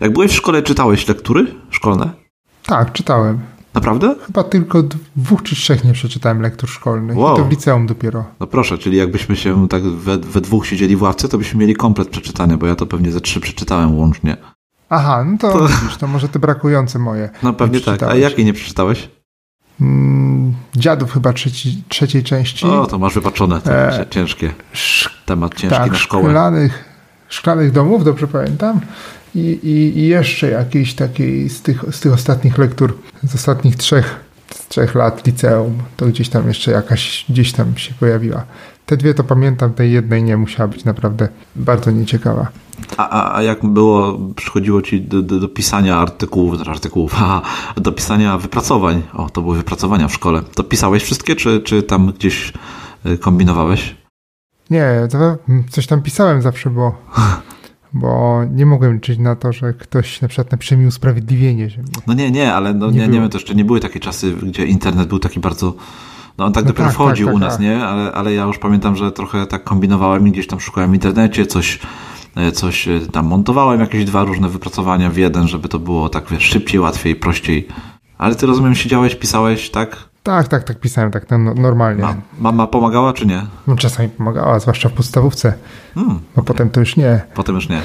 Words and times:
Jak 0.00 0.12
byłeś 0.12 0.32
w 0.32 0.34
szkole, 0.34 0.62
czytałeś 0.62 1.08
lektury 1.08 1.54
szkolne? 1.70 2.10
Tak, 2.66 2.92
czytałem. 2.92 3.40
Naprawdę? 3.74 4.14
Chyba 4.26 4.44
tylko 4.44 4.82
dwóch 5.16 5.42
czy 5.42 5.56
trzech 5.56 5.84
nie 5.84 5.92
przeczytałem 5.92 6.42
lektur 6.42 6.70
szkolnych. 6.70 7.16
Wow. 7.16 7.34
I 7.34 7.36
to 7.36 7.44
w 7.44 7.50
liceum 7.50 7.86
dopiero. 7.86 8.24
No 8.40 8.46
proszę, 8.46 8.78
czyli 8.78 8.96
jakbyśmy 8.96 9.36
się 9.36 9.68
tak 9.68 9.82
we, 9.82 10.18
we 10.18 10.40
dwóch 10.40 10.66
siedzieli 10.66 10.96
w 10.96 11.02
ławce, 11.02 11.28
to 11.28 11.38
byśmy 11.38 11.60
mieli 11.60 11.74
komplet 11.74 12.08
przeczytany, 12.08 12.56
bo 12.56 12.66
ja 12.66 12.76
to 12.76 12.86
pewnie 12.86 13.12
ze 13.12 13.20
trzy 13.20 13.40
przeczytałem 13.40 13.98
łącznie. 13.98 14.36
Aha, 14.90 15.24
no 15.24 15.38
to, 15.38 15.52
to... 15.52 15.68
widzisz, 15.68 15.96
to 15.96 16.06
może 16.06 16.28
te 16.28 16.38
brakujące 16.38 16.98
moje. 16.98 17.30
No 17.42 17.52
pewnie 17.52 17.80
tak. 17.80 18.02
A 18.02 18.14
jakie 18.14 18.44
nie 18.44 18.52
przeczytałeś? 18.52 19.08
Mm, 19.80 20.54
dziadów 20.76 21.12
chyba 21.12 21.32
trzeci, 21.32 21.82
trzeciej 21.88 22.22
części. 22.22 22.66
O, 22.66 22.86
to 22.86 22.98
masz 22.98 23.14
wypaczone, 23.14 23.60
to 23.60 23.72
e, 23.72 24.06
ciężkie. 24.10 24.52
Temat 25.26 25.54
ciężki 25.54 25.78
tak, 25.78 25.92
na 25.92 25.98
szkołę. 25.98 26.24
Szklanych, 26.24 26.84
szklanych 27.28 27.72
domów, 27.72 28.04
dobrze 28.04 28.28
pamiętam. 28.28 28.80
I, 29.36 29.58
i, 29.62 29.98
i 29.98 30.06
jeszcze 30.06 30.50
jakiejś 30.50 30.94
takiej 30.94 31.48
z 31.48 31.62
tych, 31.62 31.84
z 31.90 32.00
tych 32.00 32.12
ostatnich 32.12 32.58
lektur, 32.58 32.98
z 33.22 33.34
ostatnich 33.34 33.76
trzech, 33.76 34.20
z 34.50 34.68
trzech 34.68 34.94
lat 34.94 35.26
liceum, 35.26 35.78
to 35.96 36.06
gdzieś 36.06 36.28
tam 36.28 36.48
jeszcze 36.48 36.70
jakaś, 36.70 37.24
gdzieś 37.28 37.52
tam 37.52 37.76
się 37.76 37.94
pojawiła. 37.94 38.44
Te 38.86 38.96
dwie 38.96 39.14
to 39.14 39.24
pamiętam, 39.24 39.72
tej 39.72 39.92
jednej 39.92 40.22
nie 40.22 40.36
musiała 40.36 40.68
być 40.68 40.84
naprawdę 40.84 41.28
bardzo 41.56 41.90
nieciekawa. 41.90 42.48
A, 42.96 43.36
a 43.36 43.42
jak 43.42 43.66
było, 43.66 44.18
przychodziło 44.36 44.82
ci 44.82 45.00
do, 45.00 45.22
do, 45.22 45.40
do 45.40 45.48
pisania 45.48 45.96
artykułów, 45.96 46.56
znaczy 46.56 46.70
artykułów, 46.70 47.14
a, 47.22 47.42
do 47.76 47.92
pisania 47.92 48.38
wypracowań, 48.38 49.02
o, 49.12 49.30
to 49.30 49.42
były 49.42 49.56
wypracowania 49.56 50.08
w 50.08 50.12
szkole, 50.12 50.42
to 50.54 50.64
pisałeś 50.64 51.02
wszystkie, 51.02 51.36
czy, 51.36 51.60
czy 51.60 51.82
tam 51.82 52.12
gdzieś 52.12 52.52
y, 53.06 53.18
kombinowałeś? 53.18 53.96
Nie, 54.70 55.08
coś 55.70 55.86
tam 55.86 56.02
pisałem 56.02 56.42
zawsze, 56.42 56.70
bo, 56.70 56.94
bo 57.92 58.40
nie 58.44 58.66
mogłem 58.66 58.94
liczyć 58.94 59.18
na 59.18 59.36
to, 59.36 59.52
że 59.52 59.72
ktoś 59.72 60.22
na 60.22 60.28
przykład 60.28 60.52
napisze 60.52 60.76
mi 60.76 60.86
usprawiedliwienie. 60.86 61.70
Że 61.70 61.82
no 62.06 62.14
nie, 62.14 62.30
nie, 62.30 62.54
ale 62.54 62.74
no, 62.74 62.90
nie, 62.90 62.98
nie, 62.98 63.08
nie 63.08 63.20
wiem, 63.20 63.28
to 63.28 63.38
jeszcze 63.38 63.54
nie 63.54 63.64
były 63.64 63.80
takie 63.80 64.00
czasy, 64.00 64.32
gdzie 64.32 64.66
internet 64.66 65.08
był 65.08 65.18
taki 65.18 65.40
bardzo 65.40 65.74
no 66.38 66.44
on 66.44 66.52
tak 66.52 66.64
no 66.64 66.68
dopiero 66.68 66.88
tak, 66.88 66.94
wchodził 66.94 67.26
tak, 67.26 67.34
tak, 67.34 67.36
u 67.36 67.44
nas, 67.44 67.52
tak. 67.52 67.62
nie? 67.62 67.84
Ale, 67.84 68.12
ale 68.12 68.34
ja 68.34 68.44
już 68.44 68.58
pamiętam, 68.58 68.96
że 68.96 69.12
trochę 69.12 69.46
tak 69.46 69.64
kombinowałem 69.64 70.28
i 70.28 70.32
gdzieś 70.32 70.46
tam 70.46 70.60
szukałem 70.60 70.90
w 70.90 70.94
internecie, 70.94 71.46
coś, 71.46 71.80
e, 72.36 72.52
coś 72.52 72.88
e, 72.88 73.00
tam 73.00 73.26
montowałem, 73.26 73.80
jakieś 73.80 74.04
dwa 74.04 74.24
różne 74.24 74.48
wypracowania 74.48 75.10
w 75.10 75.16
jeden, 75.16 75.48
żeby 75.48 75.68
to 75.68 75.78
było 75.78 76.08
tak 76.08 76.24
wiesz, 76.30 76.42
szybciej, 76.42 76.80
łatwiej, 76.80 77.16
prościej. 77.16 77.68
Ale 78.18 78.34
ty 78.34 78.46
rozumiem, 78.46 78.74
siedziałeś, 78.74 79.14
pisałeś, 79.14 79.70
tak? 79.70 80.05
Tak, 80.26 80.48
tak, 80.48 80.64
tak 80.64 80.80
pisałem, 80.80 81.10
tak 81.10 81.30
no, 81.30 81.38
normalnie. 81.38 82.02
Ma, 82.02 82.14
mama 82.38 82.66
pomagała 82.66 83.12
czy 83.12 83.26
nie? 83.26 83.46
No, 83.66 83.76
czasami 83.76 84.08
pomagała, 84.08 84.60
zwłaszcza 84.60 84.88
w 84.88 84.92
podstawówce. 84.92 85.54
Hmm, 85.94 86.20
no 86.36 86.42
potem 86.42 86.70
to 86.70 86.80
już 86.80 86.96
nie. 86.96 87.22
Potem 87.34 87.54
już 87.54 87.68
nie. 87.68 87.82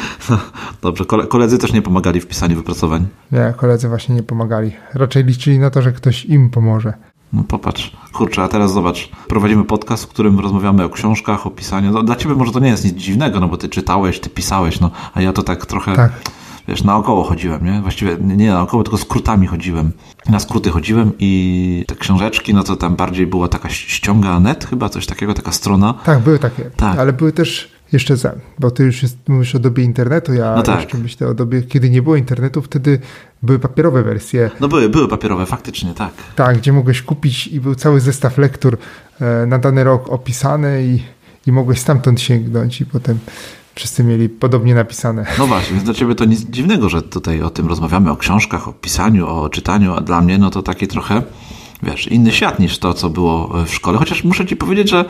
Dobrze, 0.82 1.04
koledzy 1.04 1.58
też 1.58 1.72
nie 1.72 1.82
pomagali 1.82 2.20
w 2.20 2.26
pisaniu 2.26 2.56
wypracowań? 2.56 3.06
Nie, 3.32 3.54
koledzy 3.56 3.88
właśnie 3.88 4.14
nie 4.14 4.22
pomagali. 4.22 4.72
Raczej 4.94 5.24
liczyli 5.24 5.58
na 5.58 5.70
to, 5.70 5.82
że 5.82 5.92
ktoś 5.92 6.24
im 6.24 6.50
pomoże. 6.50 6.92
No 7.32 7.44
popatrz, 7.44 7.96
kurczę, 8.12 8.42
a 8.42 8.48
teraz 8.48 8.72
zobacz, 8.72 9.08
prowadzimy 9.28 9.64
podcast, 9.64 10.04
w 10.04 10.08
którym 10.08 10.40
rozmawiamy 10.40 10.84
o 10.84 10.88
książkach, 10.88 11.46
o 11.46 11.50
pisaniu. 11.50 11.90
No, 11.90 12.02
dla 12.02 12.16
ciebie 12.16 12.34
może 12.34 12.52
to 12.52 12.60
nie 12.60 12.68
jest 12.68 12.84
nic 12.84 12.94
dziwnego, 12.94 13.40
no 13.40 13.48
bo 13.48 13.56
ty 13.56 13.68
czytałeś, 13.68 14.20
ty 14.20 14.30
pisałeś, 14.30 14.80
no, 14.80 14.90
a 15.14 15.22
ja 15.22 15.32
to 15.32 15.42
tak 15.42 15.66
trochę, 15.66 15.96
tak. 15.96 16.12
Wiesz, 16.68 16.84
naokoło 16.84 17.24
chodziłem, 17.24 17.64
nie? 17.64 17.80
Właściwie 17.80 18.16
nie 18.20 18.50
naokoło, 18.50 18.82
tylko 18.82 18.98
skrótami 18.98 19.46
chodziłem. 19.46 19.92
Na 20.28 20.40
skróty 20.40 20.70
chodziłem 20.70 21.12
i 21.18 21.84
te 21.88 21.94
książeczki, 21.94 22.54
no 22.54 22.62
to 22.62 22.76
tam 22.76 22.96
bardziej 22.96 23.26
była 23.26 23.48
taka 23.48 23.68
ściąga 23.68 24.40
net 24.40 24.64
chyba, 24.64 24.88
coś 24.88 25.06
takiego, 25.06 25.34
taka 25.34 25.52
strona. 25.52 25.94
Tak, 26.04 26.20
były 26.20 26.38
takie, 26.38 26.70
tak. 26.76 26.98
ale 26.98 27.12
były 27.12 27.32
też 27.32 27.74
jeszcze 27.92 28.16
za, 28.16 28.32
bo 28.58 28.70
ty 28.70 28.84
już 28.84 29.02
jest, 29.02 29.16
mówisz 29.28 29.54
o 29.54 29.58
dobie 29.58 29.84
internetu, 29.84 30.34
ja 30.34 30.54
no 30.56 30.62
tak. 30.62 30.80
jeszcze 30.80 30.98
myślę 30.98 31.28
o 31.28 31.34
dobie, 31.34 31.62
kiedy 31.62 31.90
nie 31.90 32.02
było 32.02 32.16
internetu, 32.16 32.62
wtedy 32.62 33.00
były 33.42 33.58
papierowe 33.58 34.02
wersje. 34.02 34.50
No 34.60 34.68
były, 34.68 34.88
były 34.88 35.08
papierowe, 35.08 35.46
faktycznie, 35.46 35.94
tak. 35.94 36.10
Tak, 36.36 36.58
gdzie 36.58 36.72
mogłeś 36.72 37.02
kupić 37.02 37.46
i 37.46 37.60
był 37.60 37.74
cały 37.74 38.00
zestaw 38.00 38.38
lektur 38.38 38.78
e, 39.20 39.46
na 39.46 39.58
dany 39.58 39.84
rok 39.84 40.08
opisany 40.08 40.84
i, 40.86 41.02
i 41.48 41.52
mogłeś 41.52 41.78
stamtąd 41.78 42.20
sięgnąć 42.20 42.80
i 42.80 42.86
potem 42.86 43.18
wszyscy 43.74 44.04
mieli 44.04 44.28
podobnie 44.28 44.74
napisane. 44.74 45.26
No 45.38 45.46
właśnie, 45.46 45.72
więc 45.72 45.84
dla 45.84 45.94
ciebie 45.94 46.14
to 46.14 46.24
nic 46.24 46.40
dziwnego, 46.40 46.88
że 46.88 47.02
tutaj 47.02 47.42
o 47.42 47.50
tym 47.50 47.68
rozmawiamy, 47.68 48.10
o 48.10 48.16
książkach, 48.16 48.68
o 48.68 48.72
pisaniu, 48.72 49.28
o 49.28 49.48
czytaniu, 49.48 49.94
a 49.94 50.00
dla 50.00 50.20
mnie 50.20 50.38
no 50.38 50.50
to 50.50 50.62
taki 50.62 50.88
trochę, 50.88 51.22
wiesz, 51.82 52.06
inny 52.06 52.32
świat 52.32 52.58
niż 52.58 52.78
to, 52.78 52.94
co 52.94 53.10
było 53.10 53.64
w 53.66 53.74
szkole, 53.74 53.98
chociaż 53.98 54.24
muszę 54.24 54.46
ci 54.46 54.56
powiedzieć, 54.56 54.90
że 54.90 55.04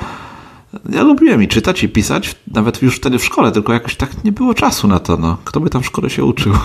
ja 0.89 1.03
lubiłem 1.03 1.43
i 1.43 1.49
czytać, 1.49 1.83
i 1.83 1.89
pisać, 1.89 2.37
nawet 2.49 2.83
już 2.83 2.97
wtedy 2.97 3.19
w 3.19 3.25
szkole, 3.25 3.53
tylko 3.53 3.73
jakoś 3.73 3.97
tak 3.97 4.25
nie 4.25 4.33
było 4.33 4.55
czasu 4.55 4.89
na 4.89 4.99
to. 5.01 5.17
No. 5.17 5.37
Kto 5.45 5.61
by 5.61 5.71
tam 5.71 5.83
w 5.83 5.87
szkole 5.87 6.11
się 6.11 6.25
uczył? 6.25 6.53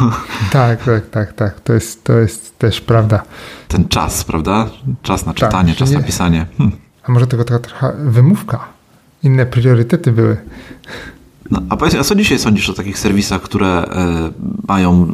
Tak, 0.52 0.84
tak, 0.84 1.10
tak, 1.10 1.34
tak. 1.34 1.60
To 1.60 1.74
jest, 1.74 2.04
to 2.04 2.14
jest 2.14 2.60
też 2.60 2.82
prawda. 2.82 3.24
Ten 3.68 3.88
czas, 3.88 4.24
prawda? 4.24 4.70
Czas 5.04 5.26
na 5.26 5.34
czytanie, 5.34 5.70
tak, 5.70 5.78
czas 5.78 5.92
nie... 5.92 5.98
na 5.98 6.04
pisanie. 6.04 6.46
Hm. 6.58 6.72
A 7.04 7.12
może 7.12 7.28
tego 7.28 7.44
taka 7.44 7.60
trochę 7.60 7.94
wymówka? 8.00 8.68
Inne 9.24 9.46
priorytety 9.46 10.12
były. 10.12 10.38
No, 11.52 11.62
a 11.70 11.78
powiedz, 11.78 11.96
a 11.96 12.04
co 12.04 12.16
dzisiaj 12.16 12.40
sądzisz 12.40 12.70
o 12.70 12.74
takich 12.74 13.00
serwisach, 13.00 13.42
które 13.42 13.68
e, 13.68 14.32
mają 14.68 15.08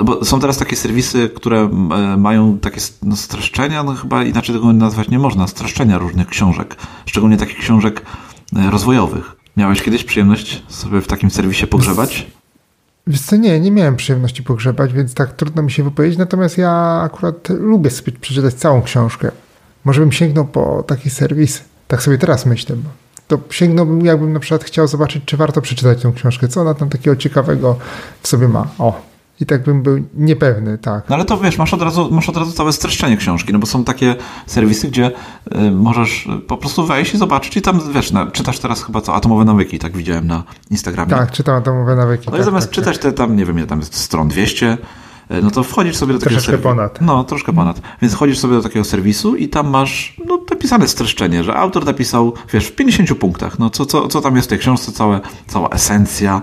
no 0.00 0.04
bo 0.04 0.24
są 0.24 0.40
teraz 0.40 0.58
takie 0.58 0.76
serwisy, 0.76 1.30
które 1.34 1.58
e, 1.58 2.16
mają 2.16 2.58
takie 2.58 2.80
no, 3.02 3.16
streszczenia, 3.16 3.82
no 3.82 3.94
chyba 3.94 4.24
inaczej 4.24 4.54
tego 4.54 4.72
nazwać 4.72 5.08
nie 5.08 5.18
można, 5.18 5.46
streszczenia 5.46 5.98
różnych 5.98 6.28
książek, 6.28 6.76
szczególnie 7.06 7.36
takich 7.36 7.58
książek 7.58 8.02
e, 8.56 8.70
rozwojowych. 8.70 9.36
Miałeś 9.56 9.82
kiedyś 9.82 10.04
przyjemność 10.04 10.62
sobie 10.68 11.00
w 11.00 11.06
takim 11.06 11.30
serwisie 11.30 11.66
pogrzebać? 11.66 12.26
Wiesz 13.06 13.20
co, 13.20 13.36
nie, 13.36 13.60
nie 13.60 13.70
miałem 13.70 13.96
przyjemności 13.96 14.42
pogrzebać, 14.42 14.92
więc 14.92 15.14
tak 15.14 15.32
trudno 15.32 15.62
mi 15.62 15.70
się 15.70 15.82
wypowiedzieć, 15.82 16.18
natomiast 16.18 16.58
ja 16.58 17.00
akurat 17.04 17.48
lubię 17.48 17.90
sobie 17.90 18.12
przeczytać 18.12 18.54
całą 18.54 18.82
książkę. 18.82 19.30
Może 19.84 20.00
bym 20.00 20.12
sięgnął 20.12 20.44
po 20.46 20.82
taki 20.82 21.10
serwis, 21.10 21.64
tak 21.88 22.02
sobie 22.02 22.18
teraz 22.18 22.46
myślę, 22.46 22.76
to 23.30 23.38
sięgnąłbym, 23.50 24.04
jakbym 24.04 24.32
na 24.32 24.40
przykład 24.40 24.64
chciał 24.64 24.86
zobaczyć, 24.86 25.22
czy 25.24 25.36
warto 25.36 25.60
przeczytać 25.60 26.02
tę 26.02 26.12
książkę, 26.16 26.48
co 26.48 26.60
ona 26.60 26.74
tam 26.74 26.88
takiego 26.88 27.16
ciekawego 27.16 27.76
w 28.22 28.28
sobie 28.28 28.48
ma. 28.48 28.66
O, 28.78 29.10
i 29.40 29.46
tak 29.46 29.62
bym 29.62 29.82
był 29.82 29.98
niepewny, 30.14 30.78
tak. 30.78 31.08
No 31.08 31.14
ale 31.14 31.24
to 31.24 31.38
wiesz, 31.38 31.58
masz 31.58 31.74
od 31.74 31.82
razu, 31.82 32.08
masz 32.10 32.28
od 32.28 32.36
razu 32.36 32.52
całe 32.52 32.72
streszczenie 32.72 33.16
książki, 33.16 33.52
no 33.52 33.58
bo 33.58 33.66
są 33.66 33.84
takie 33.84 34.16
serwisy, 34.46 34.88
gdzie 34.88 35.10
y, 35.56 35.70
możesz 35.70 36.28
po 36.48 36.56
prostu 36.56 36.86
wejść 36.86 37.14
i 37.14 37.18
zobaczyć 37.18 37.56
i 37.56 37.62
tam, 37.62 37.80
wiesz, 37.94 38.12
na, 38.12 38.26
czytasz 38.26 38.58
teraz 38.58 38.82
chyba 38.82 39.00
co, 39.00 39.14
Atomowe 39.14 39.44
Nawyki, 39.44 39.78
tak 39.78 39.96
widziałem 39.96 40.26
na 40.26 40.42
Instagramie. 40.70 41.10
Tak, 41.10 41.30
czytam 41.30 41.56
Atomowe 41.56 41.96
Nawyki. 41.96 42.26
No 42.26 42.32
tak, 42.32 42.40
i 42.40 42.44
zamiast 42.44 42.66
tak, 42.66 42.74
czytać 42.74 42.98
tak. 42.98 43.02
te 43.02 43.12
tam, 43.12 43.36
nie 43.36 43.44
wiem, 43.44 43.58
ile 43.58 43.66
tam 43.66 43.78
jest 43.78 43.94
stron 43.94 44.28
200, 44.28 44.66
y, 44.72 44.76
no 45.42 45.50
to 45.50 45.62
wchodzisz 45.62 45.96
sobie 45.96 46.12
do 46.12 46.18
takiego 46.18 46.34
Troszkę 46.36 46.52
serwisu. 46.52 46.68
ponad. 46.68 47.00
No, 47.00 47.24
troszkę 47.24 47.52
ponad. 47.52 47.80
Więc 48.02 48.14
wchodzisz 48.14 48.38
sobie 48.38 48.54
do 48.54 48.62
takiego 48.62 48.84
serwisu 48.84 49.36
i 49.36 49.48
tam 49.48 49.68
masz 49.68 50.16
no, 50.26 50.40
napisane 50.50 50.88
streszczenie, 50.88 51.44
że 51.44 51.54
autor 51.54 51.84
napisał, 51.84 52.32
wiesz, 52.52 52.66
w 52.66 52.74
50 52.74 53.14
punktach, 53.18 53.58
no 53.58 53.70
co, 53.70 53.86
co, 53.86 54.08
co 54.08 54.20
tam 54.20 54.36
jest 54.36 54.48
w 54.48 54.50
tej 54.50 54.58
książce, 54.58 54.92
całe, 54.92 55.20
cała 55.46 55.68
esencja, 55.68 56.42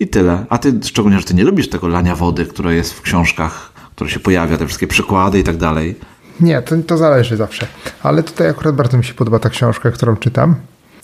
i 0.00 0.08
tyle. 0.08 0.46
A 0.48 0.58
ty, 0.58 0.80
szczególnie, 0.84 1.18
że 1.18 1.24
ty 1.24 1.34
nie 1.34 1.44
lubisz 1.44 1.68
tego 1.68 1.88
lania 1.88 2.16
wody, 2.16 2.46
które 2.46 2.74
jest 2.74 2.92
w 2.92 3.02
książkach, 3.02 3.72
które 3.96 4.10
się 4.10 4.20
pojawia, 4.20 4.56
te 4.56 4.66
wszystkie 4.66 4.86
przykłady 4.86 5.38
i 5.38 5.44
tak 5.44 5.56
dalej. 5.56 5.96
Nie, 6.40 6.62
to, 6.62 6.76
to 6.86 6.96
zależy 6.96 7.36
zawsze. 7.36 7.66
Ale 8.02 8.22
tutaj 8.22 8.48
akurat 8.48 8.74
bardzo 8.74 8.98
mi 8.98 9.04
się 9.04 9.14
podoba 9.14 9.38
ta 9.38 9.50
książka, 9.50 9.90
którą 9.90 10.16
czytam. 10.16 10.54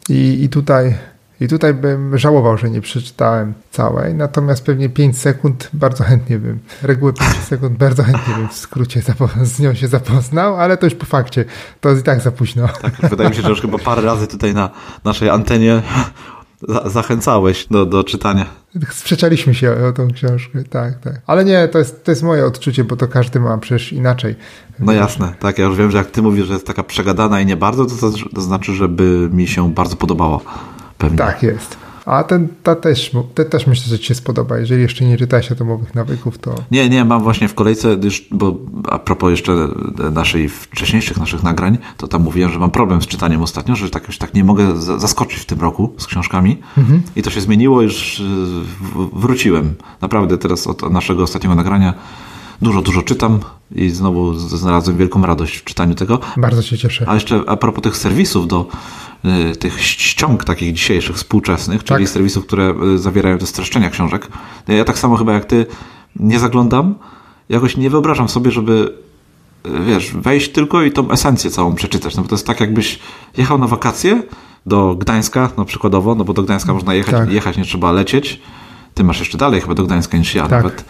I, 0.09 0.45
i 0.45 0.49
tutaj 0.49 0.95
i 1.41 1.49
tutaj 1.49 1.75
bym 1.75 2.19
żałował, 2.19 2.59
że 2.59 2.71
nie 2.71 2.81
przeczytałem 2.81 3.55
całej, 3.71 4.15
natomiast 4.15 4.65
pewnie 4.65 4.89
5 4.89 5.19
sekund 5.19 5.71
bardzo 5.73 6.05
chętnie 6.05 6.39
bym, 6.39 6.59
regułę 6.83 7.13
5 7.13 7.33
sekund 7.33 7.79
bardzo 7.79 8.03
chętnie 8.03 8.35
bym 8.35 8.49
w 8.49 8.53
skrócie 8.53 9.03
z 9.43 9.61
nią 9.61 9.75
się 9.75 9.89
zapoznał, 9.89 10.57
ale 10.57 10.77
to 10.77 10.87
już 10.87 10.95
po 10.95 11.07
fakcie, 11.07 11.45
to 11.81 11.93
i 11.93 12.03
tak 12.03 12.21
za 12.21 12.33
późno. 12.33 12.69
Tak, 12.83 13.11
wydaje 13.11 13.31
mi 13.31 13.37
się, 13.37 13.43
że 13.43 13.49
już 13.49 13.61
chyba 13.61 13.79
parę 13.79 14.03
razy 14.03 14.27
tutaj 14.27 14.55
na 14.55 14.71
naszej 15.05 15.31
antenie 15.31 15.83
zachęcałeś 16.85 17.67
do, 17.71 17.87
do 17.87 18.05
czytania. 18.05 18.47
Sprzeczaliśmy 18.91 19.55
się 19.55 19.75
o 19.89 19.93
tą 19.93 20.09
książkę, 20.11 20.65
tak, 20.65 20.99
tak. 21.01 21.21
Ale 21.27 21.45
nie, 21.45 21.69
to 21.69 21.79
jest, 21.79 22.05
to 22.05 22.13
jest 22.13 22.23
moje 22.23 22.47
odczucie, 22.47 22.85
bo 22.85 22.97
to 22.97 23.09
każdy 23.09 23.41
ma 23.41 23.59
przecież 23.59 23.93
inaczej. 23.93 24.35
No 24.79 24.93
jasne, 24.93 25.35
tak. 25.41 25.59
Ja 25.59 25.65
już 25.65 25.77
wiem, 25.77 25.91
że 25.91 25.99
jak 25.99 26.11
ty 26.11 26.23
mówisz, 26.23 26.47
że 26.47 26.53
jest 26.53 26.67
taka 26.67 26.83
przegadana 26.83 27.41
i 27.41 27.47
nie 27.47 27.57
bardzo, 27.57 27.87
to, 27.87 27.97
to, 27.97 28.11
to 28.35 28.41
znaczy, 28.41 28.75
żeby 28.75 29.29
mi 29.33 29.47
się 29.47 29.75
bardzo 29.75 29.97
podobało. 29.97 30.41
Pewnie. 30.99 31.19
Tak 31.19 31.43
jest. 31.43 31.77
A 32.07 32.25
ten, 32.25 32.49
ta 32.63 32.75
też, 32.75 33.11
te 33.35 33.45
też 33.45 33.67
myślę, 33.67 33.85
że 33.89 33.99
Ci 33.99 34.07
się 34.07 34.15
spodoba. 34.15 34.59
Jeżeli 34.59 34.83
jeszcze 34.83 35.05
nie 35.05 35.17
czytałeś 35.17 35.53
atomowych 35.53 35.95
nawyków, 35.95 36.39
to. 36.39 36.55
Nie, 36.71 36.89
nie, 36.89 37.05
mam 37.05 37.23
właśnie 37.23 37.49
w 37.49 37.55
kolejce, 37.55 37.97
bo 38.31 38.57
a 38.91 38.99
propos 38.99 39.31
jeszcze 39.31 39.69
naszej 40.13 40.49
wcześniejszych 40.49 41.19
naszych 41.19 41.43
nagrań, 41.43 41.79
to 41.97 42.09
tam 42.09 42.23
mówiłem, 42.23 42.51
że 42.51 42.59
mam 42.59 42.71
problem 42.71 43.03
z 43.03 43.07
czytaniem 43.07 43.43
ostatnio, 43.43 43.77
że 43.77 43.91
tak 43.91 44.07
już 44.07 44.19
tak 44.19 44.35
nie 44.35 44.45
mogę 44.45 44.77
zaskoczyć 44.77 45.39
w 45.39 45.47
tym 45.47 45.61
roku 45.61 45.95
z 45.99 46.07
książkami. 46.07 46.59
Mhm. 46.79 47.03
I 47.17 47.23
to 47.23 47.31
się 47.31 47.41
zmieniło, 47.41 47.83
już 47.83 48.23
wróciłem. 49.13 49.75
Naprawdę 50.01 50.39
teraz 50.39 50.67
od 50.67 50.91
naszego 50.91 51.23
ostatniego 51.23 51.55
nagrania 51.55 51.95
dużo, 52.63 52.83
dużo 52.83 53.03
czytam 53.03 53.41
i 53.75 53.91
znowu 53.91 54.35
znalazłem 54.35 54.97
wielką 54.97 55.27
radość 55.27 55.57
w 55.57 55.65
czytaniu 55.65 55.95
tego. 55.95 56.21
Bardzo 56.37 56.63
się 56.63 56.79
cieszę. 56.79 57.05
A 57.09 57.15
jeszcze 57.15 57.43
a 57.47 57.57
propos 57.57 57.83
tych 57.83 57.97
serwisów 57.97 58.49
do 58.49 58.67
y, 59.53 59.57
tych 59.57 59.83
ściąg 59.83 60.45
takich 60.45 60.73
dzisiejszych, 60.73 61.17
współczesnych, 61.17 61.85
czyli 61.85 62.05
tak? 62.05 62.13
serwisów, 62.13 62.47
które 62.47 62.75
y, 62.95 62.99
zawierają 62.99 63.39
te 63.39 63.47
streszczenia 63.47 63.91
książek. 63.91 64.29
Ja 64.69 64.85
tak 64.85 64.99
samo 64.99 65.17
chyba 65.17 65.33
jak 65.33 65.45
ty 65.45 65.67
nie 66.17 66.39
zaglądam, 66.39 66.95
jakoś 67.49 67.77
nie 67.77 67.91
wyobrażam 67.91 68.29
sobie, 68.29 68.51
żeby 68.51 68.93
y, 69.67 69.85
wiesz, 69.85 70.13
wejść 70.15 70.53
tylko 70.53 70.83
i 70.83 70.93
tą 70.93 71.11
esencję 71.11 71.51
całą 71.51 71.75
przeczytać. 71.75 72.17
No 72.17 72.23
bo 72.23 72.29
to 72.29 72.35
jest 72.35 72.47
tak, 72.47 72.61
jakbyś 72.61 72.99
jechał 73.37 73.59
na 73.59 73.67
wakacje 73.67 74.23
do 74.67 74.95
Gdańska, 74.95 75.51
no 75.57 75.65
przykładowo, 75.65 76.15
no 76.15 76.25
bo 76.25 76.33
do 76.33 76.43
Gdańska 76.43 76.75
można 76.75 76.95
jechać, 76.95 77.15
tak. 77.15 77.33
jechać 77.33 77.57
nie 77.57 77.65
trzeba 77.65 77.93
lecieć. 77.93 78.41
Ty 78.95 79.05
masz 79.05 79.19
jeszcze 79.19 79.39
dalej 79.39 79.61
chyba 79.61 79.75
do 79.75 79.85
Gdańska 79.85 80.19
niż 80.19 80.35
ja 80.35 80.43
tak. 80.43 80.51
nawet. 80.51 80.85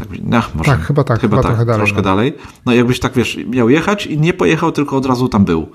Tak, 0.00 0.08
no, 0.22 0.42
może, 0.54 0.70
tak, 0.70 0.80
chyba 0.80 1.04
tak, 1.04 1.20
chyba, 1.20 1.36
chyba 1.36 1.42
tak, 1.42 1.50
trochę 1.50 1.64
dalej. 1.64 1.78
Troszkę 1.78 1.96
no. 1.96 2.02
dalej. 2.02 2.34
No 2.66 2.72
jakbyś 2.72 3.00
tak, 3.00 3.12
wiesz, 3.12 3.38
miał 3.46 3.70
jechać 3.70 4.06
i 4.06 4.18
nie 4.18 4.32
pojechał, 4.32 4.72
tylko 4.72 4.96
od 4.96 5.06
razu 5.06 5.28
tam 5.28 5.44
był. 5.44 5.68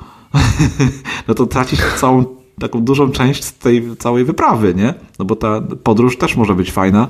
no 1.27 1.33
to 1.33 1.45
tracisz 1.45 1.79
całą 1.97 2.25
taką 2.59 2.81
dużą 2.81 3.11
część 3.11 3.43
z 3.43 3.53
tej 3.53 3.97
całej 3.97 4.25
wyprawy, 4.25 4.73
nie? 4.75 4.93
No 5.19 5.25
bo 5.25 5.35
ta 5.35 5.61
podróż 5.83 6.17
też 6.17 6.35
może 6.35 6.55
być 6.55 6.71
fajna, 6.71 7.07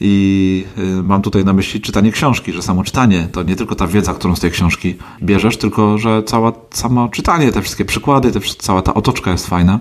i 0.00 0.64
y, 0.78 1.02
mam 1.02 1.22
tutaj 1.22 1.44
na 1.44 1.52
myśli 1.52 1.80
czytanie 1.80 2.12
książki, 2.12 2.52
że 2.52 2.62
samo 2.62 2.84
czytanie 2.84 3.28
to 3.32 3.42
nie 3.42 3.56
tylko 3.56 3.74
ta 3.74 3.86
wiedza, 3.86 4.14
którą 4.14 4.36
z 4.36 4.40
tej 4.40 4.50
książki 4.50 4.96
bierzesz, 5.22 5.56
tylko 5.56 5.98
że 5.98 6.22
cała, 6.22 6.52
samo 6.70 7.08
czytanie, 7.08 7.52
te 7.52 7.62
wszystkie 7.62 7.84
przykłady, 7.84 8.32
te, 8.32 8.40
cała 8.40 8.82
ta 8.82 8.94
otoczka 8.94 9.30
jest 9.30 9.46
fajna. 9.46 9.78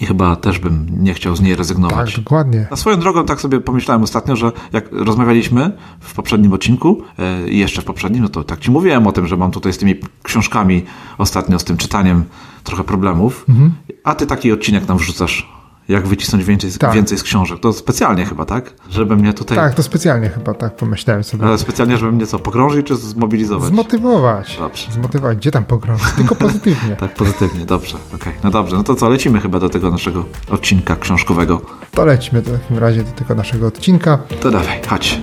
I 0.00 0.06
chyba 0.06 0.36
też 0.36 0.58
bym 0.58 0.86
nie 0.90 1.14
chciał 1.14 1.36
z 1.36 1.40
niej 1.40 1.56
rezygnować. 1.56 2.14
Tak, 2.14 2.24
dokładnie. 2.24 2.66
Na 2.70 2.76
swoją 2.76 2.96
drogą 2.96 3.24
tak 3.24 3.40
sobie 3.40 3.60
pomyślałem 3.60 4.02
ostatnio, 4.02 4.36
że 4.36 4.52
jak 4.72 4.92
rozmawialiśmy 4.92 5.72
w 6.00 6.14
poprzednim 6.14 6.52
odcinku 6.52 7.02
y, 7.46 7.50
i 7.50 7.58
jeszcze 7.58 7.82
w 7.82 7.84
poprzednim, 7.84 8.22
no 8.22 8.28
to 8.28 8.44
tak 8.44 8.60
ci 8.60 8.70
mówiłem 8.70 9.06
o 9.06 9.12
tym, 9.12 9.26
że 9.26 9.36
mam 9.36 9.50
tutaj 9.50 9.72
z 9.72 9.78
tymi 9.78 9.94
książkami 10.22 10.84
ostatnio, 11.18 11.58
z 11.58 11.64
tym 11.64 11.76
czytaniem 11.76 12.24
trochę 12.64 12.84
problemów, 12.84 13.44
mhm. 13.48 13.72
a 14.04 14.14
ty 14.14 14.26
taki 14.26 14.52
odcinek 14.52 14.88
nam 14.88 14.98
wrzucasz 14.98 15.61
jak 15.88 16.06
wycisnąć 16.06 16.44
więcej, 16.44 16.72
tak. 16.72 16.94
więcej 16.94 17.18
z 17.18 17.22
książek. 17.22 17.60
To 17.60 17.72
specjalnie 17.72 18.26
chyba, 18.26 18.44
tak? 18.44 18.74
Żeby 18.90 19.16
mnie 19.16 19.32
tutaj... 19.32 19.56
Tak, 19.56 19.74
to 19.74 19.82
specjalnie 19.82 20.28
chyba, 20.28 20.54
tak 20.54 20.76
pomyślałem 20.76 21.24
sobie. 21.24 21.44
Ale 21.44 21.58
specjalnie, 21.58 21.96
żeby 21.96 22.12
mnie 22.12 22.26
co, 22.26 22.38
pogrążyć 22.38 22.86
czy 22.86 22.96
zmobilizować? 22.96 23.68
Zmotywować. 23.68 24.56
Dobrze. 24.58 24.92
Zmotywować. 24.92 25.38
Gdzie 25.38 25.50
tam 25.50 25.64
pogrążyć? 25.64 26.12
Tylko 26.16 26.34
pozytywnie. 26.34 26.96
tak, 27.00 27.14
pozytywnie, 27.14 27.66
dobrze. 27.66 27.96
Okej, 27.96 28.18
okay. 28.20 28.32
no 28.44 28.50
dobrze. 28.50 28.76
No 28.76 28.82
to 28.82 28.94
co, 28.94 29.08
lecimy 29.08 29.40
chyba 29.40 29.60
do 29.60 29.68
tego 29.68 29.90
naszego 29.90 30.24
odcinka 30.50 30.96
książkowego. 30.96 31.60
To 31.90 32.04
lecimy 32.04 32.40
w 32.40 32.60
takim 32.60 32.78
razie 32.78 33.02
do 33.02 33.10
tego 33.10 33.34
naszego 33.34 33.66
odcinka. 33.66 34.18
To 34.40 34.50
dawaj, 34.50 34.80
chodź. 34.88 35.20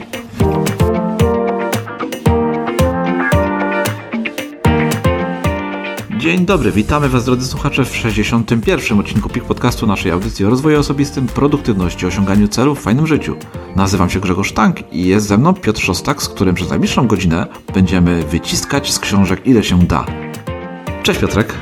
Dzień 6.20 6.46
dobry, 6.46 6.72
witamy 6.72 7.10
Was 7.10 7.26
drodzy 7.26 7.48
słuchacze 7.48 7.86
w 7.86 7.96
61. 7.96 9.00
odcinku 9.00 9.30
PIK 9.30 9.44
Podcastu 9.44 9.88
naszej 9.88 10.12
audycji 10.12 10.46
o 10.46 10.50
rozwoju 10.50 10.80
osobistym, 10.80 11.28
produktywności, 11.28 12.06
osiąganiu 12.06 12.48
celów 12.48 12.80
w 12.80 12.82
fajnym 12.82 13.08
życiu. 13.08 13.36
Nazywam 13.76 14.10
się 14.10 14.20
Grzegorz 14.20 14.54
Tank 14.54 14.94
i 14.94 15.06
jest 15.06 15.28
ze 15.28 15.38
mną 15.38 15.54
Piotr 15.54 15.82
Szostak, 15.82 16.24
z 16.24 16.30
którym 16.30 16.56
przez 16.56 16.70
najbliższą 16.70 17.08
godzinę 17.08 17.48
będziemy 17.74 18.24
wyciskać 18.24 18.92
z 18.92 19.00
książek 19.00 19.48
ile 19.48 19.64
się 19.64 19.80
da. 19.80 20.06
Cześć 21.04 21.20
Piotrek. 21.20 21.54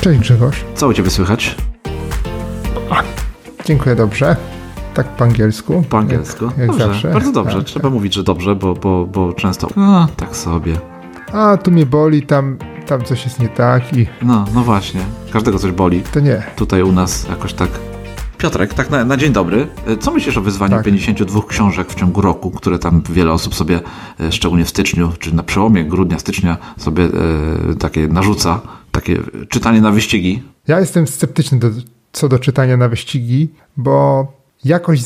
Cześć 0.00 0.20
Grzegorz. 0.20 0.64
Co 0.74 0.88
u 0.88 0.92
Ciebie 0.92 1.10
słychać? 1.10 1.56
A, 2.90 3.02
dziękuję 3.64 3.96
dobrze. 3.96 4.36
Tak 4.94 5.08
po 5.08 5.24
angielsku. 5.24 5.84
Po 5.88 5.98
angielsku. 5.98 6.44
Jak, 6.44 6.58
jak 6.58 6.68
dobrze, 6.68 6.86
zawsze. 6.86 7.12
Bardzo 7.12 7.32
dobrze. 7.32 7.56
Tak, 7.56 7.66
Trzeba 7.66 7.82
tak. 7.82 7.92
mówić, 7.92 8.14
że 8.14 8.22
dobrze, 8.22 8.56
bo, 8.56 8.74
bo, 8.74 9.06
bo 9.06 9.32
często. 9.32 9.68
No, 9.76 10.08
tak 10.16 10.36
sobie. 10.36 10.76
A 11.32 11.56
tu 11.56 11.70
mnie 11.70 11.86
boli, 11.86 12.22
tam 12.22 12.58
tam 12.82 13.04
coś 13.04 13.24
jest 13.24 13.40
nie 13.40 13.48
tak 13.48 13.96
i... 13.96 14.06
No, 14.22 14.44
no 14.54 14.62
właśnie. 14.62 15.00
Każdego 15.32 15.58
coś 15.58 15.72
boli. 15.72 16.02
To 16.12 16.20
nie. 16.20 16.42
Tutaj 16.56 16.82
u 16.82 16.92
nas 16.92 17.28
jakoś 17.28 17.54
tak... 17.54 17.68
Piotrek, 18.38 18.74
tak 18.74 18.90
na, 18.90 19.04
na 19.04 19.16
dzień 19.16 19.32
dobry. 19.32 19.66
Co 20.00 20.10
myślisz 20.10 20.36
o 20.36 20.40
wyzwaniu 20.40 20.76
tak. 20.76 20.84
52 20.84 21.40
książek 21.48 21.88
w 21.90 21.94
ciągu 21.94 22.20
roku, 22.20 22.50
które 22.50 22.78
tam 22.78 23.02
wiele 23.10 23.32
osób 23.32 23.54
sobie, 23.54 23.80
e, 24.20 24.32
szczególnie 24.32 24.64
w 24.64 24.68
styczniu, 24.68 25.12
czy 25.18 25.34
na 25.34 25.42
przełomie 25.42 25.84
grudnia, 25.84 26.18
stycznia, 26.18 26.56
sobie 26.76 27.04
e, 27.04 27.74
takie 27.74 28.08
narzuca, 28.08 28.60
takie 28.92 29.18
czytanie 29.48 29.80
na 29.80 29.90
wyścigi? 29.90 30.42
Ja 30.68 30.80
jestem 30.80 31.06
sceptyczny 31.06 31.58
do, 31.58 31.68
co 32.12 32.28
do 32.28 32.38
czytania 32.38 32.76
na 32.76 32.88
wyścigi, 32.88 33.48
bo 33.76 34.26
jakość, 34.64 35.04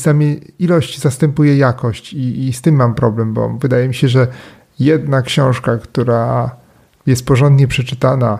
ilość 0.59 0.99
zastępuje 0.99 1.57
jakość 1.57 2.13
i, 2.13 2.47
i 2.47 2.53
z 2.53 2.61
tym 2.61 2.75
mam 2.75 2.95
problem, 2.95 3.33
bo 3.33 3.49
wydaje 3.49 3.87
mi 3.87 3.93
się, 3.93 4.07
że 4.07 4.27
jedna 4.79 5.21
książka, 5.21 5.77
która 5.77 6.51
jest 7.07 7.25
porządnie 7.25 7.67
przeczytana 7.67 8.39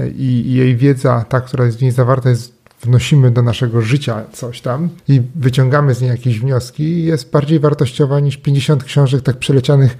e, 0.00 0.08
i, 0.08 0.54
jej 0.54 0.76
wiedza, 0.76 1.24
ta, 1.28 1.40
która 1.40 1.64
jest 1.64 1.78
w 1.78 1.82
niej 1.82 1.90
zawarta, 1.90 2.30
jest 2.30 2.62
wnosimy 2.80 3.30
do 3.30 3.42
naszego 3.42 3.82
życia 3.82 4.24
coś 4.32 4.60
tam 4.60 4.88
i 5.08 5.22
wyciągamy 5.34 5.94
z 5.94 6.00
niej 6.00 6.10
jakieś 6.10 6.40
wnioski, 6.40 7.04
jest 7.04 7.30
bardziej 7.30 7.60
wartościowa 7.60 8.20
niż 8.20 8.36
50 8.36 8.84
książek 8.84 9.22
tak 9.22 9.36
przelecianych. 9.36 9.98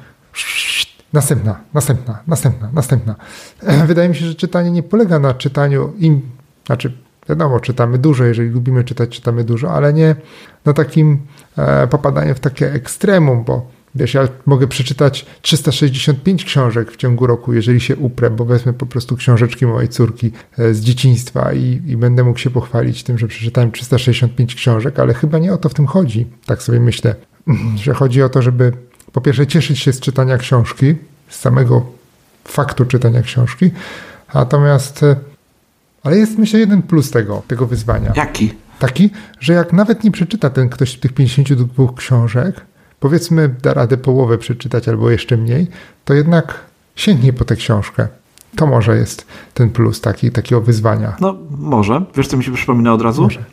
Następna, 1.12 1.60
następna, 1.74 2.18
następna, 2.26 2.70
następna. 2.72 3.14
Wydaje 3.86 4.08
mi 4.08 4.14
się, 4.14 4.26
że 4.26 4.34
czytanie 4.34 4.70
nie 4.70 4.82
polega 4.82 5.18
na 5.18 5.34
czytaniu 5.34 5.92
im, 5.98 6.20
znaczy 6.66 6.92
wiadomo, 7.28 7.60
czytamy 7.60 7.98
dużo, 7.98 8.24
jeżeli 8.24 8.50
lubimy 8.50 8.84
czytać, 8.84 9.10
czytamy 9.10 9.44
dużo, 9.44 9.70
ale 9.70 9.92
nie 9.92 10.16
na 10.64 10.72
takim 10.72 11.18
e, 11.56 11.86
popadaniu 11.86 12.34
w 12.34 12.40
takie 12.40 12.72
ekstremum, 12.72 13.44
bo 13.44 13.70
Wiesz, 13.94 14.14
ja 14.14 14.28
mogę 14.46 14.68
przeczytać 14.68 15.26
365 15.42 16.44
książek 16.44 16.92
w 16.92 16.96
ciągu 16.96 17.26
roku, 17.26 17.52
jeżeli 17.52 17.80
się 17.80 17.96
uprę, 17.96 18.30
bo 18.30 18.44
wezmę 18.44 18.72
po 18.72 18.86
prostu 18.86 19.16
książeczki 19.16 19.66
mojej 19.66 19.88
córki 19.88 20.32
e, 20.58 20.74
z 20.74 20.80
dzieciństwa 20.80 21.52
i, 21.52 21.82
i, 21.86 21.96
będę 21.96 22.24
mógł 22.24 22.38
się 22.38 22.50
pochwalić 22.50 23.02
tym, 23.02 23.18
że 23.18 23.28
przeczytałem 23.28 23.72
365 23.72 24.54
książek, 24.54 24.98
ale 24.98 25.14
chyba 25.14 25.38
nie 25.38 25.52
o 25.52 25.58
to 25.58 25.68
w 25.68 25.74
tym 25.74 25.86
chodzi. 25.86 26.26
Tak 26.46 26.62
sobie 26.62 26.80
myślę, 26.80 27.14
że 27.84 27.94
chodzi 27.94 28.22
o 28.22 28.28
to, 28.28 28.42
żeby 28.42 28.72
po 29.12 29.20
pierwsze 29.20 29.46
cieszyć 29.46 29.78
się 29.78 29.92
z 29.92 30.00
czytania 30.00 30.38
książki, 30.38 30.94
z 31.28 31.40
samego 31.40 31.86
faktu 32.44 32.84
czytania 32.84 33.22
książki, 33.22 33.70
natomiast, 34.34 35.02
e, 35.02 35.16
ale 36.02 36.16
jest 36.16 36.38
myślę 36.38 36.60
jeden 36.60 36.82
plus 36.82 37.10
tego, 37.10 37.42
tego 37.48 37.66
wyzwania. 37.66 38.12
Jaki? 38.16 38.54
Taki, 38.78 39.10
że 39.40 39.52
jak 39.52 39.72
nawet 39.72 40.04
nie 40.04 40.10
przeczyta 40.10 40.50
ten 40.50 40.68
ktoś 40.68 40.94
tych 40.94 41.12
52 41.12 41.92
książek, 41.96 42.60
powiedzmy 43.02 43.48
da 43.62 43.74
radę 43.74 43.96
połowę 43.96 44.38
przeczytać 44.38 44.88
albo 44.88 45.10
jeszcze 45.10 45.36
mniej, 45.36 45.66
to 46.04 46.14
jednak 46.14 46.60
sięgnie 46.96 47.32
po 47.32 47.44
tę 47.44 47.56
książkę. 47.56 48.08
To 48.56 48.66
może 48.66 48.96
jest 48.96 49.26
ten 49.54 49.70
plus 49.70 50.00
taki, 50.00 50.30
takiego 50.30 50.60
wyzwania. 50.60 51.16
No 51.20 51.36
może. 51.50 52.04
Wiesz, 52.16 52.26
co 52.28 52.36
mi 52.36 52.44
się 52.44 52.52
przypomina 52.52 52.92
od 52.92 53.02
razu? 53.02 53.22
Może. 53.22 53.44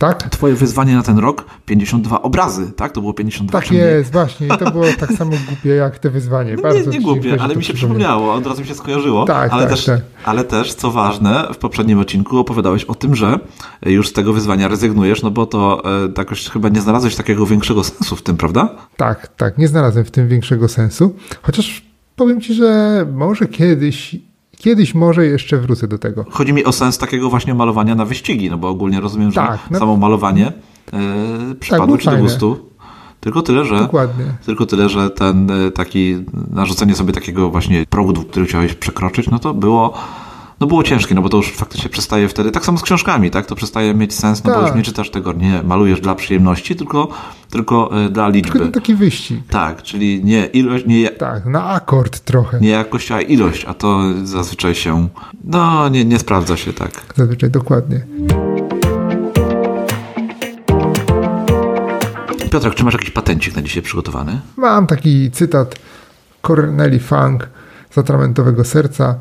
Tak? 0.00 0.30
Twoje 0.30 0.54
wyzwanie 0.54 0.94
na 0.94 1.02
ten 1.02 1.18
rok 1.18 1.44
52 1.66 2.22
obrazy, 2.22 2.72
tak? 2.76 2.92
To 2.92 3.00
było 3.00 3.14
52 3.14 3.60
Tak 3.60 3.72
jest, 3.72 4.12
właśnie. 4.12 4.46
I 4.46 4.50
to 4.50 4.70
było 4.70 4.84
tak 5.00 5.12
samo 5.12 5.32
głupie 5.48 5.68
jak 5.68 5.98
te 5.98 6.10
wyzwanie. 6.10 6.56
No 6.56 6.62
Bardzo 6.62 6.90
nie, 6.90 6.98
nie 6.98 7.04
głupie, 7.04 7.36
ale 7.40 7.56
mi 7.56 7.64
się 7.64 7.74
przypomniało, 7.74 8.34
od 8.34 8.46
razu 8.46 8.60
mi 8.60 8.66
się 8.66 8.74
skojarzyło. 8.74 9.24
Tak, 9.24 9.52
ale, 9.52 9.62
tak, 9.62 9.70
też, 9.70 9.84
tak. 9.84 10.00
ale 10.24 10.44
też, 10.44 10.74
co 10.74 10.90
ważne, 10.90 11.48
w 11.54 11.58
poprzednim 11.58 11.98
odcinku 11.98 12.38
opowiadałeś 12.38 12.84
o 12.84 12.94
tym, 12.94 13.14
że 13.14 13.38
już 13.86 14.08
z 14.08 14.12
tego 14.12 14.32
wyzwania 14.32 14.68
rezygnujesz, 14.68 15.22
no 15.22 15.30
bo 15.30 15.46
to 15.46 15.82
e, 16.04 16.08
jakoś 16.18 16.48
chyba 16.48 16.68
nie 16.68 16.80
znalazłeś 16.80 17.16
takiego 17.16 17.46
większego 17.46 17.84
sensu 17.84 18.16
w 18.16 18.22
tym, 18.22 18.36
prawda? 18.36 18.68
Tak, 18.96 19.28
tak, 19.28 19.58
nie 19.58 19.68
znalazłem 19.68 20.04
w 20.04 20.10
tym 20.10 20.28
większego 20.28 20.68
sensu. 20.68 21.16
Chociaż 21.42 21.82
powiem 22.16 22.40
ci, 22.40 22.54
że 22.54 23.06
może 23.12 23.46
kiedyś 23.46 24.16
Kiedyś 24.60 24.94
może 24.94 25.26
jeszcze 25.26 25.58
wrócę 25.58 25.88
do 25.88 25.98
tego. 25.98 26.24
Chodzi 26.30 26.52
mi 26.52 26.64
o 26.64 26.72
sens 26.72 26.98
takiego 26.98 27.30
właśnie 27.30 27.54
malowania 27.54 27.94
na 27.94 28.04
wyścigi, 28.04 28.50
no 28.50 28.58
bo 28.58 28.68
ogólnie 28.68 29.00
rozumiem, 29.00 29.30
że 29.30 29.40
tak, 29.40 29.60
no, 29.70 29.78
samo 29.78 29.96
malowanie 29.96 30.52
yy, 30.92 31.54
przypadło 31.54 31.96
tak, 31.96 32.00
ci 32.04 32.10
do 32.10 32.16
gustu. 32.16 32.70
Tylko 33.20 33.42
tyle, 33.42 33.64
że 33.64 33.78
Dokładnie. 33.78 34.24
tylko 34.46 34.66
tyle, 34.66 34.88
że 34.88 35.10
ten 35.10 35.50
e, 35.50 35.70
taki 35.70 36.24
narzucenie 36.50 36.94
sobie 36.94 37.12
takiego 37.12 37.50
właśnie 37.50 37.86
progu, 37.90 38.12
który 38.12 38.46
chciałeś 38.46 38.74
przekroczyć, 38.74 39.30
no 39.30 39.38
to 39.38 39.54
było 39.54 39.94
no 40.60 40.66
było 40.66 40.82
ciężkie, 40.82 41.14
no 41.14 41.22
bo 41.22 41.28
to 41.28 41.36
już 41.36 41.52
faktycznie 41.52 41.90
przestaje 41.90 42.28
wtedy, 42.28 42.50
tak 42.50 42.64
samo 42.64 42.78
z 42.78 42.82
książkami, 42.82 43.30
tak, 43.30 43.46
to 43.46 43.54
przestaje 43.54 43.94
mieć 43.94 44.14
sens, 44.14 44.44
no 44.44 44.50
tak. 44.50 44.60
bo 44.60 44.66
już 44.66 44.76
nie 44.76 44.82
czytasz 44.82 45.10
tego, 45.10 45.32
nie 45.32 45.62
malujesz 45.62 46.00
dla 46.00 46.14
przyjemności, 46.14 46.76
tylko, 46.76 47.08
tylko 47.50 48.04
e, 48.04 48.08
dla 48.08 48.28
liczby. 48.28 48.58
Tylko 48.58 48.72
taki 48.72 48.94
wyścig. 48.94 49.40
Tak, 49.50 49.82
czyli 49.82 50.24
nie 50.24 50.46
ilość, 50.46 50.86
nie... 50.86 51.08
Tak, 51.08 51.46
na 51.46 51.64
akord 51.64 52.20
trochę. 52.20 52.60
Nie 52.60 52.68
jakość, 52.68 53.12
a 53.12 53.20
ilość, 53.20 53.64
a 53.64 53.74
to 53.74 54.00
zazwyczaj 54.24 54.74
się, 54.74 55.08
no 55.44 55.88
nie, 55.88 56.04
nie 56.04 56.18
sprawdza 56.18 56.56
się 56.56 56.72
tak. 56.72 56.90
Zazwyczaj, 57.16 57.50
dokładnie. 57.50 58.06
Piotrek, 62.50 62.74
czy 62.74 62.84
masz 62.84 62.94
jakiś 62.94 63.10
patencik 63.10 63.56
na 63.56 63.62
dzisiaj 63.62 63.82
przygotowany? 63.82 64.40
Mam 64.56 64.86
taki 64.86 65.30
cytat 65.30 65.74
Corneli 66.42 66.98
Funk 66.98 67.48
z 67.90 67.98
Atramentowego 67.98 68.64
Serca 68.64 69.14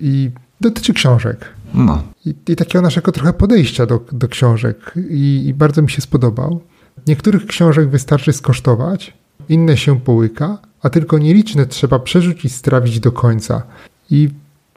i 0.00 0.30
dotyczy 0.60 0.92
książek. 0.92 1.46
No. 1.74 2.02
I, 2.26 2.34
I, 2.48 2.56
takiego 2.56 2.82
naszego 2.82 3.12
trochę 3.12 3.32
podejścia 3.32 3.86
do, 3.86 4.00
do 4.12 4.28
książek 4.28 4.94
I, 5.10 5.44
I, 5.46 5.54
bardzo 5.54 5.82
mi 5.82 5.90
się 5.90 6.00
spodobał. 6.00 6.60
Niektórych 7.06 7.46
książek 7.46 7.88
wystarczy 7.88 8.32
skosztować, 8.32 9.14
inne 9.48 9.76
się 9.76 10.00
połyka, 10.00 10.58
a 10.82 10.90
tylko 10.90 11.18
nieliczne 11.18 11.66
trzeba 11.66 11.98
przeżyć 11.98 12.44
i 12.44 12.48
strawić 12.48 13.00
do 13.00 13.12
końca. 13.12 13.62
I 14.10 14.28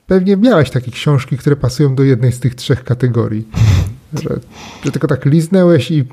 pewnie 0.08 0.38
miałeś 0.38 0.70
takie 0.70 0.92
książki, 0.92 1.38
które 1.38 1.56
pasują 1.56 1.96
do 1.96 2.04
jednej 2.04 2.32
z 2.32 2.40
tych 2.40 2.56
trzech 2.56 2.84
kategorii. 2.84 3.48
Że, 4.24 4.40
że 4.84 4.92
tylko 4.92 5.08
tak 5.08 5.26
liznęłeś 5.26 5.92
i, 5.92 6.06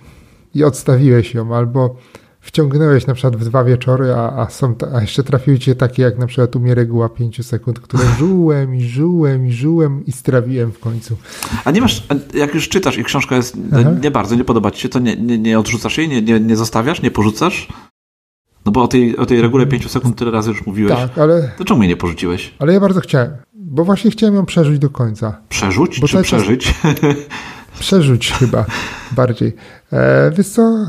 i 0.55 0.65
odstawiłeś 0.65 1.35
ją, 1.35 1.57
albo 1.57 1.97
wciągnąłeś 2.45 3.07
na 3.07 3.15
przykład 3.15 3.37
w 3.37 3.45
dwa 3.45 3.65
wieczory, 3.65 4.13
a, 4.13 4.43
a, 4.43 4.51
są, 4.51 4.75
a 4.95 5.01
jeszcze 5.01 5.23
trafiły 5.23 5.59
cię 5.59 5.75
takie 5.75 6.03
jak 6.03 6.19
na 6.19 6.27
przykład 6.27 6.57
u 6.57 6.61
mnie 6.61 6.75
reguła 6.75 7.09
5 7.09 7.47
sekund, 7.47 7.81
które 7.81 8.05
żułem 8.19 8.75
i 8.75 8.85
żułem 8.85 9.47
i 9.47 9.53
żułem 9.53 10.07
i 10.07 10.13
strawiłem 10.13 10.73
w 10.73 10.79
końcu. 10.79 11.17
A 11.65 11.71
nie 11.71 11.81
masz, 11.81 12.07
jak 12.35 12.55
już 12.55 12.69
czytasz 12.69 12.99
i 12.99 13.05
książka 13.05 13.37
jest 13.37 13.57
nie 14.03 14.11
bardzo, 14.11 14.35
nie 14.35 14.45
podoba 14.45 14.71
ci 14.71 14.81
się, 14.81 14.89
to 14.89 14.99
nie, 14.99 15.17
nie, 15.17 15.39
nie 15.39 15.59
odrzucasz 15.59 15.99
jej, 15.99 16.09
nie, 16.09 16.23
nie, 16.23 16.41
nie 16.41 16.57
zostawiasz, 16.57 17.03
nie 17.03 17.11
porzucasz? 17.11 17.69
No 18.67 18.73
bo 18.73 18.83
o 18.83 18.89
tej, 18.89 19.17
o 19.17 19.27
tej 19.27 19.43
regule 19.43 19.67
5 19.67 19.91
sekund 19.91 20.19
tyle 20.19 20.31
razy 20.31 20.51
już 20.51 20.67
mówiłeś. 20.67 20.95
Tak, 20.95 21.19
ale... 21.19 21.51
To 21.59 21.65
czemu 21.65 21.79
mnie 21.79 21.89
nie 21.89 21.97
porzuciłeś? 21.97 22.55
Ale 22.59 22.73
ja 22.73 22.81
bardzo 22.81 23.01
chciałem, 23.01 23.31
bo 23.53 23.85
właśnie 23.85 24.11
chciałem 24.11 24.35
ją 24.35 24.47
przeżyć 24.47 24.79
do 24.79 24.91
końca. 24.91 25.41
Przerzuć 25.49 26.01
bo 26.01 26.09
czy 26.09 26.23
przeżyć? 26.23 26.75
Czas... 26.83 26.95
Przerzuć 27.81 28.33
chyba 28.33 28.65
bardziej. 29.13 29.53
E, 29.93 30.31
wiesz 30.37 30.49
co, 30.49 30.87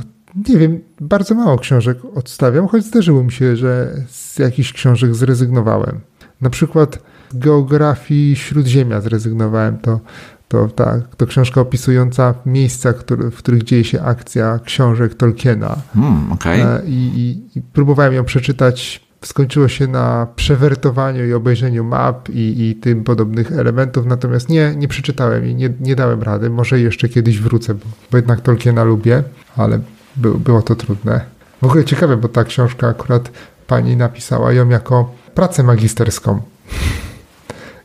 nie 0.49 0.57
wiem, 0.57 0.79
bardzo 1.01 1.35
mało 1.35 1.57
książek 1.57 1.97
odstawiam, 2.15 2.67
choć 2.67 2.83
zdarzyło 2.83 3.23
mi 3.23 3.31
się, 3.31 3.55
że 3.55 3.93
z 4.07 4.39
jakichś 4.39 4.73
książek 4.73 5.15
zrezygnowałem. 5.15 5.99
Na 6.41 6.49
przykład 6.49 6.99
z 7.29 7.37
geografii 7.37 8.35
Śródziemia 8.35 9.01
zrezygnowałem. 9.01 9.77
To, 9.77 9.99
to, 10.47 10.67
tak, 10.67 11.15
to 11.15 11.27
książka 11.27 11.61
opisująca 11.61 12.33
miejsca, 12.45 12.93
który, 12.93 13.31
w 13.31 13.37
których 13.37 13.63
dzieje 13.63 13.83
się 13.83 14.01
akcja 14.01 14.59
książek 14.65 15.13
Tolkiena. 15.13 15.75
Hmm, 15.93 16.31
okay. 16.31 16.65
E, 16.65 16.81
I, 16.85 16.93
i, 16.93 17.57
I 17.59 17.61
próbowałem 17.61 18.13
ją 18.13 18.23
przeczytać 18.23 19.05
skończyło 19.25 19.67
się 19.67 19.87
na 19.87 20.27
przewertowaniu 20.35 21.25
i 21.25 21.33
obejrzeniu 21.33 21.83
map 21.83 22.29
i, 22.29 22.69
i 22.69 22.75
tym 22.75 23.03
podobnych 23.03 23.51
elementów, 23.51 24.05
natomiast 24.05 24.49
nie, 24.49 24.73
nie 24.75 24.87
przeczytałem 24.87 25.45
i 25.47 25.55
nie, 25.55 25.69
nie 25.79 25.95
dałem 25.95 26.23
rady. 26.23 26.49
Może 26.49 26.79
jeszcze 26.79 27.09
kiedyś 27.09 27.39
wrócę, 27.39 27.73
bo, 27.73 27.85
bo 28.11 28.17
jednak 28.17 28.41
Tolkiena 28.41 28.83
lubię, 28.83 29.23
ale 29.57 29.79
by, 30.17 30.39
było 30.39 30.61
to 30.61 30.75
trudne. 30.75 31.25
W 31.61 31.65
ogóle 31.65 31.85
ciekawe, 31.85 32.17
bo 32.17 32.27
ta 32.27 32.43
książka 32.43 32.87
akurat 32.87 33.31
pani 33.67 33.97
napisała 33.97 34.53
ją 34.53 34.69
jako 34.69 35.11
pracę 35.35 35.63
magisterską. 35.63 36.41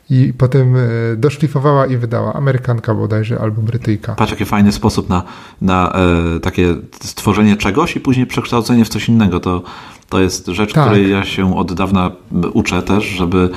I 0.09 0.33
potem 0.37 0.75
e, 0.75 0.79
doszlifowała 1.17 1.85
i 1.85 1.97
wydała 1.97 2.33
Amerykanka 2.33 2.93
bodajże 2.95 3.39
albo 3.39 3.61
Brytyjka. 3.61 4.15
Patrz, 4.15 4.31
jaki 4.31 4.45
fajny 4.45 4.71
sposób 4.71 5.09
na, 5.09 5.23
na 5.61 5.93
e, 6.35 6.39
takie 6.39 6.75
stworzenie 7.03 7.57
czegoś 7.57 7.95
i 7.95 7.99
później 7.99 8.25
przekształcenie 8.25 8.85
w 8.85 8.89
coś 8.89 9.09
innego. 9.09 9.39
To, 9.39 9.63
to 10.09 10.19
jest 10.19 10.47
rzecz, 10.47 10.73
tak. 10.73 10.85
której 10.85 11.11
ja 11.11 11.25
się 11.25 11.57
od 11.57 11.73
dawna 11.73 12.11
uczę 12.53 12.81
też, 12.81 13.03
żeby 13.05 13.49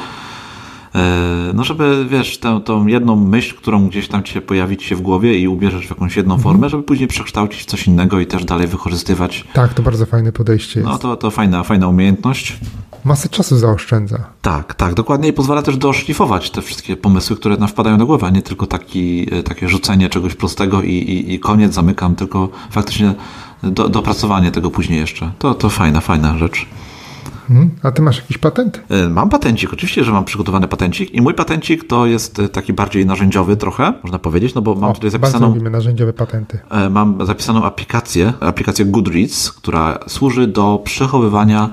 no 1.54 1.64
żeby, 1.64 2.06
wiesz, 2.08 2.38
tę, 2.38 2.60
tą 2.64 2.86
jedną 2.86 3.16
myśl, 3.16 3.54
którą 3.56 3.88
gdzieś 3.88 4.08
tam 4.08 4.22
ci 4.22 4.32
się 4.32 4.40
pojawić 4.40 4.82
się 4.82 4.96
w 4.96 5.00
głowie 5.00 5.38
i 5.38 5.48
ubierzesz 5.48 5.86
w 5.86 5.90
jakąś 5.90 6.16
jedną 6.16 6.34
mhm. 6.34 6.52
formę, 6.52 6.68
żeby 6.68 6.82
później 6.82 7.08
przekształcić 7.08 7.62
w 7.62 7.64
coś 7.64 7.86
innego 7.86 8.20
i 8.20 8.26
też 8.26 8.44
dalej 8.44 8.66
wykorzystywać. 8.66 9.44
Tak, 9.52 9.74
to 9.74 9.82
bardzo 9.82 10.06
fajne 10.06 10.32
podejście 10.32 10.80
no, 10.80 10.90
jest. 10.90 11.02
No 11.02 11.08
to, 11.10 11.16
to 11.16 11.30
fajna, 11.30 11.62
fajna 11.62 11.88
umiejętność. 11.88 12.58
Masę 13.04 13.28
czasu 13.28 13.58
zaoszczędza. 13.58 14.24
Tak, 14.42 14.74
tak, 14.74 14.94
dokładnie 14.94 15.28
i 15.28 15.32
pozwala 15.32 15.62
też 15.62 15.76
doszlifować 15.76 16.50
te 16.50 16.62
wszystkie 16.62 16.96
pomysły, 16.96 17.36
które 17.36 17.56
nam 17.56 17.68
wpadają 17.68 17.98
do 17.98 18.06
głowy, 18.06 18.26
a 18.26 18.30
nie 18.30 18.42
tylko 18.42 18.66
taki, 18.66 19.28
e, 19.34 19.42
takie 19.42 19.68
rzucenie 19.68 20.08
czegoś 20.08 20.34
prostego 20.34 20.82
i, 20.82 20.92
i, 20.92 21.34
i 21.34 21.40
koniec, 21.40 21.74
zamykam, 21.74 22.14
tylko 22.14 22.48
faktycznie 22.70 23.14
do, 23.62 23.88
dopracowanie 23.88 24.50
tego 24.50 24.70
później 24.70 25.00
jeszcze. 25.00 25.32
To, 25.38 25.54
to 25.54 25.70
fajna, 25.70 26.00
fajna 26.00 26.38
rzecz. 26.38 26.66
Hmm? 27.48 27.70
A 27.82 27.90
ty 27.90 28.02
masz 28.02 28.16
jakiś 28.16 28.38
patent? 28.38 28.82
E, 28.90 29.08
mam 29.08 29.28
patencik, 29.28 29.72
oczywiście, 29.72 30.04
że 30.04 30.12
mam 30.12 30.24
przygotowany 30.24 30.68
patencik 30.68 31.14
i 31.14 31.22
mój 31.22 31.34
patencik 31.34 31.86
to 31.86 32.06
jest 32.06 32.38
e, 32.38 32.48
taki 32.48 32.72
bardziej 32.72 33.06
narzędziowy 33.06 33.56
trochę, 33.56 33.92
można 34.02 34.18
powiedzieć, 34.18 34.54
no 34.54 34.62
bo 34.62 34.74
mam 34.74 34.90
o, 34.90 34.94
tutaj 34.94 35.10
zapisaną... 35.10 35.48
Lubimy 35.48 35.70
narzędziowe 35.70 36.12
patenty. 36.12 36.58
E, 36.70 36.90
mam 36.90 37.26
zapisaną 37.26 37.64
aplikację, 37.64 38.32
aplikację 38.40 38.84
Goodreads, 38.84 39.52
która 39.52 39.98
służy 40.06 40.46
do 40.46 40.80
przechowywania 40.84 41.70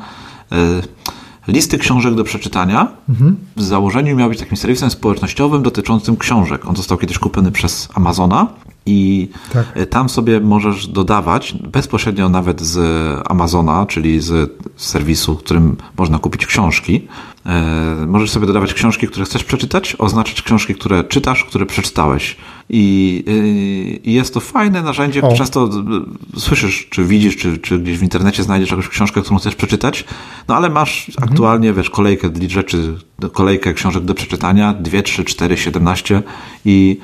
listy 1.48 1.78
książek 1.78 2.16
do 2.16 2.24
przeczytania. 2.24 2.88
Mhm. 3.10 3.36
W 3.56 3.64
założeniu 3.64 4.16
miał 4.16 4.30
być 4.30 4.40
takim 4.40 4.58
serwisem 4.58 4.90
społecznościowym 4.90 5.64
dotyczącym 5.64 6.18
książek. 6.18 6.66
On 6.66 6.76
został 6.76 6.98
kiedyś 6.98 7.20
kupiony 7.20 7.52
przez 7.52 7.90
Amazona 7.94 8.48
i 8.86 9.30
tak. 9.54 9.88
tam 9.90 10.10
sobie 10.10 10.40
możesz 10.40 10.88
dodawać 10.88 11.54
bezpośrednio 11.54 12.30
nawet 12.30 12.62
z 12.62 12.80
Amazona, 13.30 13.86
czyli 13.86 14.22
z 14.22 14.52
serwisu, 14.76 15.36
którym 15.36 15.78
można 15.98 16.20
kupić 16.20 16.46
książki. 16.46 17.08
E, 17.46 18.06
możesz 18.08 18.32
sobie 18.32 18.48
dodawać 18.48 18.74
książki, 18.74 19.08
które 19.08 19.26
chcesz 19.26 19.44
przeczytać, 19.44 19.96
oznaczyć 20.00 20.42
książki, 20.42 20.76
które 20.76 21.04
czytasz, 21.04 21.44
które 21.44 21.66
przeczytałeś. 21.66 22.38
I, 22.70 23.24
e, 23.28 23.32
i 24.10 24.14
jest 24.14 24.34
to 24.34 24.40
fajne 24.40 24.82
narzędzie. 24.82 25.22
O. 25.22 25.36
Często 25.36 25.70
słyszysz, 26.38 26.88
czy 26.90 27.06
widzisz, 27.06 27.38
czy, 27.38 27.58
czy 27.58 27.80
gdzieś 27.80 27.98
w 27.98 28.04
internecie 28.04 28.44
znajdziesz 28.44 28.70
jakąś 28.70 28.88
książkę, 28.88 29.22
którą 29.22 29.38
chcesz 29.38 29.56
przeczytać, 29.56 30.06
no 30.48 30.56
ale 30.56 30.70
masz 30.70 31.10
mhm. 31.10 31.30
aktualnie, 31.30 31.74
wiesz, 31.74 31.90
kolejkę 31.90 32.30
rzeczy, 32.48 32.98
kolejkę 33.32 33.74
książek 33.74 34.04
do 34.04 34.14
przeczytania, 34.14 34.74
2, 34.74 35.02
3, 35.02 35.24
4, 35.24 35.58
17 35.58 36.24
i 36.66 36.98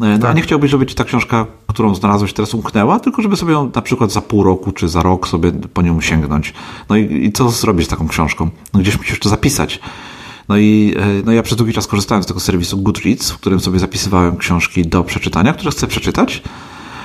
no, 0.00 0.18
tak. 0.18 0.30
A 0.30 0.32
nie 0.32 0.42
chciałbyś, 0.42 0.70
żeby 0.70 0.86
ci 0.86 0.94
ta 0.94 1.04
książka, 1.04 1.46
którą 1.66 1.94
znalazłeś 1.94 2.32
teraz 2.32 2.54
umknęła, 2.54 3.00
tylko 3.00 3.22
żeby 3.22 3.36
sobie 3.36 3.52
ją 3.52 3.70
na 3.74 3.82
przykład 3.82 4.12
za 4.12 4.20
pół 4.20 4.42
roku 4.42 4.72
czy 4.72 4.88
za 4.88 5.02
rok 5.02 5.28
sobie 5.28 5.52
po 5.52 5.82
nią 5.82 6.00
sięgnąć. 6.00 6.54
No 6.88 6.96
i, 6.96 7.24
i 7.26 7.32
co 7.32 7.50
zrobić 7.50 7.86
z 7.86 7.88
taką 7.88 8.08
książką? 8.08 8.50
No 8.74 8.80
gdzieś 8.80 8.98
musisz 8.98 9.18
to 9.18 9.28
zapisać. 9.28 9.80
No 10.48 10.56
i 10.56 10.94
e, 10.96 11.22
no 11.24 11.32
ja 11.32 11.42
przez 11.42 11.58
długi 11.58 11.72
czas 11.72 11.86
korzystałem 11.86 12.22
z 12.22 12.26
tego 12.26 12.40
serwisu 12.40 12.78
Goodreads, 12.78 13.30
w 13.30 13.38
którym 13.38 13.60
sobie 13.60 13.78
zapisywałem 13.78 14.36
książki 14.36 14.82
do 14.82 15.04
przeczytania, 15.04 15.52
które 15.52 15.70
chcę 15.70 15.86
przeczytać. 15.86 16.42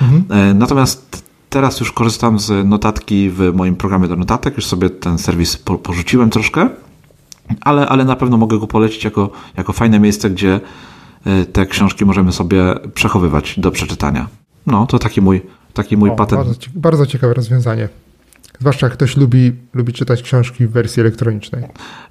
Mhm. 0.02 0.24
E, 0.30 0.54
natomiast 0.54 1.24
teraz 1.50 1.80
już 1.80 1.92
korzystam 1.92 2.38
z 2.38 2.68
notatki 2.68 3.30
w 3.30 3.52
moim 3.54 3.76
programie 3.76 4.08
do 4.08 4.16
notatek, 4.16 4.56
już 4.56 4.66
sobie 4.66 4.90
ten 4.90 5.18
serwis 5.18 5.56
po, 5.56 5.78
porzuciłem 5.78 6.30
troszkę, 6.30 6.68
ale, 7.60 7.88
ale 7.88 8.04
na 8.04 8.16
pewno 8.16 8.36
mogę 8.36 8.58
go 8.58 8.66
polecić 8.66 9.04
jako, 9.04 9.30
jako 9.56 9.72
fajne 9.72 10.00
miejsce, 10.00 10.30
gdzie 10.30 10.60
te 11.52 11.66
książki 11.66 12.04
możemy 12.04 12.32
sobie 12.32 12.74
przechowywać 12.94 13.60
do 13.60 13.70
przeczytania. 13.70 14.28
No, 14.66 14.86
to 14.86 14.98
taki 14.98 15.20
mój, 15.20 15.42
taki 15.74 15.96
mój 15.96 16.10
o, 16.10 16.16
patent. 16.16 16.46
Bardzo, 16.46 16.60
bardzo 16.74 17.06
ciekawe 17.06 17.34
rozwiązanie. 17.34 17.88
Zwłaszcza 18.60 18.86
jak 18.86 18.92
ktoś 18.92 19.16
lubi, 19.16 19.52
lubi 19.74 19.92
czytać 19.92 20.22
książki 20.22 20.66
w 20.66 20.70
wersji 20.70 21.00
elektronicznej. 21.00 21.64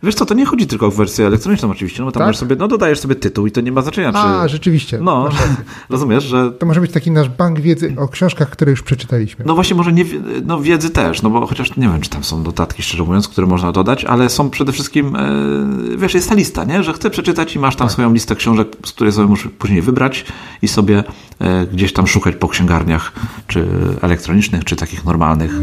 Wiesz 0.03 0.15
co, 0.15 0.25
to 0.25 0.33
nie 0.33 0.45
chodzi 0.45 0.67
tylko 0.67 0.87
o 0.87 0.91
wersję 0.91 1.27
elektroniczną 1.27 1.71
oczywiście, 1.71 1.99
no 1.99 2.05
bo 2.05 2.11
tam 2.11 2.27
tak? 2.27 2.35
sobie, 2.35 2.55
no 2.55 2.67
dodajesz 2.67 2.99
sobie 2.99 3.15
tytuł 3.15 3.47
i 3.47 3.51
to 3.51 3.61
nie 3.61 3.71
ma 3.71 3.81
znaczenia. 3.81 4.11
Czy... 4.11 4.17
A, 4.17 4.47
rzeczywiście. 4.47 4.99
No, 5.01 5.29
rozumiesz, 5.89 6.23
że... 6.23 6.51
To 6.51 6.65
może 6.65 6.81
być 6.81 6.91
taki 6.91 7.11
nasz 7.11 7.29
bank 7.29 7.59
wiedzy 7.59 7.95
o 7.97 8.07
książkach, 8.07 8.49
które 8.49 8.71
już 8.71 8.81
przeczytaliśmy. 8.81 9.45
No 9.45 9.55
właśnie, 9.55 9.75
może 9.75 9.93
nie, 9.93 10.05
no 10.45 10.61
wiedzy 10.61 10.89
też, 10.89 11.21
no 11.21 11.29
bo 11.29 11.47
chociaż 11.47 11.77
nie 11.77 11.87
wiem, 11.87 12.01
czy 12.01 12.09
tam 12.09 12.23
są 12.23 12.43
dodatki, 12.43 12.83
szczerze 12.83 13.03
mówiąc, 13.03 13.27
które 13.27 13.47
można 13.47 13.71
dodać, 13.71 14.05
ale 14.05 14.29
są 14.29 14.49
przede 14.49 14.71
wszystkim, 14.71 15.15
e, 15.15 15.97
wiesz, 15.97 16.13
jest 16.13 16.29
ta 16.29 16.35
lista, 16.35 16.63
nie? 16.63 16.83
Że 16.83 16.93
chcę 16.93 17.09
przeczytać 17.09 17.55
i 17.55 17.59
masz 17.59 17.75
tam 17.75 17.87
tak. 17.87 17.93
swoją 17.93 18.13
listę 18.13 18.35
książek, 18.35 18.67
z 18.85 18.91
której 18.91 19.13
sobie 19.13 19.27
możesz 19.27 19.47
później 19.59 19.81
wybrać 19.81 20.25
i 20.61 20.67
sobie 20.67 21.03
e, 21.39 21.67
gdzieś 21.67 21.93
tam 21.93 22.07
szukać 22.07 22.35
po 22.35 22.47
księgarniach, 22.47 23.11
czy 23.47 23.67
elektronicznych, 24.01 24.63
czy 24.63 24.75
takich 24.75 25.05
normalnych. 25.05 25.59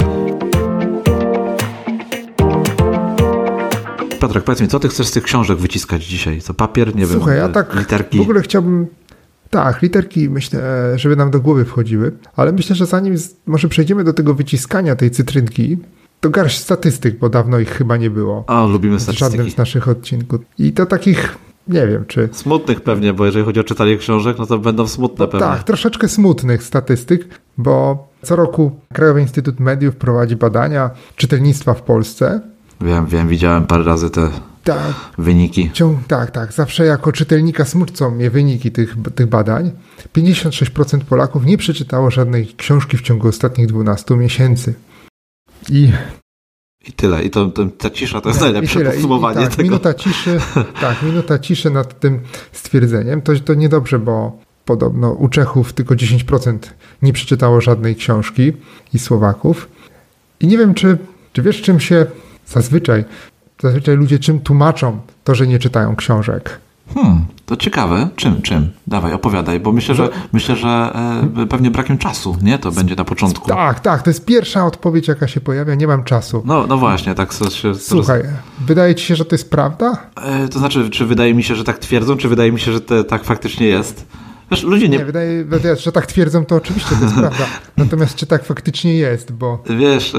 Piotrek, 4.20 4.44
powiedz 4.44 4.60
mi, 4.60 4.68
co 4.68 4.80
ty 4.80 4.88
chcesz 4.88 5.06
z 5.06 5.10
tych 5.10 5.24
książek 5.24 5.58
wyciskać 5.58 6.04
dzisiaj? 6.04 6.40
Co 6.40 6.54
papier, 6.54 6.96
nie 6.96 7.06
Słuchaj, 7.06 7.34
wiem, 7.34 7.42
ja 7.42 7.48
tak 7.48 7.74
literki? 7.74 8.18
w 8.18 8.20
ogóle 8.20 8.42
chciałbym 8.42 8.86
tak, 9.50 9.82
literki 9.82 10.30
myślę, 10.30 10.92
żeby 10.96 11.16
nam 11.16 11.30
do 11.30 11.40
głowy 11.40 11.64
wchodziły, 11.64 12.12
ale 12.36 12.52
myślę, 12.52 12.76
że 12.76 12.86
zanim 12.86 13.14
może 13.46 13.68
przejdziemy 13.68 14.04
do 14.04 14.12
tego 14.12 14.34
wyciskania 14.34 14.96
tej 14.96 15.10
cytrynki, 15.10 15.78
to 16.20 16.30
garść 16.30 16.58
statystyk, 16.58 17.18
bo 17.18 17.28
dawno 17.28 17.58
ich 17.58 17.70
chyba 17.70 17.96
nie 17.96 18.10
było. 18.10 18.44
A, 18.46 18.64
lubimy 18.64 19.00
statystyki. 19.00 19.30
W 19.30 19.32
żadnym 19.32 19.50
z 19.50 19.56
naszych 19.56 19.88
odcinków. 19.88 20.40
I 20.58 20.72
to 20.72 20.86
takich, 20.86 21.38
nie 21.68 21.86
wiem, 21.86 22.04
czy... 22.06 22.28
Smutnych 22.32 22.80
pewnie, 22.80 23.12
bo 23.12 23.26
jeżeli 23.26 23.44
chodzi 23.44 23.60
o 23.60 23.64
czytanie 23.64 23.96
książek, 23.96 24.38
no 24.38 24.46
to 24.46 24.58
będą 24.58 24.88
smutne 24.88 25.24
no, 25.24 25.30
pewnie. 25.30 25.46
Tak, 25.46 25.64
troszeczkę 25.64 26.08
smutnych 26.08 26.62
statystyk, 26.62 27.28
bo 27.58 28.08
co 28.22 28.36
roku 28.36 28.80
Krajowy 28.92 29.20
Instytut 29.20 29.60
Mediów 29.60 29.96
prowadzi 29.96 30.36
badania 30.36 30.90
czytelnictwa 31.16 31.74
w 31.74 31.82
Polsce 31.82 32.40
Wiem, 32.80 33.06
wiem, 33.06 33.28
widziałem 33.28 33.66
parę 33.66 33.84
razy 33.84 34.10
te 34.10 34.30
tak. 34.64 34.94
wyniki. 35.18 35.70
Tak, 36.08 36.30
tak. 36.30 36.52
Zawsze 36.52 36.84
jako 36.84 37.12
czytelnika 37.12 37.64
smucą 37.64 38.10
mnie 38.10 38.30
wyniki 38.30 38.72
tych, 38.72 38.96
tych 39.14 39.26
badań. 39.26 39.70
56% 40.16 41.00
Polaków 41.00 41.44
nie 41.44 41.58
przeczytało 41.58 42.10
żadnej 42.10 42.54
książki 42.56 42.96
w 42.96 43.02
ciągu 43.02 43.28
ostatnich 43.28 43.66
12 43.66 44.16
miesięcy. 44.16 44.74
I 45.68 45.92
i 46.88 46.92
tyle. 46.92 47.24
I 47.24 47.30
to, 47.30 47.46
to, 47.46 47.66
ta 47.66 47.90
cisza 47.90 48.20
to 48.20 48.28
jest 48.28 48.40
tak, 48.40 48.52
najlepsze 48.52 48.80
podsumowanie 48.80 49.40
I, 49.40 49.42
i 49.42 49.46
tak, 49.46 49.56
tego. 49.56 49.62
Minuta 49.62 49.94
ciszy, 49.94 50.40
tak, 50.80 51.02
minuta 51.02 51.38
ciszy 51.38 51.70
nad 51.70 52.00
tym 52.00 52.20
stwierdzeniem. 52.52 53.22
To, 53.22 53.32
to 53.44 53.54
niedobrze, 53.54 53.98
bo 53.98 54.38
podobno 54.64 55.10
u 55.10 55.28
Czechów 55.28 55.72
tylko 55.72 55.94
10% 55.94 56.58
nie 57.02 57.12
przeczytało 57.12 57.60
żadnej 57.60 57.96
książki 57.96 58.52
i 58.94 58.98
Słowaków. 58.98 59.68
I 60.40 60.46
nie 60.46 60.58
wiem, 60.58 60.74
czy, 60.74 60.98
czy 61.32 61.42
wiesz, 61.42 61.62
czym 61.62 61.80
się 61.80 62.06
zazwyczaj 62.46 63.04
zazwyczaj 63.62 63.96
ludzie 63.96 64.18
czym 64.18 64.40
tłumaczą 64.40 65.00
to, 65.24 65.34
że 65.34 65.46
nie 65.46 65.58
czytają 65.58 65.96
książek? 65.96 66.60
Hmm, 66.94 67.24
to 67.46 67.56
ciekawe. 67.56 68.08
Czym, 68.16 68.42
czym? 68.42 68.70
Dawaj, 68.86 69.12
opowiadaj, 69.12 69.60
bo 69.60 69.72
myślę, 69.72 69.94
że 69.94 70.08
myślę, 70.32 70.56
że 70.56 70.68
e, 71.36 71.46
pewnie 71.46 71.70
brakiem 71.70 71.98
czasu, 71.98 72.36
nie? 72.42 72.58
To 72.58 72.72
będzie 72.72 72.96
na 72.96 73.04
początku. 73.04 73.48
Tak, 73.48 73.80
tak, 73.80 74.02
to 74.02 74.10
jest 74.10 74.24
pierwsza 74.24 74.66
odpowiedź, 74.66 75.08
jaka 75.08 75.28
się 75.28 75.40
pojawia, 75.40 75.74
nie 75.74 75.86
mam 75.86 76.04
czasu. 76.04 76.42
No, 76.44 76.66
no 76.66 76.76
właśnie, 76.76 77.14
tak 77.14 77.32
się... 77.50 77.74
Słuchaj, 77.74 78.22
wydaje 78.66 78.94
ci 78.94 79.06
się, 79.06 79.16
że 79.16 79.24
to 79.24 79.34
jest 79.34 79.50
prawda? 79.50 79.96
E, 80.16 80.48
to 80.48 80.58
znaczy, 80.58 80.90
czy 80.90 81.06
wydaje 81.06 81.34
mi 81.34 81.42
się, 81.42 81.54
że 81.54 81.64
tak 81.64 81.78
twierdzą, 81.78 82.16
czy 82.16 82.28
wydaje 82.28 82.52
mi 82.52 82.60
się, 82.60 82.72
że 82.72 82.80
te, 82.80 83.04
tak 83.04 83.24
faktycznie 83.24 83.66
jest? 83.66 84.06
Wiesz, 84.50 84.62
ludzie 84.62 84.88
nie... 84.88 84.98
nie 84.98 85.04
wydaje, 85.04 85.44
wydaje, 85.44 85.76
że 85.76 85.92
tak 85.92 86.06
twierdzą, 86.06 86.44
to 86.44 86.56
oczywiście 86.56 86.96
to 86.96 87.04
jest 87.04 87.14
prawda. 87.20 87.46
Natomiast 87.76 88.16
czy 88.16 88.26
tak 88.26 88.44
faktycznie 88.44 88.94
jest, 88.94 89.32
bo... 89.32 89.62
Wiesz, 89.78 90.12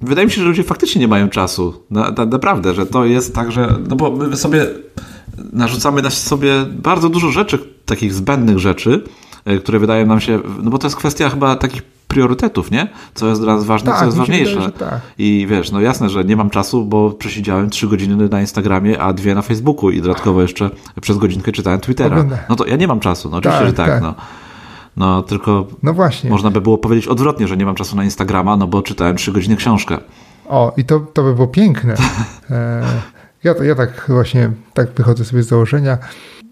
wydaje 0.00 0.26
mi 0.26 0.32
się, 0.32 0.40
że 0.40 0.48
ludzie 0.48 0.62
faktycznie 0.62 1.00
nie 1.00 1.08
mają 1.08 1.28
czasu. 1.28 1.82
Na, 1.90 2.10
na, 2.10 2.26
naprawdę, 2.26 2.74
że 2.74 2.86
to 2.86 3.04
jest 3.04 3.34
tak, 3.34 3.52
że... 3.52 3.74
No 3.88 3.96
bo 3.96 4.10
my 4.10 4.36
sobie 4.36 4.66
narzucamy 5.52 6.02
na 6.02 6.10
sobie 6.10 6.52
bardzo 6.66 7.08
dużo 7.08 7.30
rzeczy, 7.30 7.58
takich 7.84 8.14
zbędnych 8.14 8.58
rzeczy, 8.58 9.04
które 9.60 9.78
wydają 9.78 10.06
nam 10.06 10.20
się, 10.20 10.40
no 10.62 10.70
bo 10.70 10.78
to 10.78 10.86
jest 10.86 10.96
kwestia 10.96 11.30
chyba 11.30 11.56
takich 11.56 11.82
priorytetów, 11.82 12.70
nie? 12.70 12.88
Co 13.14 13.28
jest 13.28 13.40
dla 13.40 13.54
nas 13.54 13.64
ważne, 13.64 13.90
tak, 13.90 14.00
co 14.00 14.04
jest 14.04 14.16
ważniejsze. 14.16 14.54
Wydaje, 14.54 14.72
tak. 14.72 15.00
I 15.18 15.46
wiesz, 15.50 15.70
no 15.70 15.80
jasne, 15.80 16.10
że 16.10 16.24
nie 16.24 16.36
mam 16.36 16.50
czasu, 16.50 16.84
bo 16.84 17.10
przesiedziałem 17.10 17.70
trzy 17.70 17.88
godziny 17.88 18.28
na 18.28 18.40
Instagramie, 18.40 19.00
a 19.00 19.12
dwie 19.12 19.34
na 19.34 19.42
Facebooku 19.42 19.90
i 19.90 20.02
dodatkowo 20.02 20.42
jeszcze 20.42 20.70
przez 21.00 21.18
godzinkę 21.18 21.52
czytałem 21.52 21.80
Twittera. 21.80 22.24
No 22.48 22.56
to 22.56 22.66
ja 22.66 22.76
nie 22.76 22.88
mam 22.88 23.00
czasu, 23.00 23.30
no 23.30 23.36
oczywiście, 23.36 23.60
tak, 23.60 23.68
że 23.68 23.72
tak, 23.72 23.90
tak. 23.90 24.02
No. 24.02 24.14
No 24.96 25.22
tylko 25.22 25.66
no 25.82 25.92
właśnie. 25.92 26.30
można 26.30 26.50
by 26.50 26.60
było 26.60 26.78
powiedzieć 26.78 27.06
odwrotnie, 27.06 27.48
że 27.48 27.56
nie 27.56 27.64
mam 27.64 27.74
czasu 27.74 27.96
na 27.96 28.04
Instagrama, 28.04 28.56
no 28.56 28.66
bo 28.66 28.82
czytałem 28.82 29.16
trzy 29.16 29.32
godziny 29.32 29.56
książkę. 29.56 29.98
O, 30.48 30.72
i 30.76 30.84
to, 30.84 31.00
to 31.00 31.22
by 31.22 31.34
było 31.34 31.46
piękne. 31.46 31.94
E, 32.50 32.82
ja, 33.44 33.54
ja 33.62 33.74
tak 33.74 34.04
właśnie 34.08 34.50
tak 34.74 34.92
wychodzę 34.92 35.24
sobie 35.24 35.42
z 35.42 35.48
założenia, 35.48 35.98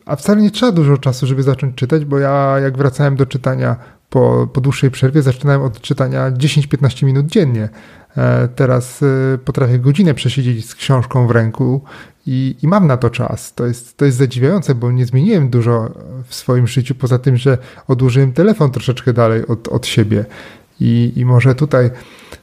a 0.06 0.16
wcale 0.16 0.42
nie 0.42 0.50
trzeba 0.50 0.72
dużo 0.72 0.98
czasu, 0.98 1.26
żeby 1.26 1.42
zacząć 1.42 1.74
czytać, 1.74 2.04
bo 2.04 2.18
ja 2.18 2.56
jak 2.62 2.76
wracałem 2.78 3.16
do 3.16 3.26
czytania 3.26 3.76
po, 4.10 4.48
po 4.52 4.60
dłuższej 4.60 4.90
przerwie, 4.90 5.22
zaczynałem 5.22 5.62
od 5.62 5.80
czytania 5.80 6.30
10-15 6.30 7.06
minut 7.06 7.26
dziennie. 7.26 7.68
E, 8.16 8.48
teraz 8.48 9.02
e, 9.02 9.38
potrafię 9.38 9.78
godzinę 9.78 10.14
przesiedzieć 10.14 10.68
z 10.68 10.74
książką 10.74 11.26
w 11.26 11.30
ręku 11.30 11.80
i, 12.26 12.56
i 12.62 12.68
mam 12.68 12.86
na 12.86 12.96
to 12.96 13.10
czas. 13.10 13.54
To 13.54 13.66
jest, 13.66 13.96
to 13.96 14.04
jest 14.04 14.18
zadziwiające, 14.18 14.74
bo 14.74 14.92
nie 14.92 15.06
zmieniłem 15.06 15.50
dużo 15.50 15.90
w 16.26 16.34
swoim 16.34 16.66
życiu, 16.66 16.94
poza 16.94 17.18
tym, 17.18 17.36
że 17.36 17.58
odłożyłem 17.88 18.32
telefon 18.32 18.70
troszeczkę 18.70 19.12
dalej 19.12 19.46
od, 19.46 19.68
od 19.68 19.86
siebie. 19.86 20.24
I, 20.80 21.12
I 21.16 21.24
może 21.24 21.54
tutaj, 21.54 21.90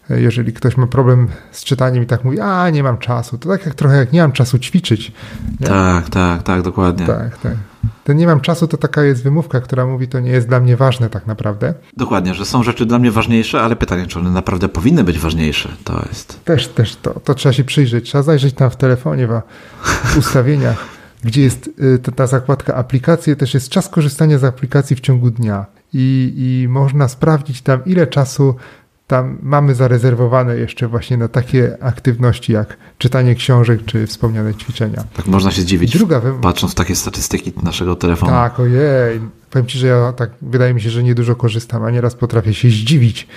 jeżeli 0.10 0.54
ktoś 0.54 0.78
ma 0.78 0.88
problem 0.88 1.28
z 1.52 1.64
czytaniem 1.64 2.04
i 2.04 2.06
tak 2.06 2.24
mówi, 2.24 2.40
a 2.40 2.70
nie 2.70 2.84
mam 2.84 2.98
czasu, 2.98 3.38
to 3.38 3.50
tak 3.50 3.66
jak 3.66 3.76
trochę 3.76 3.98
jak 3.98 4.12
nie 4.14 4.22
mam 4.22 4.32
czasu 4.32 4.60
ćwiczyć. 4.60 5.12
Nie? 5.60 5.68
Tak, 5.68 6.10
tak, 6.10 6.44
tak, 6.44 6.62
dokładnie. 6.62 7.06
Tak, 7.06 7.38
tak. 7.38 7.54
Ten 8.04 8.18
nie 8.18 8.28
mam 8.28 8.42
czasu 8.42 8.68
to 8.68 8.78
taka 8.78 9.04
jest 9.04 9.24
wymówka, 9.24 9.62
która 9.62 9.86
mówi, 9.86 10.08
to 10.08 10.20
nie 10.20 10.32
jest 10.32 10.48
dla 10.48 10.60
mnie 10.60 10.78
ważne 10.78 11.10
tak 11.10 11.28
naprawdę. 11.28 11.74
Dokładnie, 11.98 12.34
że 12.34 12.46
są 12.46 12.64
rzeczy 12.64 12.86
dla 12.86 13.00
mnie 13.00 13.12
ważniejsze, 13.12 13.62
ale 13.62 13.76
pytanie, 13.76 14.06
czy 14.08 14.20
one 14.20 14.32
naprawdę 14.32 14.70
powinny 14.70 15.04
być 15.04 15.20
ważniejsze, 15.20 15.70
to 15.84 16.06
jest. 16.10 16.44
Też, 16.44 16.68
też 16.68 16.96
to, 16.96 17.20
to 17.20 17.34
trzeba 17.34 17.54
się 17.54 17.64
przyjrzeć. 17.64 18.06
Trzeba 18.06 18.24
zajrzeć 18.24 18.54
tam 18.54 18.70
w 18.70 18.76
telefonie, 18.76 19.28
w 19.28 20.18
ustawieniach, 20.18 20.86
gdzie 21.24 21.42
jest 21.42 21.70
y, 21.96 22.00
ta, 22.00 22.12
ta 22.12 22.28
zakładka 22.28 22.76
aplikacje, 22.76 23.36
też 23.36 23.54
jest 23.54 23.70
czas 23.70 23.90
korzystania 23.90 24.38
z 24.38 24.44
aplikacji 24.44 24.96
w 24.96 25.00
ciągu 25.00 25.32
dnia 25.32 25.66
i, 25.94 26.34
i 26.38 26.68
można 26.68 27.08
sprawdzić 27.08 27.62
tam, 27.62 27.86
ile 27.86 28.08
czasu 28.08 28.56
tam 29.08 29.38
mamy 29.42 29.76
zarezerwowane 29.76 30.58
jeszcze 30.58 30.88
właśnie 30.88 31.18
na 31.18 31.28
takie 31.28 31.78
aktywności 31.84 32.54
jak 32.54 32.78
czytanie 32.98 33.36
książek 33.36 33.86
czy 33.86 34.08
wspomniane 34.08 34.56
ćwiczenia. 34.56 35.04
Tak 35.14 35.28
można 35.28 35.52
się 35.52 35.62
zdziwić, 35.62 35.98
Druga, 35.98 36.22
patrząc 36.42 36.72
w 36.72 36.76
takie 36.76 36.96
statystyki 36.96 37.54
naszego 37.64 37.96
telefonu. 37.96 38.32
Tak, 38.32 38.60
ojej. 38.60 39.22
Powiem 39.50 39.68
Ci, 39.68 39.78
że 39.80 39.88
ja 39.88 40.14
tak, 40.14 40.30
wydaje 40.42 40.74
mi 40.74 40.82
się, 40.82 40.90
że 40.90 41.04
niedużo 41.04 41.36
korzystam, 41.36 41.84
a 41.84 41.92
nieraz 41.92 42.16
potrafię 42.16 42.54
się 42.54 42.70
zdziwić, 42.70 43.28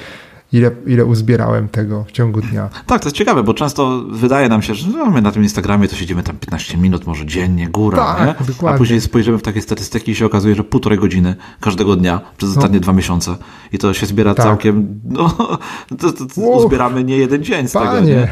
ile, 0.53 0.71
ile 0.87 1.05
uzbierałem 1.05 1.69
tego 1.69 2.05
w 2.05 2.13
ciągu 2.13 2.41
dnia. 2.41 2.69
Tak, 2.87 3.03
to 3.03 3.09
jest 3.09 3.17
ciekawe, 3.17 3.43
bo 3.43 3.55
często 3.55 4.03
wydaje 4.11 4.49
nam 4.49 4.63
się, 4.63 4.75
że 4.75 4.89
no, 4.89 5.07
my 5.07 5.23
na 5.23 5.33
tym 5.33 5.43
Instagramie 5.43 5.89
to 5.89 5.97
siedzimy 5.97 6.23
tam 6.23 6.37
15 6.37 6.79
minut, 6.79 7.07
może 7.07 7.27
dziennie, 7.27 7.69
góra, 7.69 8.15
tak, 8.15 8.43
a 8.67 8.73
później 8.73 9.01
spojrzymy 9.01 9.39
w 9.39 9.43
takie 9.43 9.63
statystyki 9.63 10.13
i 10.13 10.15
się 10.15 10.27
okazuje, 10.27 10.55
że 10.55 10.65
półtorej 10.65 10.99
godziny 10.99 11.35
każdego 11.61 11.97
dnia 11.97 12.21
przez 12.37 12.51
ostatnie 12.51 12.79
no. 12.79 12.83
dwa 12.83 12.93
miesiące 12.93 13.37
i 13.73 13.79
to 13.79 13.95
się 13.95 14.07
zbiera 14.07 14.35
tak. 14.35 14.47
całkiem, 14.47 15.01
no, 15.05 15.29
to, 16.01 16.13
to, 16.13 16.27
to 16.35 16.41
uzbieramy 16.41 17.05
nie 17.05 17.17
jeden 17.17 17.45
dzień 17.45 17.69
z 17.69 17.73
Panie. 17.73 17.91
tego, 17.91 18.07
nie? 18.07 18.29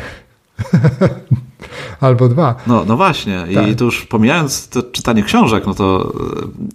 Albo 2.01 2.29
dwa. 2.29 2.55
No, 2.67 2.85
no 2.85 2.97
właśnie. 2.97 3.45
Tak. 3.55 3.69
I 3.69 3.77
tu 3.77 3.85
już 3.85 4.07
pomijając 4.07 4.69
to 4.69 4.83
czytanie 4.83 5.23
książek, 5.23 5.67
no 5.67 5.75
to 5.75 6.13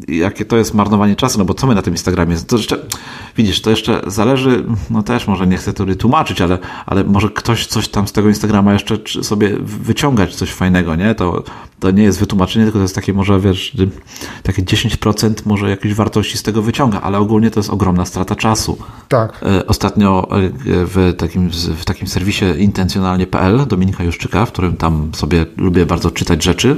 e, 0.10 0.13
jakie 0.13 0.46
to 0.46 0.58
jest 0.58 0.74
marnowanie 0.74 1.15
czasu, 1.15 1.39
no 1.39 1.46
bo 1.46 1.54
co 1.54 1.67
my 1.67 1.76
na 1.76 1.82
tym 1.82 1.93
Instagramie? 1.93 2.36
To 2.48 2.58
jeszcze, 2.58 2.78
widzisz, 3.38 3.62
to 3.62 3.69
jeszcze 3.69 4.02
zależy, 4.08 4.65
no 4.89 5.04
też 5.04 5.28
może 5.28 5.48
nie 5.48 5.58
chcę 5.58 5.74
tu 5.74 5.96
tłumaczyć, 5.96 6.41
ale, 6.41 6.58
ale 6.86 7.04
może 7.04 7.30
ktoś 7.30 7.67
coś 7.67 7.88
tam 7.88 8.08
z 8.08 8.12
tego 8.12 8.30
Instagrama 8.30 8.74
jeszcze 8.74 8.98
sobie 9.22 9.58
wyciągać, 9.62 10.36
coś 10.36 10.52
fajnego, 10.52 10.96
nie? 10.96 11.15
To, 11.15 11.43
to 11.80 11.91
nie 11.91 12.04
jest 12.04 12.19
wytłumaczenie, 12.19 12.65
tylko 12.65 12.80
to 12.80 12.84
jest 12.84 12.96
takie 12.96 13.13
może, 13.13 13.39
wiesz, 13.39 13.78
takie 14.43 14.63
10% 14.63 15.34
może 15.46 15.69
jakiejś 15.69 15.93
wartości 15.93 16.38
z 16.38 16.43
tego 16.43 16.62
wyciąga, 16.62 17.02
ale 17.02 17.17
ogólnie 17.17 17.52
to 17.52 17.60
jest 17.60 17.69
ogromna 17.69 18.06
strata 18.06 18.36
czasu. 18.36 18.78
Tak. 19.08 19.41
E, 19.41 19.67
ostatnio 19.67 20.28
e, 20.32 20.50
w 20.65 21.13
takim, 21.17 21.50
w 21.52 21.86
takim 21.86 22.08
serwisie 22.08 22.46
intencjonalnie.pl 22.58 23.65
Dominika 23.67 24.04
Juszczyka, 24.04 24.46
w 24.46 24.52
którym 24.52 24.72
tam 24.77 25.12
sobie 25.15 25.45
lubię 25.57 25.86
bardzo 25.86 26.12
czytać 26.12 26.43
rzeczy, 26.43 26.77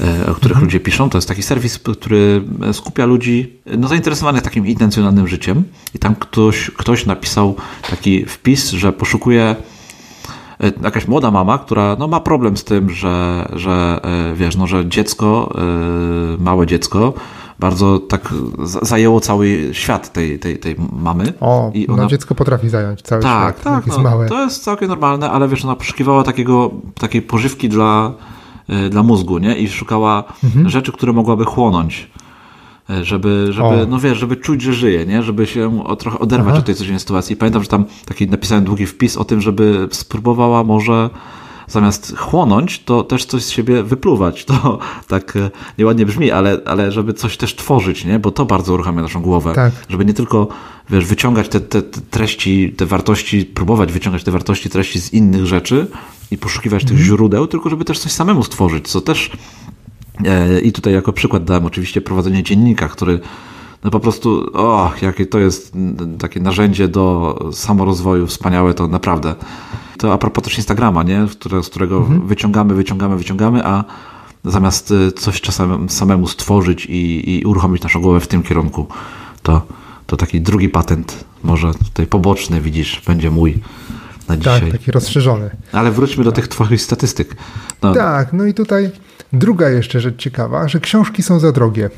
e, 0.00 0.30
o 0.30 0.34
których 0.34 0.56
mhm. 0.56 0.64
ludzie 0.64 0.80
piszą. 0.80 1.10
To 1.10 1.18
jest 1.18 1.28
taki 1.28 1.42
serwis, 1.42 1.78
który 1.78 2.44
skupia 2.72 3.06
ludzi 3.06 3.52
no, 3.78 3.88
zainteresowanych 3.88 4.42
takim 4.42 4.66
intencjonalnym 4.66 5.28
życiem. 5.28 5.64
I 5.94 5.98
tam 5.98 6.14
ktoś, 6.14 6.70
ktoś 6.70 7.06
napisał 7.06 7.56
taki 7.90 8.24
wpis, 8.26 8.70
że 8.70 8.92
poszukuje 8.92 9.56
e, 10.60 10.72
jakaś 10.82 11.08
młoda 11.08 11.30
mama, 11.30 11.58
która 11.58 11.96
no, 11.98 12.08
ma 12.08 12.20
problem 12.20 12.56
z 12.56 12.64
tym, 12.64 12.90
że, 12.90 13.48
że 13.52 14.00
e, 14.04 14.34
wiesz, 14.36 14.56
no, 14.56 14.66
że 14.66 14.88
dziecko, 14.88 15.54
małe 16.38 16.66
dziecko, 16.66 17.14
bardzo 17.62 17.98
tak 17.98 18.34
zajęło 18.82 19.20
cały 19.20 19.68
świat 19.72 20.12
tej, 20.12 20.38
tej, 20.38 20.58
tej 20.58 20.76
mamy. 20.92 21.32
O, 21.40 21.70
I 21.74 21.84
no, 21.88 21.94
ona... 21.94 22.02
no 22.02 22.08
dziecko 22.08 22.34
potrafi 22.34 22.68
zająć 22.68 23.02
cały 23.02 23.22
tak, 23.22 23.54
świat. 23.56 23.64
Tak, 23.64 23.84
tak. 23.84 23.98
No, 24.04 24.28
to 24.28 24.44
jest 24.44 24.64
całkiem 24.64 24.88
normalne, 24.88 25.30
ale 25.30 25.48
wiesz, 25.48 25.64
ona 25.64 25.76
poszukiwała 25.76 26.24
takiego, 26.24 26.70
takiej 27.00 27.22
pożywki 27.22 27.68
dla, 27.68 28.12
e, 28.68 28.88
dla 28.88 29.02
mózgu, 29.02 29.38
nie? 29.38 29.56
I 29.56 29.68
szukała 29.68 30.24
mhm. 30.44 30.68
rzeczy, 30.68 30.92
które 30.92 31.12
mogłaby 31.12 31.44
chłonąć 31.44 32.10
e, 32.90 33.04
żeby, 33.04 33.46
żeby 33.50 33.86
no 33.88 33.98
wiesz, 33.98 34.18
żeby 34.18 34.36
czuć, 34.36 34.62
że 34.62 34.72
żyje, 34.72 35.06
nie? 35.06 35.22
Żeby 35.22 35.46
się 35.46 35.84
o, 35.84 35.96
trochę 35.96 36.18
oderwać 36.18 36.50
Aha. 36.50 36.58
od 36.58 36.64
tej 36.64 36.74
codziennej 36.74 37.00
sytuacji. 37.00 37.36
Pamiętam, 37.36 37.62
że 37.62 37.68
tam 37.68 37.84
taki 38.04 38.26
napisałem 38.26 38.64
długi 38.64 38.86
wpis 38.86 39.16
o 39.16 39.24
tym, 39.24 39.40
żeby 39.40 39.88
spróbowała 39.90 40.64
może 40.64 41.10
zamiast 41.72 42.16
chłonąć, 42.16 42.82
to 42.84 43.02
też 43.02 43.24
coś 43.24 43.42
z 43.44 43.50
siebie 43.50 43.82
wypluwać. 43.82 44.44
To 44.44 44.78
tak 45.08 45.36
e, 45.36 45.50
nieładnie 45.78 46.06
brzmi, 46.06 46.30
ale, 46.30 46.60
ale 46.64 46.92
żeby 46.92 47.14
coś 47.14 47.36
też 47.36 47.56
tworzyć, 47.56 48.04
nie? 48.04 48.18
bo 48.18 48.30
to 48.30 48.44
bardzo 48.44 48.74
uruchamia 48.74 49.02
naszą 49.02 49.22
głowę. 49.22 49.52
Tak. 49.54 49.72
Żeby 49.88 50.04
nie 50.04 50.14
tylko 50.14 50.48
wiesz, 50.90 51.04
wyciągać 51.04 51.48
te, 51.48 51.60
te, 51.60 51.82
te, 51.82 52.00
treści, 52.00 52.74
te 52.76 52.86
wartości, 52.86 53.44
próbować 53.44 53.92
wyciągać 53.92 54.24
te 54.24 54.30
wartości, 54.30 54.70
treści 54.70 55.00
z 55.00 55.12
innych 55.12 55.46
rzeczy 55.46 55.86
i 56.30 56.38
poszukiwać 56.38 56.82
mhm. 56.82 56.98
tych 56.98 57.06
źródeł, 57.06 57.46
tylko 57.46 57.70
żeby 57.70 57.84
też 57.84 57.98
coś 57.98 58.12
samemu 58.12 58.44
stworzyć, 58.44 58.88
co 58.88 59.00
też 59.00 59.30
e, 60.24 60.60
i 60.60 60.72
tutaj 60.72 60.92
jako 60.92 61.12
przykład 61.12 61.44
dałem 61.44 61.66
oczywiście 61.66 62.00
prowadzenie 62.00 62.42
dziennika, 62.42 62.88
który 62.88 63.20
no 63.84 63.90
po 63.90 64.00
prostu, 64.00 64.50
o, 64.54 64.92
jakie 65.02 65.26
to 65.26 65.38
jest 65.38 65.72
takie 66.18 66.40
narzędzie 66.40 66.88
do 66.88 67.38
samorozwoju 67.52 68.26
wspaniałe, 68.26 68.74
to 68.74 68.88
naprawdę. 68.88 69.34
To 69.98 70.12
a 70.12 70.18
propos 70.18 70.44
też 70.44 70.56
Instagrama, 70.56 71.02
nie? 71.02 71.26
z 71.62 71.68
którego 71.68 71.96
mhm. 71.96 72.26
wyciągamy, 72.26 72.74
wyciągamy, 72.74 73.16
wyciągamy, 73.16 73.64
a 73.66 73.84
zamiast 74.44 74.90
y, 74.90 75.12
coś 75.12 75.40
czasem 75.40 75.88
samemu 75.88 76.26
stworzyć 76.26 76.86
i, 76.86 77.30
i 77.38 77.44
uruchomić 77.44 77.82
naszą 77.82 78.00
głowę 78.00 78.20
w 78.20 78.26
tym 78.26 78.42
kierunku, 78.42 78.86
to, 79.42 79.62
to 80.06 80.16
taki 80.16 80.40
drugi 80.40 80.68
patent, 80.68 81.24
może 81.44 81.74
tutaj 81.74 82.06
poboczny, 82.06 82.60
widzisz, 82.60 83.02
będzie 83.06 83.30
mój 83.30 83.62
na 84.28 84.34
tak, 84.34 84.38
dzisiaj. 84.38 84.60
Tak, 84.60 84.80
taki 84.80 84.92
rozszerzony. 84.92 85.50
Ale 85.72 85.90
wróćmy 85.90 86.24
do 86.24 86.32
tych 86.32 86.48
twoich 86.48 86.82
statystyk. 86.82 87.36
No. 87.82 87.94
Tak, 87.94 88.32
no 88.32 88.44
i 88.44 88.54
tutaj 88.54 88.90
druga 89.32 89.68
jeszcze 89.68 90.00
rzecz 90.00 90.16
ciekawa, 90.16 90.68
że 90.68 90.80
książki 90.80 91.22
są 91.22 91.38
za 91.38 91.52
drogie. 91.52 91.90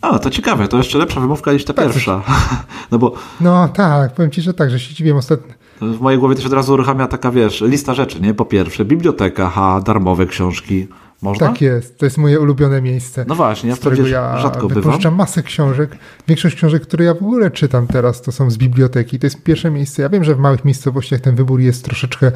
A, 0.00 0.18
to 0.18 0.30
ciekawe, 0.30 0.68
to 0.68 0.76
jeszcze 0.76 0.98
lepsza 0.98 1.20
wymówka 1.20 1.52
niż 1.52 1.64
ta 1.64 1.72
tak, 1.72 1.86
pierwsza. 1.86 2.22
No 2.90 2.98
bo... 2.98 3.14
No 3.40 3.68
tak, 3.68 4.14
powiem 4.14 4.30
Ci, 4.30 4.42
że 4.42 4.54
tak, 4.54 4.70
że 4.70 4.80
się 4.80 4.94
dziwię 4.94 5.16
ostatnio. 5.16 5.54
W 5.80 6.00
mojej 6.00 6.20
głowie 6.20 6.34
też 6.34 6.46
od 6.46 6.52
razu 6.52 6.72
uruchamia 6.72 7.06
taka, 7.06 7.30
wiesz, 7.30 7.60
lista 7.60 7.94
rzeczy, 7.94 8.20
nie? 8.20 8.34
Po 8.34 8.44
pierwsze, 8.44 8.84
biblioteka, 8.84 9.50
ha, 9.50 9.80
darmowe 9.80 10.26
książki. 10.26 10.86
Można? 11.22 11.46
Tak 11.46 11.60
jest, 11.60 11.98
to 11.98 12.06
jest 12.06 12.18
moje 12.18 12.40
ulubione 12.40 12.82
miejsce. 12.82 13.24
No 13.28 13.34
właśnie, 13.34 13.70
ja 13.70 13.76
którego 13.76 14.06
ja 14.06 14.38
rzadko 14.38 14.68
wypuszczam 14.68 15.14
masę 15.14 15.42
książek. 15.42 15.96
Większość 16.28 16.56
książek, 16.56 16.82
które 16.82 17.04
ja 17.04 17.14
w 17.14 17.16
ogóle 17.16 17.50
czytam 17.50 17.86
teraz, 17.86 18.22
to 18.22 18.32
są 18.32 18.50
z 18.50 18.56
biblioteki. 18.56 19.18
To 19.18 19.26
jest 19.26 19.42
pierwsze 19.42 19.70
miejsce. 19.70 20.02
Ja 20.02 20.08
wiem, 20.08 20.24
że 20.24 20.34
w 20.34 20.38
małych 20.38 20.64
miejscowościach 20.64 21.20
ten 21.20 21.34
wybór 21.34 21.60
jest 21.60 21.84
troszeczkę 21.84 22.32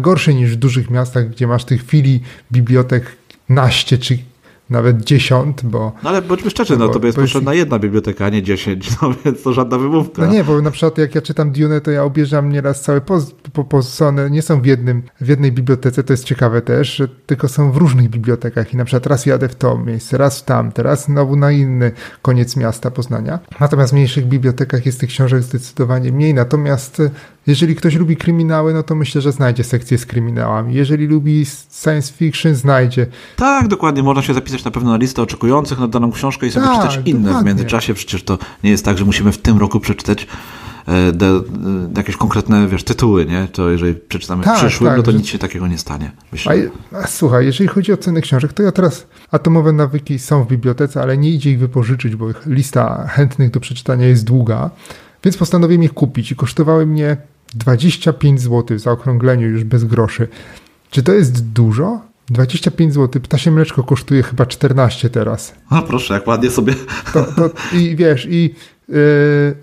gorsze 0.00 0.34
niż 0.34 0.52
w 0.52 0.56
dużych 0.56 0.90
miastach, 0.90 1.30
gdzie 1.30 1.46
masz 1.46 1.64
tych 1.64 1.82
filii 1.82 2.22
bibliotek 2.52 3.16
naście 3.48 3.98
czy 3.98 4.18
nawet 4.70 5.04
dziesiąt, 5.04 5.64
bo... 5.64 5.92
No 6.02 6.10
ale 6.10 6.22
bądźmy 6.22 6.50
szczerzy, 6.50 6.76
no 6.76 6.88
to 6.88 7.06
jest 7.06 7.18
potrzebna 7.18 7.54
jedna 7.54 7.78
biblioteka, 7.78 8.24
a 8.26 8.28
nie 8.28 8.42
dziesięć, 8.42 8.90
no 9.02 9.12
więc 9.24 9.42
to 9.42 9.52
żadna 9.52 9.78
wymówka. 9.78 10.26
No 10.26 10.32
nie, 10.32 10.44
bo 10.44 10.62
na 10.62 10.70
przykład 10.70 10.98
jak 10.98 11.14
ja 11.14 11.22
czytam 11.22 11.52
Dune, 11.52 11.80
to 11.80 11.90
ja 11.90 12.04
obierzam 12.04 12.52
nieraz 12.52 12.82
całe 12.82 13.00
poz, 13.00 13.34
po, 13.52 13.64
po, 13.64 13.80
one 14.06 14.30
nie 14.30 14.42
są 14.42 14.60
w 14.60 14.66
jednym, 14.66 15.02
w 15.20 15.28
jednej 15.28 15.52
bibliotece, 15.52 16.02
to 16.02 16.12
jest 16.12 16.24
ciekawe 16.24 16.62
też, 16.62 17.02
tylko 17.26 17.48
są 17.48 17.72
w 17.72 17.76
różnych 17.76 18.08
bibliotekach 18.08 18.74
i 18.74 18.76
na 18.76 18.84
przykład 18.84 19.06
raz 19.06 19.26
jadę 19.26 19.48
w 19.48 19.54
to 19.54 19.78
miejsce, 19.78 20.18
raz 20.18 20.40
w 20.40 20.44
tam, 20.44 20.72
teraz 20.72 21.04
znowu 21.04 21.36
na 21.36 21.50
inny 21.50 21.92
koniec 22.22 22.56
miasta 22.56 22.90
Poznania. 22.90 23.38
Natomiast 23.60 23.92
w 23.92 23.94
mniejszych 23.94 24.26
bibliotekach 24.26 24.86
jest 24.86 25.00
tych 25.00 25.08
książek 25.10 25.42
zdecydowanie 25.42 26.12
mniej, 26.12 26.34
natomiast 26.34 27.02
jeżeli 27.46 27.76
ktoś 27.76 27.94
lubi 27.94 28.16
kryminały, 28.16 28.74
no 28.74 28.82
to 28.82 28.94
myślę, 28.94 29.20
że 29.20 29.32
znajdzie 29.32 29.64
sekcję 29.64 29.98
z 29.98 30.06
kryminałami. 30.06 30.74
Jeżeli 30.74 31.06
lubi 31.06 31.46
science 31.82 32.12
fiction, 32.12 32.54
znajdzie. 32.54 33.06
Tak, 33.36 33.68
dokładnie. 33.68 34.02
Można 34.02 34.22
się 34.22 34.34
zapisać 34.34 34.64
na 34.64 34.70
pewno 34.70 34.90
na 34.90 34.96
listę 34.96 35.22
oczekujących 35.22 35.78
na 35.78 35.88
daną 35.88 36.12
książkę 36.12 36.46
i 36.46 36.50
sobie 36.50 36.66
tak, 36.66 36.78
przeczytać 36.78 37.08
inne 37.08 37.20
dokładnie. 37.20 37.42
w 37.42 37.46
międzyczasie. 37.46 37.94
Przecież 37.94 38.22
to 38.22 38.38
nie 38.64 38.70
jest 38.70 38.84
tak, 38.84 38.98
że 38.98 39.04
musimy 39.04 39.32
w 39.32 39.38
tym 39.38 39.58
roku 39.58 39.80
przeczytać 39.80 40.26
e, 40.86 41.12
de, 41.12 41.40
de, 41.40 41.40
jakieś 41.96 42.16
konkretne, 42.16 42.68
wiesz, 42.68 42.84
tytuły, 42.84 43.26
nie? 43.26 43.48
To 43.52 43.70
jeżeli 43.70 43.94
przeczytamy 43.94 44.44
tak, 44.44 44.56
w 44.56 44.60
przyszłym, 44.60 44.90
tak, 44.90 44.96
no 44.96 45.02
to 45.02 45.12
nic 45.12 45.26
się 45.26 45.38
takiego 45.38 45.66
nie 45.66 45.78
stanie. 45.78 46.10
A, 46.46 46.96
a, 46.96 47.06
słuchaj, 47.06 47.46
jeżeli 47.46 47.68
chodzi 47.68 47.92
o 47.92 47.96
ceny 47.96 48.20
książek, 48.20 48.52
to 48.52 48.62
ja 48.62 48.72
teraz 48.72 49.06
atomowe 49.30 49.72
nawyki 49.72 50.18
są 50.18 50.44
w 50.44 50.48
bibliotece, 50.48 51.02
ale 51.02 51.18
nie 51.18 51.30
idzie 51.30 51.50
ich 51.50 51.58
wypożyczyć, 51.58 52.16
bo 52.16 52.30
ich 52.30 52.46
lista 52.46 53.06
chętnych 53.06 53.50
do 53.50 53.60
przeczytania 53.60 54.06
jest 54.06 54.24
długa. 54.24 54.70
Więc 55.24 55.36
postanowiłem 55.36 55.82
ich 55.82 55.94
kupić 55.94 56.32
i 56.32 56.36
kosztowały 56.36 56.86
mnie 56.86 57.16
25 57.54 58.40
zł 58.40 58.76
w 58.76 58.80
zaokrągleniu 58.80 59.48
już 59.48 59.64
bez 59.64 59.84
groszy. 59.84 60.28
Czy 60.90 61.02
to 61.02 61.12
jest 61.12 61.46
dużo? 61.46 62.00
25 62.30 62.94
zł. 62.94 63.22
Ptasie 63.22 63.50
mleczko 63.50 63.82
kosztuje 63.82 64.22
chyba 64.22 64.46
14 64.46 65.10
teraz. 65.10 65.54
No 65.70 65.82
proszę, 65.82 66.14
jak 66.14 66.26
ładnie 66.26 66.50
sobie. 66.50 66.74
To, 67.12 67.24
to, 67.24 67.50
I 67.72 67.96
wiesz, 67.96 68.26
i, 68.30 68.54
yy, 68.88 68.96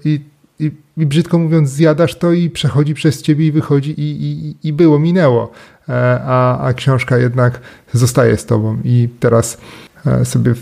i, 0.05 0.19
i, 0.59 0.71
i, 0.97 1.05
brzydko 1.05 1.37
mówiąc, 1.37 1.69
zjadasz 1.69 2.15
to 2.15 2.31
i 2.31 2.49
przechodzi 2.49 2.93
przez 2.93 3.21
ciebie 3.21 3.47
i 3.47 3.51
wychodzi 3.51 3.91
i, 4.01 4.23
i, 4.23 4.67
i 4.67 4.73
było, 4.73 4.99
minęło. 4.99 5.51
E, 5.89 6.21
a, 6.25 6.59
a 6.59 6.73
książka 6.73 7.17
jednak 7.17 7.59
zostaje 7.93 8.37
z 8.37 8.45
tobą. 8.45 8.77
I 8.83 9.09
teraz 9.19 9.57
e, 10.05 10.25
sobie 10.25 10.53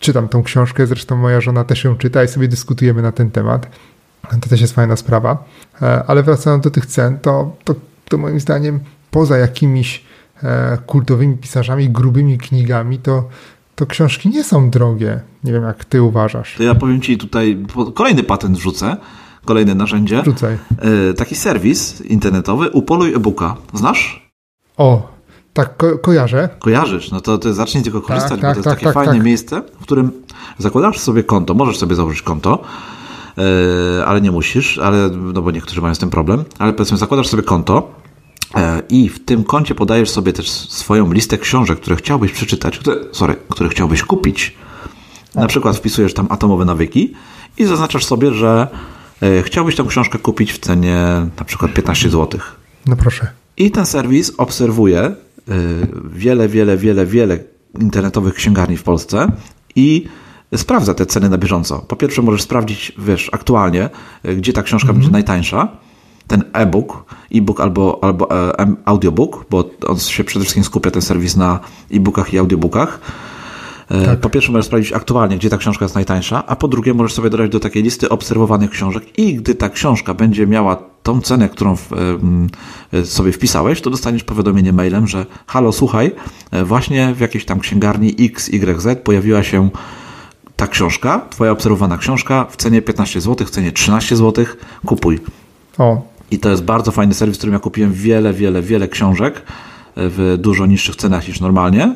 czytam 0.00 0.28
tą 0.28 0.42
książkę, 0.42 0.86
zresztą 0.86 1.16
moja 1.16 1.40
żona 1.40 1.64
też 1.64 1.84
ją 1.84 1.96
czyta 1.96 2.24
i 2.24 2.28
sobie 2.28 2.48
dyskutujemy 2.48 3.02
na 3.02 3.12
ten 3.12 3.30
temat. 3.30 3.66
To 4.30 4.48
też 4.48 4.60
jest 4.60 4.74
fajna 4.74 4.96
sprawa. 4.96 5.44
E, 5.82 6.04
ale 6.06 6.22
wracając 6.22 6.64
do 6.64 6.70
tych 6.70 6.86
cen, 6.86 7.18
to, 7.18 7.56
to, 7.64 7.74
to 8.08 8.18
moim 8.18 8.40
zdaniem 8.40 8.80
poza 9.10 9.38
jakimiś 9.38 10.04
e, 10.42 10.78
kultowymi 10.86 11.36
pisarzami, 11.36 11.90
grubymi 11.90 12.38
knigami, 12.38 12.98
to, 12.98 13.28
to 13.74 13.86
książki 13.86 14.28
nie 14.28 14.44
są 14.44 14.70
drogie. 14.70 15.20
Nie 15.44 15.52
wiem, 15.52 15.62
jak 15.62 15.84
ty 15.84 16.02
uważasz. 16.02 16.54
To 16.56 16.62
ja 16.62 16.74
powiem 16.74 17.00
ci 17.00 17.18
tutaj, 17.18 17.66
kolejny 17.94 18.22
patent 18.22 18.56
wrzucę, 18.56 18.96
kolejne 19.44 19.74
narzędzie. 19.74 20.22
Rzucaj. 20.24 20.58
E, 20.78 21.14
taki 21.14 21.34
serwis 21.34 22.00
internetowy, 22.00 22.70
Upoluj 22.70 23.14
e-booka. 23.14 23.56
Znasz? 23.74 24.30
O, 24.76 25.14
tak, 25.52 25.76
ko 25.76 25.98
kojarzę. 25.98 26.48
Kojarzysz, 26.58 27.10
no 27.10 27.20
to, 27.20 27.38
to 27.38 27.54
zacznij 27.54 27.82
tylko 27.82 28.00
korzystać, 28.00 28.40
tak, 28.40 28.40
bo 28.40 28.52
to 28.52 28.58
jest 28.58 28.64
tak, 28.64 28.74
takie 28.74 28.84
tak, 28.84 28.94
fajne 28.94 29.12
tak. 29.12 29.22
miejsce, 29.22 29.62
w 29.80 29.82
którym 29.82 30.12
zakładasz 30.58 30.98
sobie 30.98 31.22
konto, 31.22 31.54
możesz 31.54 31.78
sobie 31.78 31.94
założyć 31.94 32.22
konto, 32.22 32.64
ale 34.06 34.20
nie 34.20 34.30
musisz, 34.30 34.78
ale, 34.78 35.10
no 35.10 35.42
bo 35.42 35.50
niektórzy 35.50 35.80
mają 35.80 35.94
z 35.94 35.98
tym 35.98 36.10
problem, 36.10 36.44
ale 36.58 36.72
powiedzmy 36.72 36.98
zakładasz 36.98 37.28
sobie 37.28 37.42
konto 37.42 37.94
e, 38.54 38.82
i 38.88 39.08
w 39.08 39.24
tym 39.24 39.44
koncie 39.44 39.74
podajesz 39.74 40.10
sobie 40.10 40.32
też 40.32 40.50
swoją 40.50 41.12
listę 41.12 41.38
książek, 41.38 41.80
które 41.80 41.96
chciałbyś 41.96 42.32
przeczytać, 42.32 42.78
które, 42.78 42.96
sorry, 43.12 43.36
które 43.48 43.68
chciałbyś 43.68 44.02
kupić. 44.02 44.56
Na 45.34 45.46
przykład 45.46 45.76
wpisujesz 45.76 46.14
tam 46.14 46.26
atomowe 46.30 46.64
nawyki 46.64 47.14
i 47.58 47.64
zaznaczasz 47.64 48.04
sobie, 48.04 48.32
że 48.32 48.68
e, 49.22 49.42
chciałbyś 49.42 49.76
tę 49.76 49.84
książkę 49.88 50.18
kupić 50.18 50.52
w 50.52 50.58
cenie 50.58 51.26
na 51.38 51.44
przykład 51.44 51.72
15 51.72 52.10
zł. 52.10 52.40
No 52.86 52.96
proszę. 52.96 53.26
I 53.56 53.70
ten 53.70 53.86
serwis 53.86 54.32
obserwuje 54.38 55.14
wiele, 56.04 56.48
wiele, 56.48 56.76
wiele, 56.76 57.06
wiele 57.06 57.38
internetowych 57.80 58.34
księgarni 58.34 58.76
w 58.76 58.82
Polsce 58.82 59.32
i 59.76 60.06
sprawdza 60.56 60.94
te 60.94 61.06
ceny 61.06 61.28
na 61.28 61.38
bieżąco. 61.38 61.84
Po 61.88 61.96
pierwsze 61.96 62.22
możesz 62.22 62.42
sprawdzić, 62.42 62.92
wiesz, 62.98 63.30
aktualnie, 63.32 63.90
e, 64.22 64.34
gdzie 64.34 64.52
ta 64.52 64.62
książka 64.62 64.88
mm 64.88 64.96
-hmm. 64.96 64.98
będzie 64.98 65.12
najtańsza, 65.12 65.68
ten 66.26 66.44
e-book, 66.52 67.04
e-book 67.34 67.60
albo, 67.60 67.98
albo 68.02 68.30
e 68.58 68.74
audiobook, 68.84 69.46
bo 69.50 69.70
on 69.86 69.98
się 69.98 70.24
przede 70.24 70.44
wszystkim 70.44 70.64
skupia 70.64 70.90
ten 70.90 71.02
serwis 71.02 71.36
na 71.36 71.60
e-bookach 71.92 72.34
i 72.34 72.38
audiobookach. 72.38 73.00
E, 73.88 74.04
tak. 74.04 74.20
Po 74.20 74.30
pierwsze 74.30 74.52
możesz 74.52 74.66
sprawdzić 74.66 74.92
aktualnie, 74.92 75.36
gdzie 75.36 75.50
ta 75.50 75.58
książka 75.58 75.84
jest 75.84 75.94
najtańsza, 75.94 76.46
a 76.46 76.56
po 76.56 76.68
drugie 76.68 76.94
możesz 76.94 77.12
sobie 77.12 77.30
dodać 77.30 77.50
do 77.50 77.60
takiej 77.60 77.82
listy 77.82 78.08
obserwowanych 78.08 78.70
książek 78.70 79.18
i 79.18 79.34
gdy 79.34 79.54
ta 79.54 79.68
książka 79.68 80.14
będzie 80.14 80.46
miała 80.46 80.76
tą 81.02 81.20
cenę, 81.20 81.48
którą 81.48 81.76
w, 81.76 81.92
y, 82.94 83.06
sobie 83.06 83.32
wpisałeś, 83.32 83.80
to 83.80 83.90
dostaniesz 83.90 84.24
powiadomienie 84.24 84.72
mailem, 84.72 85.06
że 85.06 85.26
halo, 85.46 85.72
słuchaj, 85.72 86.12
właśnie 86.64 87.14
w 87.14 87.20
jakiejś 87.20 87.44
tam 87.44 87.60
księgarni 87.60 88.14
XYZ 88.20 88.86
pojawiła 89.04 89.42
się 89.42 89.70
ta 90.56 90.66
książka, 90.66 91.20
twoja 91.30 91.50
obserwowana 91.50 91.98
książka 91.98 92.46
w 92.50 92.56
cenie 92.56 92.82
15 92.82 93.20
zł, 93.20 93.46
w 93.46 93.50
cenie 93.50 93.72
13 93.72 94.16
zł, 94.16 94.44
kupuj. 94.86 95.20
O. 95.78 96.02
I 96.30 96.38
to 96.38 96.50
jest 96.50 96.64
bardzo 96.64 96.92
fajny 96.92 97.14
serwis, 97.14 97.36
w 97.36 97.38
którym 97.38 97.52
ja 97.52 97.58
kupiłem 97.58 97.92
wiele, 97.92 98.32
wiele, 98.32 98.62
wiele 98.62 98.88
książek 98.88 99.42
w 99.96 100.36
dużo 100.38 100.66
niższych 100.66 100.96
cenach 100.96 101.28
niż 101.28 101.40
normalnie. 101.40 101.94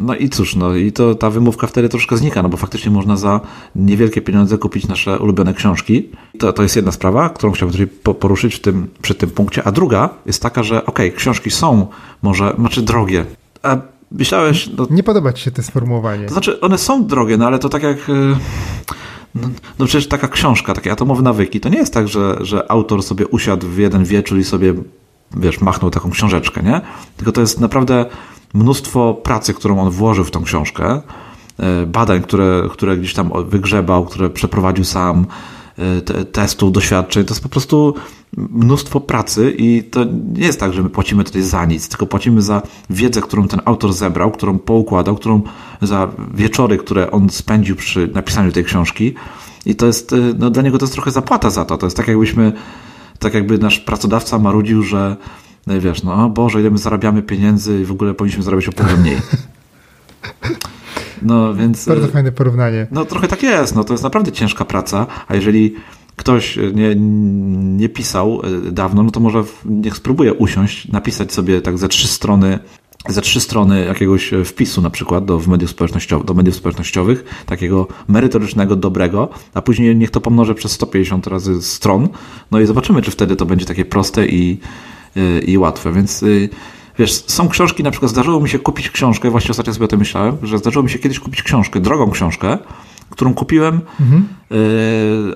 No 0.00 0.14
i 0.14 0.28
cóż, 0.28 0.56
no 0.56 0.74
i 0.74 0.92
to 0.92 1.14
ta 1.14 1.30
wymówka 1.30 1.66
wtedy 1.66 1.88
troszkę 1.88 2.16
znika, 2.16 2.42
no 2.42 2.48
bo 2.48 2.56
faktycznie 2.56 2.90
można 2.90 3.16
za 3.16 3.40
niewielkie 3.76 4.22
pieniądze 4.22 4.58
kupić 4.58 4.88
nasze 4.88 5.18
ulubione 5.18 5.54
książki. 5.54 6.08
To, 6.38 6.52
to 6.52 6.62
jest 6.62 6.76
jedna 6.76 6.92
sprawa, 6.92 7.28
którą 7.28 7.52
chciałbym 7.52 7.78
tutaj 7.78 8.14
poruszyć 8.14 8.54
w 8.54 8.60
tym, 8.60 8.88
przy 9.02 9.14
tym 9.14 9.30
punkcie. 9.30 9.62
A 9.64 9.72
druga 9.72 10.08
jest 10.26 10.42
taka, 10.42 10.62
że 10.62 10.86
okej, 10.86 11.08
okay, 11.08 11.18
książki 11.18 11.50
są 11.50 11.86
może, 12.22 12.54
znaczy 12.58 12.82
drogie, 12.82 13.24
a 13.62 13.76
myślałeś... 14.18 14.70
No, 14.78 14.86
nie 14.90 15.02
podoba 15.02 15.32
ci 15.32 15.44
się 15.44 15.50
to 15.50 15.62
sformułowanie. 15.62 16.26
To 16.26 16.32
znaczy, 16.32 16.60
one 16.60 16.78
są 16.78 17.06
drogie, 17.06 17.36
no 17.36 17.46
ale 17.46 17.58
to 17.58 17.68
tak 17.68 17.82
jak... 17.82 17.98
E, 17.98 18.12
no, 19.34 19.48
no, 19.78 19.86
przecież 19.86 20.08
taka 20.08 20.28
książka, 20.28 20.74
takie 20.74 20.92
atomowe 20.92 21.22
nawyki, 21.22 21.60
to 21.60 21.68
nie 21.68 21.78
jest 21.78 21.94
tak, 21.94 22.08
że, 22.08 22.36
że 22.40 22.70
autor 22.70 23.02
sobie 23.02 23.26
usiadł 23.26 23.68
w 23.68 23.78
jeden 23.78 24.04
wieczór 24.04 24.38
i 24.38 24.44
sobie, 24.44 24.74
wiesz, 25.36 25.60
machnął 25.60 25.90
taką 25.90 26.10
książeczkę, 26.10 26.62
nie? 26.62 26.80
Tylko 27.16 27.32
to 27.32 27.40
jest 27.40 27.60
naprawdę 27.60 28.06
mnóstwo 28.54 29.14
pracy, 29.14 29.54
którą 29.54 29.80
on 29.80 29.90
włożył 29.90 30.24
w 30.24 30.30
tą 30.30 30.44
książkę, 30.44 31.00
e, 31.58 31.86
badań, 31.86 32.22
które, 32.22 32.62
które 32.70 32.96
gdzieś 32.96 33.14
tam 33.14 33.30
wygrzebał, 33.48 34.04
które 34.04 34.30
przeprowadził 34.30 34.84
sam, 34.84 35.26
e, 35.78 36.24
testów, 36.24 36.72
doświadczeń. 36.72 37.24
To 37.24 37.34
jest 37.34 37.42
po 37.42 37.48
prostu 37.48 37.94
mnóstwo 38.36 39.00
pracy 39.00 39.54
i 39.58 39.82
to 39.82 40.04
nie 40.34 40.46
jest 40.46 40.60
tak, 40.60 40.72
że 40.72 40.82
my 40.82 40.90
płacimy 40.90 41.24
tutaj 41.24 41.42
za 41.42 41.64
nic, 41.64 41.88
tylko 41.88 42.06
płacimy 42.06 42.42
za 42.42 42.62
wiedzę, 42.90 43.20
którą 43.20 43.48
ten 43.48 43.60
autor 43.64 43.92
zebrał, 43.92 44.30
którą 44.30 44.58
poukładał, 44.58 45.16
którą 45.16 45.42
za 45.82 46.08
wieczory, 46.34 46.78
które 46.78 47.10
on 47.10 47.30
spędził 47.30 47.76
przy 47.76 48.08
napisaniu 48.14 48.52
tej 48.52 48.64
książki 48.64 49.14
i 49.66 49.74
to 49.74 49.86
jest, 49.86 50.12
y, 50.12 50.34
no 50.38 50.50
dla 50.50 50.62
niego 50.62 50.78
to 50.78 50.84
jest 50.84 50.92
trochę 50.92 51.10
zapłata 51.10 51.50
za 51.50 51.64
to. 51.64 51.78
To 51.78 51.86
jest 51.86 51.96
tak 51.96 52.08
jakbyśmy, 52.08 52.52
tak 53.18 53.34
jakby 53.34 53.58
nasz 53.58 53.78
pracodawca 53.80 54.38
marudził, 54.38 54.82
że 54.82 55.16
y, 55.70 55.80
wiesz, 55.80 56.02
no 56.02 56.28
Boże, 56.30 56.60
ile 56.60 56.70
my 56.70 56.78
zarabiamy 56.78 57.22
pieniędzy 57.22 57.80
i 57.80 57.84
w 57.84 57.92
ogóle 57.92 58.14
powinniśmy 58.14 58.42
zarabiać 58.42 58.68
o 58.68 58.72
połowę 58.72 58.96
mniej. 58.96 59.16
No 61.24 61.54
więc... 61.54 61.86
Bardzo 61.86 62.06
y, 62.06 62.10
fajne 62.10 62.32
porównanie. 62.32 62.86
No 62.90 63.04
trochę 63.04 63.28
tak 63.28 63.42
jest, 63.42 63.74
no 63.74 63.84
to 63.84 63.94
jest 63.94 64.04
naprawdę 64.04 64.32
ciężka 64.32 64.64
praca, 64.64 65.06
a 65.28 65.34
jeżeli 65.34 65.74
ktoś 66.16 66.58
nie, 66.74 66.94
nie 67.76 67.88
pisał 67.88 68.42
e, 68.68 68.70
dawno, 68.72 69.02
no 69.02 69.10
to 69.10 69.20
może 69.20 69.44
niech 69.64 69.96
spróbuje 69.96 70.34
usiąść, 70.34 70.88
napisać 70.88 71.32
sobie 71.32 71.60
tak 71.60 71.78
ze 71.78 71.88
trzy 71.88 72.08
strony 72.08 72.58
ze 73.08 73.20
trzy 73.20 73.40
strony 73.40 73.84
jakiegoś 73.84 74.30
wpisu 74.44 74.82
na 74.82 74.90
przykład 74.90 75.24
do, 75.24 75.40
mediów, 75.46 75.70
społecznościowych, 75.70 76.26
do 76.26 76.34
mediów 76.34 76.56
społecznościowych, 76.56 77.24
takiego 77.46 77.86
merytorycznego, 78.08 78.76
dobrego, 78.76 79.28
a 79.54 79.62
później 79.62 79.96
niech 79.96 80.10
to 80.10 80.20
pomnoży 80.20 80.54
przez 80.54 80.72
150 80.72 81.26
razy 81.26 81.62
stron, 81.62 82.08
no 82.50 82.60
i 82.60 82.66
zobaczymy, 82.66 83.02
czy 83.02 83.10
wtedy 83.10 83.36
to 83.36 83.46
będzie 83.46 83.66
takie 83.66 83.84
proste 83.84 84.26
i, 84.26 84.58
e, 85.16 85.38
i 85.38 85.58
łatwe, 85.58 85.92
więc 85.92 86.22
e, 86.22 86.26
wiesz, 86.98 87.24
są 87.26 87.48
książki, 87.48 87.82
na 87.82 87.90
przykład 87.90 88.10
zdarzyło 88.10 88.40
mi 88.40 88.48
się 88.48 88.58
kupić 88.58 88.90
książkę, 88.90 89.30
właśnie 89.30 89.50
ostatnio 89.50 89.74
sobie 89.74 89.84
o 89.84 89.88
tym 89.88 89.98
myślałem, 89.98 90.36
że 90.42 90.58
zdarzyło 90.58 90.82
mi 90.82 90.90
się 90.90 90.98
kiedyś 90.98 91.20
kupić 91.20 91.42
książkę, 91.42 91.80
drogą 91.80 92.10
książkę, 92.10 92.58
którą 93.10 93.34
kupiłem 93.34 93.80
mhm. 94.00 94.28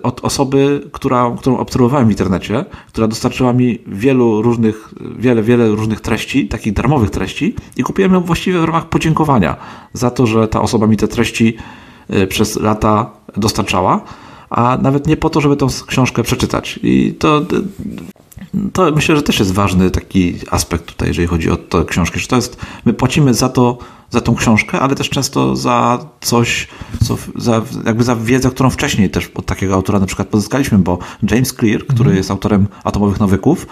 od 0.03 0.25
osoby, 0.25 0.91
która, 0.93 1.37
którą 1.39 1.59
obserwowałem 1.59 2.09
w 2.09 2.11
internecie, 2.11 2.65
która 2.89 3.09
dostarczyła 3.09 3.53
mi 3.53 3.79
wielu 3.87 4.43
różnych, 4.43 4.95
wiele, 5.19 5.43
wiele 5.43 5.69
różnych 5.69 6.01
treści, 6.01 6.49
takich 6.49 6.73
darmowych 6.73 7.11
treści 7.11 7.55
i 7.77 7.83
kupiłem 7.83 8.13
ją 8.13 8.21
właściwie 8.21 8.61
w 8.61 8.65
ramach 8.65 8.89
podziękowania 8.89 9.57
za 9.93 10.11
to, 10.11 10.27
że 10.27 10.49
ta 10.49 10.61
osoba 10.61 10.87
mi 10.87 10.97
te 10.97 11.09
treści 11.09 11.57
e, 12.09 12.27
przez 12.27 12.61
lata 12.61 13.11
dostarczała, 13.37 14.01
a 14.51 14.79
nawet 14.83 15.07
nie 15.07 15.17
po 15.17 15.31
to, 15.31 15.41
żeby 15.41 15.57
tą 15.57 15.67
książkę 15.87 16.23
przeczytać. 16.23 16.81
I 16.83 17.15
to 17.19 17.43
To 18.73 18.91
myślę, 18.91 19.17
że 19.17 19.23
też 19.23 19.39
jest 19.39 19.53
ważny 19.53 19.91
taki 19.91 20.35
aspekt 20.51 20.87
tutaj, 20.87 21.09
jeżeli 21.09 21.29
chodzi 21.29 21.51
o 21.51 21.57
tę 21.57 21.85
książkę, 21.87 22.21
że 22.21 22.27
to 22.27 22.37
jest, 22.37 22.57
my 22.85 22.93
płacimy 22.93 23.35
za 23.35 23.49
to, 23.49 23.79
za 24.11 24.21
tą 24.21 24.35
książkę, 24.35 24.81
ale 24.81 24.95
też 24.95 25.11
często 25.11 25.57
za 25.57 26.07
coś, 26.21 26.69
co, 27.05 27.17
za, 27.37 27.63
jakby 27.87 28.05
za 28.05 28.17
wiedzę, 28.17 28.51
którą 28.51 28.71
wcześniej 28.71 29.11
też 29.11 29.31
od 29.35 29.47
takiego 29.47 29.75
autora 29.75 29.99
na 29.99 30.07
przykład 30.07 30.29
pozyskaliśmy, 30.29 30.79
bo 30.79 30.99
James 31.31 31.55
Clear, 31.55 31.81
który 31.81 32.01
mhm. 32.01 32.17
jest 32.17 32.31
autorem 32.31 32.69
Atomowych 32.85 33.21
Nawyków, 33.21 33.67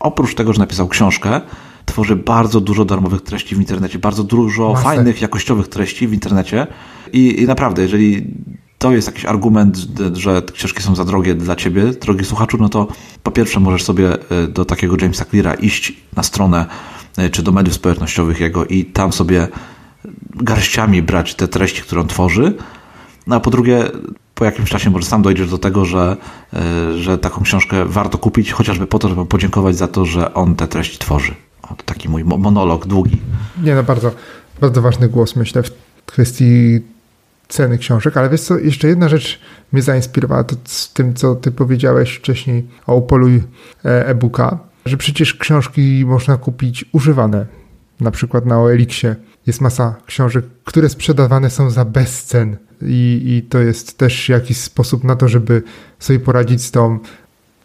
oprócz 0.00 0.34
tego, 0.34 0.52
że 0.52 0.58
napisał 0.58 0.88
książkę, 0.88 1.40
tworzy 1.84 2.16
bardzo 2.16 2.60
dużo 2.60 2.84
darmowych 2.84 3.20
treści 3.20 3.54
w 3.56 3.58
internecie, 3.58 3.98
bardzo 3.98 4.24
dużo 4.24 4.74
fajnych, 4.74 5.22
jakościowych 5.22 5.68
treści 5.68 6.08
w 6.08 6.12
internecie 6.12 6.66
i, 7.12 7.42
i 7.42 7.46
naprawdę, 7.46 7.82
jeżeli 7.82 8.26
to 8.78 8.92
jest 8.92 9.06
jakiś 9.06 9.24
argument, 9.24 9.76
że 10.12 10.42
książki 10.52 10.82
są 10.82 10.94
za 10.94 11.04
drogie 11.04 11.34
dla 11.34 11.56
ciebie, 11.56 11.84
drogi 11.84 12.24
słuchaczu, 12.24 12.58
no 12.60 12.68
to 12.68 12.88
po 13.22 13.30
pierwsze 13.30 13.60
możesz 13.60 13.84
sobie 13.84 14.30
e, 14.30 14.46
do 14.46 14.64
takiego 14.64 14.96
Jamesa 15.00 15.24
Cleara 15.24 15.54
iść 15.54 15.92
na 16.16 16.22
stronę 16.22 16.66
e, 17.16 17.30
czy 17.30 17.42
do 17.42 17.52
mediów 17.52 17.74
społecznościowych 17.74 18.40
jego 18.40 18.66
i 18.66 18.84
tam 18.84 19.12
sobie 19.12 19.48
garściami 20.34 21.02
brać 21.02 21.34
te 21.34 21.48
treści, 21.48 21.82
które 21.82 22.00
on 22.00 22.08
tworzy. 22.08 22.54
No 23.26 23.36
a 23.36 23.40
po 23.40 23.50
drugie, 23.50 23.84
po 24.34 24.44
jakimś 24.44 24.70
czasie 24.70 24.90
może 24.90 25.06
sam 25.06 25.22
dojdziesz 25.22 25.50
do 25.50 25.58
tego, 25.58 25.84
że, 25.84 26.16
e, 26.52 26.98
że 26.98 27.18
taką 27.18 27.42
książkę 27.42 27.84
warto 27.84 28.18
kupić, 28.18 28.52
chociażby 28.52 28.86
po 28.86 28.98
to, 28.98 29.08
żeby 29.08 29.26
podziękować 29.26 29.76
za 29.76 29.88
to, 29.88 30.04
że 30.04 30.34
on 30.34 30.54
te 30.54 30.68
treści 30.68 30.98
tworzy. 30.98 31.34
O, 31.62 31.68
to 31.68 31.82
taki 31.84 32.08
mój 32.08 32.24
monolog 32.24 32.86
długi. 32.86 33.18
Nie, 33.62 33.74
no 33.74 33.82
bardzo, 33.82 34.10
bardzo 34.60 34.82
ważny 34.82 35.08
głos, 35.08 35.36
myślę, 35.36 35.62
w 35.62 35.70
kwestii 36.06 36.80
ceny 37.48 37.78
książek, 37.78 38.16
ale 38.16 38.30
wiesz 38.30 38.40
co, 38.40 38.58
jeszcze 38.58 38.88
jedna 38.88 39.08
rzecz 39.08 39.40
mnie 39.72 39.82
zainspirowała 39.82 40.44
to 40.44 40.56
z 40.64 40.92
tym, 40.92 41.14
co 41.14 41.34
ty 41.34 41.52
powiedziałeś 41.52 42.14
wcześniej 42.14 42.66
o 42.86 42.94
Upoluj 42.96 43.42
e, 43.84 44.06
e-booka, 44.06 44.58
że 44.86 44.96
przecież 44.96 45.34
książki 45.34 46.04
można 46.06 46.36
kupić 46.36 46.84
używane, 46.92 47.46
na 48.00 48.10
przykład 48.10 48.46
na 48.46 48.60
OLX-ie. 48.60 49.16
Jest 49.46 49.60
masa 49.60 49.94
książek, 50.06 50.44
które 50.64 50.88
sprzedawane 50.88 51.50
są 51.50 51.70
za 51.70 51.84
bezcen 51.84 52.56
i, 52.82 53.22
i 53.24 53.48
to 53.48 53.58
jest 53.58 53.98
też 53.98 54.28
jakiś 54.28 54.56
sposób 54.56 55.04
na 55.04 55.16
to, 55.16 55.28
żeby 55.28 55.62
sobie 55.98 56.20
poradzić 56.20 56.62
z 56.62 56.70
tą 56.70 56.98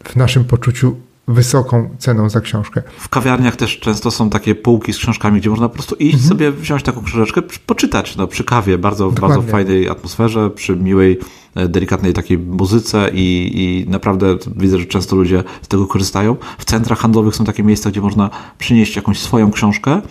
w 0.04 0.16
naszym 0.16 0.46
poczuciu 0.46 0.98
wysoką 1.34 1.90
ceną 2.00 2.30
za 2.30 2.42
książkę. 2.42 2.82
W 2.98 3.10
kawiarniach 3.10 3.56
też 3.56 3.80
często 3.80 4.12
są 4.12 4.30
takie 4.30 4.56
półki 4.56 4.94
z 4.94 4.98
książkami, 4.98 5.40
gdzie 5.40 5.50
można 5.50 5.70
po 5.70 5.76
prostu 5.76 5.96
iść 5.96 6.14
mhm. 6.14 6.30
sobie, 6.30 6.52
wziąć 6.52 6.84
taką 6.84 7.04
książeczkę, 7.04 7.42
poczytać 7.66 8.16
no, 8.16 8.28
przy 8.28 8.44
kawie, 8.44 8.78
bardzo, 8.78 9.12
bardzo 9.12 9.42
fajnej 9.42 9.90
atmosferze, 9.90 10.50
przy 10.50 10.76
miłej, 10.76 11.20
e, 11.56 11.68
delikatnej 11.68 12.14
takiej 12.14 12.38
muzyce 12.38 13.10
i, 13.14 13.52
i 13.54 13.90
naprawdę 13.90 14.38
widzę, 14.56 14.80
że 14.80 14.86
często 14.86 15.16
ludzie 15.16 15.44
z 15.62 15.68
tego 15.68 15.88
korzystają. 15.88 16.36
W 16.58 16.66
centrach 16.66 17.00
handlowych 17.00 17.36
są 17.36 17.46
takie 17.46 17.64
miejsca, 17.64 17.90
gdzie 17.90 18.02
można 18.02 18.30
przynieść 18.58 18.96
jakąś 18.96 19.20
swoją 19.20 19.52
książkę 19.52 20.02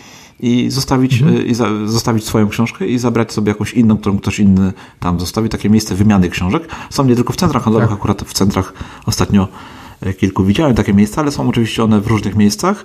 i 0.41 0.71
zostawić, 0.71 1.23
mhm. 1.23 1.41
E, 1.41 1.43
i 1.43 1.55
za, 1.55 1.87
zostawić 1.87 2.25
swoją 2.25 2.49
książkę 2.49 2.87
i 2.87 2.99
zabrać 2.99 3.33
sobie 3.33 3.49
jakąś 3.49 3.75
inną, 3.75 3.99
którą 3.99 4.19
ktoś 4.19 4.39
inny 4.39 4.73
tam 5.01 5.21
zostawi. 5.21 5.49
Takie 5.49 5.71
miejsce 5.71 5.95
wymiany 5.95 6.29
książek. 6.29 6.69
Są 6.91 7.05
nie 7.05 7.17
tylko 7.17 7.33
w 7.33 7.37
centrach 7.37 7.63
handlowych, 7.63 7.89
tak. 7.89 7.99
akurat 7.99 8.23
w 8.23 8.33
centrach 8.33 8.73
ostatnio 9.07 9.49
kilku 10.19 10.45
widziałem 10.45 10.75
takie 10.75 10.95
miejsca, 10.95 11.21
ale 11.21 11.33
są 11.33 11.49
oczywiście 11.49 11.85
one 11.85 12.01
w 12.01 12.07
różnych 12.07 12.37
miejscach. 12.37 12.85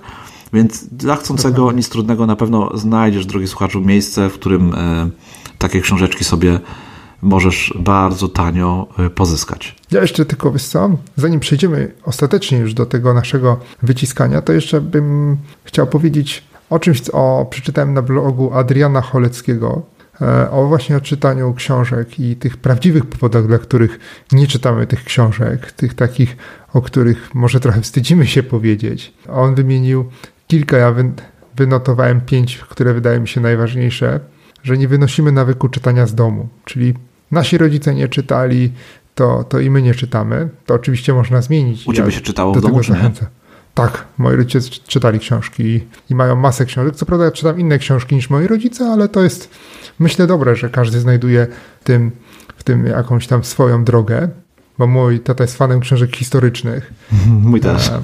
Więc 0.52 0.84
dla 0.84 1.16
chcącego 1.16 1.72
nic 1.72 1.88
trudnego 1.88 2.26
na 2.26 2.36
pewno 2.36 2.78
znajdziesz, 2.78 3.26
drogi 3.26 3.46
słuchaczu, 3.46 3.80
miejsce, 3.80 4.30
w 4.30 4.34
którym 4.34 4.74
e, 4.74 5.10
takie 5.58 5.80
książeczki 5.80 6.24
sobie 6.24 6.60
możesz 7.22 7.74
bardzo 7.78 8.28
tanio 8.28 8.88
e, 8.98 9.10
pozyskać. 9.10 9.76
Ja 9.90 10.00
jeszcze 10.00 10.24
tylko, 10.24 10.52
wiesz 10.52 10.64
co, 10.64 10.90
zanim 11.16 11.40
przejdziemy 11.40 11.94
ostatecznie 12.04 12.58
już 12.58 12.74
do 12.74 12.86
tego 12.86 13.14
naszego 13.14 13.60
wyciskania, 13.82 14.42
to 14.42 14.52
jeszcze 14.52 14.80
bym 14.80 15.36
chciał 15.64 15.86
powiedzieć 15.86 16.44
o 16.70 16.78
czymś, 16.78 17.00
co 17.00 17.46
przeczytałem 17.50 17.94
na 17.94 18.02
blogu 18.02 18.52
Adriana 18.54 19.00
Choleckiego, 19.00 19.82
E, 19.95 19.95
o 20.50 20.66
właśnie 20.66 20.96
o 20.96 21.00
czytaniu 21.00 21.54
książek 21.54 22.20
i 22.20 22.36
tych 22.36 22.56
prawdziwych 22.56 23.06
powodach, 23.06 23.46
dla 23.46 23.58
których 23.58 23.98
nie 24.32 24.46
czytamy 24.46 24.86
tych 24.86 25.04
książek, 25.04 25.72
tych 25.72 25.94
takich, 25.94 26.36
o 26.72 26.82
których 26.82 27.34
może 27.34 27.60
trochę 27.60 27.80
wstydzimy 27.80 28.26
się 28.26 28.42
powiedzieć. 28.42 29.14
On 29.28 29.54
wymienił 29.54 30.04
kilka, 30.46 30.76
ja 30.76 30.94
wynotowałem 31.56 32.20
pięć, 32.20 32.58
które 32.58 32.94
wydają 32.94 33.20
mi 33.20 33.28
się 33.28 33.40
najważniejsze, 33.40 34.20
że 34.62 34.78
nie 34.78 34.88
wynosimy 34.88 35.32
nawyku 35.32 35.68
czytania 35.68 36.06
z 36.06 36.14
domu, 36.14 36.48
czyli 36.64 36.94
nasi 37.30 37.58
rodzice 37.58 37.94
nie 37.94 38.08
czytali, 38.08 38.72
to, 39.14 39.44
to 39.44 39.60
i 39.60 39.70
my 39.70 39.82
nie 39.82 39.94
czytamy. 39.94 40.48
To 40.66 40.74
oczywiście 40.74 41.14
można 41.14 41.42
zmienić. 41.42 41.86
U 41.86 41.92
ciebie 41.92 42.12
się 42.12 42.20
czytało 42.20 42.54
w 42.54 42.60
domu, 42.60 42.80
czy 42.80 42.92
nie? 42.92 43.10
Tak, 43.76 44.04
moi 44.18 44.36
rodzice 44.36 44.70
czytali 44.86 45.18
książki 45.18 45.80
i 46.10 46.14
mają 46.14 46.36
masę 46.36 46.64
książek. 46.64 46.96
Co 46.96 47.06
prawda 47.06 47.24
ja 47.24 47.30
czytam 47.30 47.60
inne 47.60 47.78
książki 47.78 48.14
niż 48.14 48.30
moi 48.30 48.46
rodzice, 48.46 48.84
ale 48.92 49.08
to 49.08 49.22
jest 49.22 49.50
myślę 49.98 50.26
dobre, 50.26 50.56
że 50.56 50.70
każdy 50.70 51.00
znajduje 51.00 51.46
w 51.80 51.84
tym, 51.84 52.10
w 52.56 52.64
tym 52.64 52.86
jakąś 52.86 53.26
tam 53.26 53.44
swoją 53.44 53.84
drogę, 53.84 54.28
bo 54.78 54.86
mój 54.86 55.20
tata 55.20 55.44
jest 55.44 55.56
fanem 55.56 55.80
książek 55.80 56.16
historycznych. 56.16 56.92
Mój 57.50 57.60
też. 57.60 57.88
E, 57.88 58.00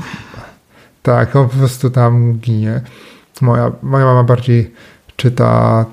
tak, 1.03 1.37
on 1.37 1.49
po 1.49 1.57
prostu 1.57 1.91
tam 1.91 2.39
ginie. 2.39 2.81
Moja, 3.41 3.73
moja 3.83 4.05
mama 4.05 4.25
bardziej 4.25 4.75
czyta 5.17 5.87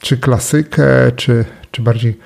czy 0.00 0.16
klasykę, 0.16 1.12
czy, 1.16 1.44
czy 1.70 1.82
bardziej 1.82 2.18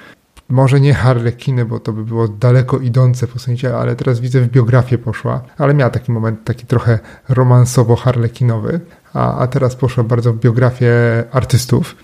może 0.48 0.80
nie 0.80 0.94
harlekiny, 0.94 1.64
bo 1.64 1.80
to 1.80 1.92
by 1.92 2.04
było 2.04 2.28
daleko 2.28 2.78
idące 2.78 3.26
posunięcie, 3.26 3.76
ale 3.76 3.96
teraz 3.96 4.20
widzę 4.20 4.40
w 4.40 4.48
biografię 4.48 4.98
poszła, 4.98 5.40
ale 5.58 5.74
miała 5.74 5.90
taki 5.90 6.12
moment 6.12 6.44
taki 6.44 6.66
trochę 6.66 6.98
romansowo-harlekinowy, 7.28 8.80
a, 9.14 9.38
a 9.38 9.46
teraz 9.46 9.76
poszła 9.76 10.04
bardzo 10.04 10.32
w 10.32 10.38
biografię 10.38 10.92
artystów 11.32 11.96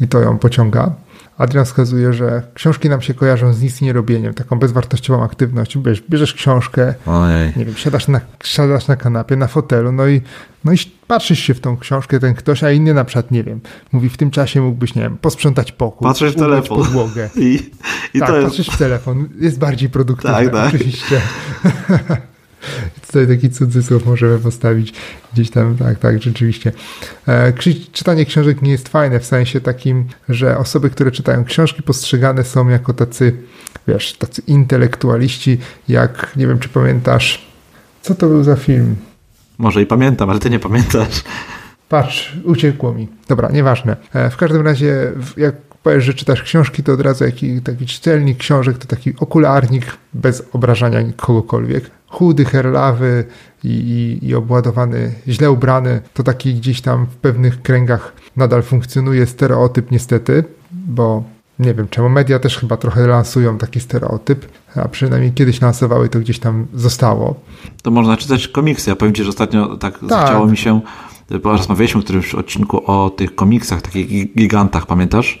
i 0.00 0.08
to 0.08 0.20
ją 0.20 0.38
pociąga. 0.38 0.94
Adrian 1.38 1.64
wskazuje, 1.64 2.12
że 2.12 2.42
książki 2.54 2.88
nam 2.88 3.02
się 3.02 3.14
kojarzą 3.14 3.52
z 3.52 3.62
nic 3.62 3.80
nie 3.80 3.92
robieniem, 3.92 4.34
taką 4.34 4.58
bezwartościową 4.58 5.24
aktywnością. 5.24 5.82
Bierzesz, 5.82 6.04
bierzesz 6.10 6.34
książkę, 6.34 6.94
Ojej. 7.06 7.52
nie 7.56 7.64
wiem, 7.64 7.74
siadasz 7.74 8.08
na, 8.08 8.20
siadasz 8.44 8.86
na 8.86 8.96
kanapie, 8.96 9.36
na 9.36 9.46
fotelu, 9.46 9.92
no 9.92 10.06
i, 10.06 10.20
no 10.64 10.72
i 10.72 10.76
patrzysz 11.06 11.40
się 11.40 11.54
w 11.54 11.60
tą 11.60 11.76
książkę, 11.76 12.20
ten 12.20 12.34
ktoś, 12.34 12.64
a 12.64 12.70
inny 12.70 12.94
na 12.94 13.04
przykład, 13.04 13.30
nie 13.30 13.44
wiem, 13.44 13.60
mówi 13.92 14.08
w 14.08 14.16
tym 14.16 14.30
czasie 14.30 14.62
mógłbyś, 14.62 14.94
nie 14.94 15.02
wiem, 15.02 15.18
posprzątać 15.18 15.72
pokój, 15.72 16.08
patrzysz 16.08 16.32
w 16.32 16.36
telefon. 16.36 16.78
podłogę. 16.78 17.30
I, 17.36 17.70
i 18.14 18.20
tak, 18.20 18.28
to 18.28 18.36
jest... 18.36 18.48
patrzysz 18.48 18.68
w 18.68 18.78
telefon, 18.78 19.28
jest 19.40 19.58
bardziej 19.58 19.90
produktywny, 19.90 20.36
tak, 20.36 20.52
tak. 20.52 20.74
oczywiście. 20.74 21.20
Tutaj 23.06 23.26
taki 23.26 23.50
cudzysłów 23.50 24.06
możemy 24.06 24.38
postawić 24.38 24.94
gdzieś 25.32 25.50
tam, 25.50 25.76
tak, 25.76 25.98
tak, 25.98 26.22
rzeczywiście. 26.22 26.72
E, 27.28 27.52
czytanie 27.92 28.26
książek 28.26 28.62
nie 28.62 28.70
jest 28.70 28.88
fajne 28.88 29.20
w 29.20 29.26
sensie 29.26 29.60
takim, 29.60 30.04
że 30.28 30.58
osoby, 30.58 30.90
które 30.90 31.10
czytają 31.10 31.44
książki 31.44 31.82
postrzegane 31.82 32.44
są 32.44 32.68
jako 32.68 32.94
tacy, 32.94 33.36
wiesz, 33.88 34.12
tacy 34.12 34.42
intelektualiści, 34.46 35.58
jak, 35.88 36.36
nie 36.36 36.46
wiem 36.46 36.58
czy 36.58 36.68
pamiętasz, 36.68 37.46
co 38.02 38.14
to 38.14 38.26
był 38.26 38.44
za 38.44 38.56
film? 38.56 38.96
Może 39.58 39.82
i 39.82 39.86
pamiętam, 39.86 40.30
ale 40.30 40.38
ty 40.38 40.50
nie 40.50 40.58
pamiętasz. 40.58 41.24
Patrz, 41.88 42.36
uciekło 42.44 42.94
mi. 42.94 43.08
Dobra, 43.28 43.50
nieważne. 43.50 43.96
E, 44.12 44.30
w 44.30 44.36
każdym 44.36 44.62
razie, 44.62 45.12
jak 45.36 45.54
powiesz, 45.86 46.04
że 46.04 46.14
czytasz 46.14 46.42
książki, 46.42 46.82
to 46.82 46.92
od 46.92 47.00
razu 47.00 47.24
jaki, 47.24 47.62
taki 47.62 47.86
czytelnik 47.86 48.38
książek 48.38 48.78
to 48.78 48.86
taki 48.86 49.12
okularnik 49.20 49.96
bez 50.14 50.42
obrażania 50.52 50.98
kogokolwiek. 51.16 51.90
Chudy, 52.08 52.44
herlawy 52.44 53.24
i, 53.64 53.68
i, 53.68 54.28
i 54.28 54.34
obładowany, 54.34 55.12
źle 55.28 55.50
ubrany, 55.50 56.00
to 56.14 56.22
taki 56.22 56.54
gdzieś 56.54 56.80
tam 56.80 57.06
w 57.06 57.16
pewnych 57.16 57.62
kręgach 57.62 58.12
nadal 58.36 58.62
funkcjonuje 58.62 59.26
stereotyp 59.26 59.90
niestety, 59.90 60.44
bo 60.70 61.24
nie 61.58 61.74
wiem 61.74 61.88
czemu, 61.88 62.08
media 62.08 62.38
też 62.38 62.58
chyba 62.58 62.76
trochę 62.76 63.06
lansują 63.06 63.58
taki 63.58 63.80
stereotyp, 63.80 64.46
a 64.76 64.88
przynajmniej 64.88 65.32
kiedyś 65.32 65.60
lansowały 65.60 66.08
to 66.08 66.20
gdzieś 66.20 66.38
tam 66.38 66.66
zostało. 66.74 67.40
To 67.82 67.90
można 67.90 68.16
czytać 68.16 68.48
komiksy. 68.48 68.90
Ja 68.90 68.96
powiem 68.96 69.14
Ci, 69.14 69.22
że 69.22 69.28
ostatnio 69.28 69.76
tak, 69.76 69.98
tak. 69.98 70.08
zachciało 70.08 70.46
mi 70.46 70.56
się, 70.56 70.80
bo 71.42 71.52
rozmawialiśmy 71.52 72.00
w 72.00 72.04
którymś 72.04 72.34
odcinku 72.34 72.90
o 72.90 73.10
tych 73.10 73.34
komiksach, 73.34 73.82
takich 73.82 74.34
gigantach, 74.34 74.86
pamiętasz? 74.86 75.40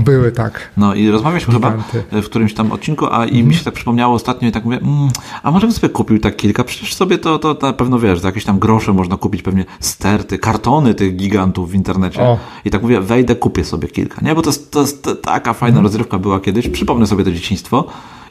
Były, 0.00 0.32
tak. 0.32 0.70
No 0.76 0.94
i 0.94 1.10
rozmawialiśmy 1.10 1.54
Giganty. 1.54 2.04
chyba 2.10 2.22
w 2.22 2.24
którymś 2.24 2.54
tam 2.54 2.72
odcinku, 2.72 3.06
a 3.10 3.26
i 3.26 3.28
mm. 3.28 3.34
mi 3.34 3.40
mhm. 3.40 3.58
się 3.58 3.64
tak 3.64 3.74
przypomniało 3.74 4.14
ostatnio 4.14 4.48
i 4.48 4.52
tak 4.52 4.64
mówię, 4.64 4.76
mm, 4.76 5.08
a 5.42 5.50
może 5.50 5.66
bym 5.66 5.74
sobie 5.74 5.88
kupił 5.88 6.18
tak 6.18 6.36
kilka, 6.36 6.64
przecież 6.64 6.94
sobie 6.94 7.18
to, 7.18 7.38
to 7.38 7.56
na 7.62 7.72
pewno 7.72 7.98
wiesz, 7.98 8.20
za 8.20 8.28
jakieś 8.28 8.44
tam 8.44 8.58
grosze 8.58 8.92
można 8.92 9.16
kupić 9.16 9.42
pewnie 9.42 9.64
sterty, 9.80 10.38
kartony 10.38 10.94
tych 10.94 11.16
gigantów 11.16 11.70
w 11.70 11.74
internecie. 11.74 12.22
O. 12.22 12.38
I 12.64 12.70
tak 12.70 12.82
mówię, 12.82 13.00
wejdę, 13.00 13.36
kupię 13.36 13.64
sobie 13.64 13.88
kilka, 13.88 14.20
nie? 14.22 14.34
Bo 14.34 14.42
to 14.42 14.50
jest, 14.50 14.70
to 14.70 14.80
jest 14.80 15.08
taka 15.22 15.52
fajna 15.52 15.78
mm. 15.78 15.84
rozrywka 15.84 16.18
była 16.18 16.40
kiedyś, 16.40 16.68
przypomnę 16.68 17.06
sobie 17.06 17.24
to 17.24 17.32
dzieciństwo 17.32 17.84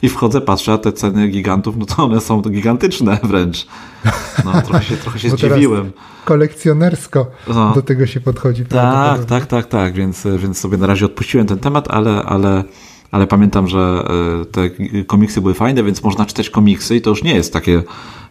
i 0.04 0.08
wchodzę, 0.08 0.40
patrzę, 0.40 0.72
a 0.72 0.78
te 0.78 0.92
ceny 0.92 1.28
gigantów, 1.28 1.76
no 1.76 1.86
to 1.86 2.04
one 2.04 2.20
są 2.20 2.42
gigantyczne 2.42 3.18
wręcz. 3.30 3.66
No, 4.44 4.62
trochę 4.62 4.84
się, 4.84 4.96
trochę 4.96 5.18
się 5.18 5.30
zdziwiłem. 5.30 5.92
Kolekcjonersko 6.24 7.26
no. 7.48 7.74
do 7.74 7.82
tego 7.82 8.06
się 8.06 8.20
podchodzi. 8.20 8.64
Tak, 8.66 9.24
tak, 9.24 9.46
tak, 9.46 9.66
tak, 9.66 9.94
więc, 9.94 10.26
więc 10.38 10.58
sobie 10.58 10.76
na 10.78 10.86
razie 10.86 11.06
odpuściłem 11.06 11.46
ten 11.54 11.62
temat, 11.62 11.90
ale, 11.90 12.22
ale 12.22 12.64
ale 13.14 13.26
pamiętam, 13.26 13.68
że 13.68 14.04
e, 14.40 14.44
te 14.44 14.70
komiksy 15.06 15.40
były 15.40 15.54
fajne, 15.54 15.82
więc 15.82 16.02
można 16.02 16.26
czytać 16.26 16.50
komiksy 16.50 16.96
i 16.96 17.00
to 17.00 17.10
już 17.10 17.22
nie 17.22 17.34
jest 17.34 17.52
takie, 17.52 17.82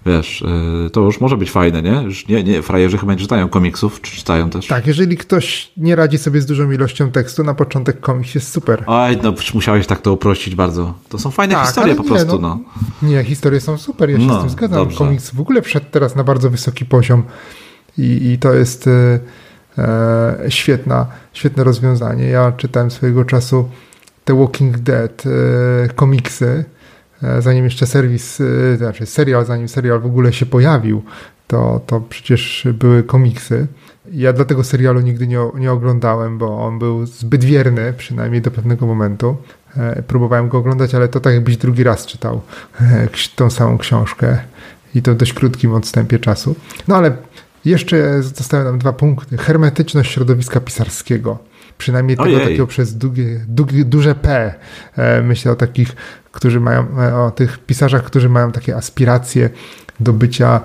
wiesz, 0.06 0.42
e, 0.86 0.90
to 0.90 1.02
już 1.02 1.22
może 1.22 1.38
być 1.38 1.52
fajne, 1.52 1.82
nie? 1.82 2.02
Już 2.04 2.28
nie, 2.28 2.44
nie 2.44 2.62
frajerzy 2.62 2.98
chyba 2.98 3.14
nie 3.14 3.20
czytają 3.20 3.50
komiksów, 3.50 4.02
czy 4.02 4.16
czytają 4.18 4.50
też? 4.50 4.68
Tak, 4.68 4.88
jeżeli 4.88 5.18
ktoś 5.18 5.72
nie 5.78 5.96
radzi 5.96 6.18
sobie 6.18 6.42
z 6.42 6.46
dużą 6.46 6.72
ilością 6.72 7.12
tekstu, 7.12 7.44
na 7.44 7.54
początek 7.54 8.00
komiks 8.00 8.36
jest 8.36 8.52
super. 8.52 8.84
Oj, 8.88 9.18
no 9.24 9.34
musiałeś 9.54 9.88
tak 9.88 10.02
to 10.02 10.14
uprościć 10.14 10.56
bardzo. 10.56 10.94
To 11.10 11.20
są 11.20 11.32
fajne 11.32 11.54
tak, 11.54 11.66
historie 11.66 11.96
po 11.96 12.04
nie, 12.04 12.10
prostu, 12.10 12.40
no, 12.40 12.60
no. 13.02 13.10
Nie, 13.10 13.24
historie 13.24 13.62
są 13.62 13.78
super, 13.78 14.10
ja 14.10 14.20
się 14.20 14.26
no, 14.26 14.40
z 14.40 14.42
tym 14.42 14.50
zgadzam. 14.50 14.80
Dobrze. 14.80 14.98
Komiks 14.98 15.32
w 15.32 15.42
ogóle 15.42 15.62
wszedł 15.62 15.86
teraz 15.92 16.16
na 16.16 16.24
bardzo 16.24 16.50
wysoki 16.50 16.86
poziom 16.86 17.24
i, 17.98 18.32
i 18.32 18.38
to 18.38 18.54
jest 18.54 18.88
e, 18.88 19.20
świetna, 20.50 21.06
świetne 21.34 21.64
rozwiązanie. 21.64 22.28
Ja 22.28 22.52
czytałem 22.52 22.92
swojego 22.92 23.26
czasu 23.26 23.70
The 24.26 24.40
Walking 24.40 24.78
Dead 24.78 25.24
e, 25.26 25.88
komiksy, 25.88 26.66
e, 27.24 27.42
zanim 27.42 27.64
jeszcze 27.64 27.88
serwis, 27.88 28.42
e, 28.42 28.78
znaczy 28.78 29.06
serial, 29.06 29.46
zanim 29.46 29.68
serial 29.68 30.00
w 30.00 30.06
ogóle 30.06 30.34
się 30.34 30.46
pojawił, 30.46 31.04
to, 31.48 31.82
to 31.86 32.00
przecież 32.00 32.68
były 32.74 33.04
komiksy. 33.04 33.68
Ja 34.12 34.34
dla 34.34 34.46
tego 34.46 34.64
serialu 34.64 35.00
nigdy 35.02 35.28
nie, 35.28 35.40
nie 35.56 35.72
oglądałem, 35.72 36.38
bo 36.38 36.66
on 36.66 36.80
był 36.80 37.06
zbyt 37.06 37.44
wierny, 37.44 37.94
przynajmniej 37.98 38.42
do 38.42 38.52
pewnego 38.52 38.88
momentu. 38.88 39.38
Próbowałem 40.08 40.50
go 40.50 40.58
oglądać, 40.58 40.96
ale 40.96 41.08
to 41.08 41.20
tak 41.20 41.34
jakbyś 41.34 41.58
drugi 41.58 41.84
raz 41.84 42.06
czytał 42.06 42.42
tą 43.36 43.50
samą 43.50 43.78
książkę 43.78 44.38
i 44.96 45.02
to 45.02 45.14
w 45.14 45.18
dość 45.18 45.34
krótkim 45.34 45.74
odstępie 45.74 46.20
czasu. 46.20 46.56
No 46.88 46.96
ale 46.96 47.18
jeszcze 47.66 48.24
zostały 48.24 48.64
nam 48.64 48.80
dwa 48.80 48.94
punkty. 48.94 49.38
Hermetyczność 49.38 50.12
środowiska 50.12 50.60
pisarskiego. 50.60 51.40
Przynajmniej 51.78 52.18
tego 52.18 52.30
Ojej. 52.30 52.42
takiego 52.42 52.68
przez 52.68 52.98
długie, 52.98 53.46
długie, 53.48 53.86
duże 53.86 54.16
P. 54.16 54.54
E, 54.98 55.22
myślę 55.22 55.52
o 55.52 55.56
takich, 55.56 55.96
którzy 56.32 56.60
mają, 56.60 57.00
e, 57.00 57.16
o 57.16 57.32
tych 57.32 57.60
pisarzach, 57.60 58.04
którzy 58.04 58.30
mają 58.30 58.52
takie 58.52 58.76
aspiracje 58.76 59.50
do 60.00 60.14
bycia, 60.14 60.62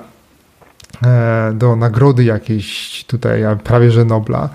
e, 1.04 1.52
do 1.54 1.76
nagrody 1.76 2.24
jakiejś 2.24 3.04
tutaj, 3.04 3.42
prawie 3.64 3.90
że 3.90 4.04
Nobla 4.04 4.48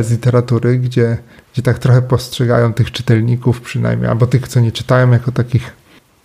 z 0.00 0.10
literatury, 0.10 0.78
gdzie, 0.78 1.18
gdzie 1.52 1.62
tak 1.62 1.78
trochę 1.78 2.02
postrzegają 2.02 2.72
tych 2.72 2.92
czytelników 2.92 3.60
przynajmniej, 3.60 4.10
albo 4.10 4.26
tych, 4.26 4.48
co 4.48 4.60
nie 4.60 4.72
czytają, 4.72 5.10
jako 5.10 5.32
takich 5.32 5.72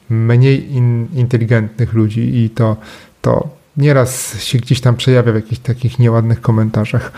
mniej 0.10 0.72
in, 0.72 1.08
inteligentnych 1.14 1.94
ludzi 1.94 2.44
i 2.44 2.50
to, 2.50 2.78
to 3.22 3.50
nieraz 3.78 4.40
się 4.42 4.58
gdzieś 4.58 4.82
tam 4.82 4.96
przejawia 4.96 5.32
w 5.32 5.36
jakichś 5.36 5.62
takich 5.62 6.00
nieładnych 6.00 6.42
komentarzach. 6.42 7.12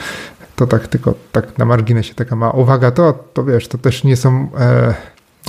To 0.56 0.68
tak 0.68 0.88
tylko 0.88 1.14
tak 1.32 1.58
na 1.58 1.66
marginesie 1.66 2.14
taka 2.14 2.36
ma 2.36 2.52
uwaga, 2.52 2.92
to, 2.92 3.14
to 3.34 3.44
wiesz, 3.44 3.68
to 3.68 3.78
też 3.78 4.04
nie 4.04 4.16
są 4.16 4.50
e, 4.60 4.94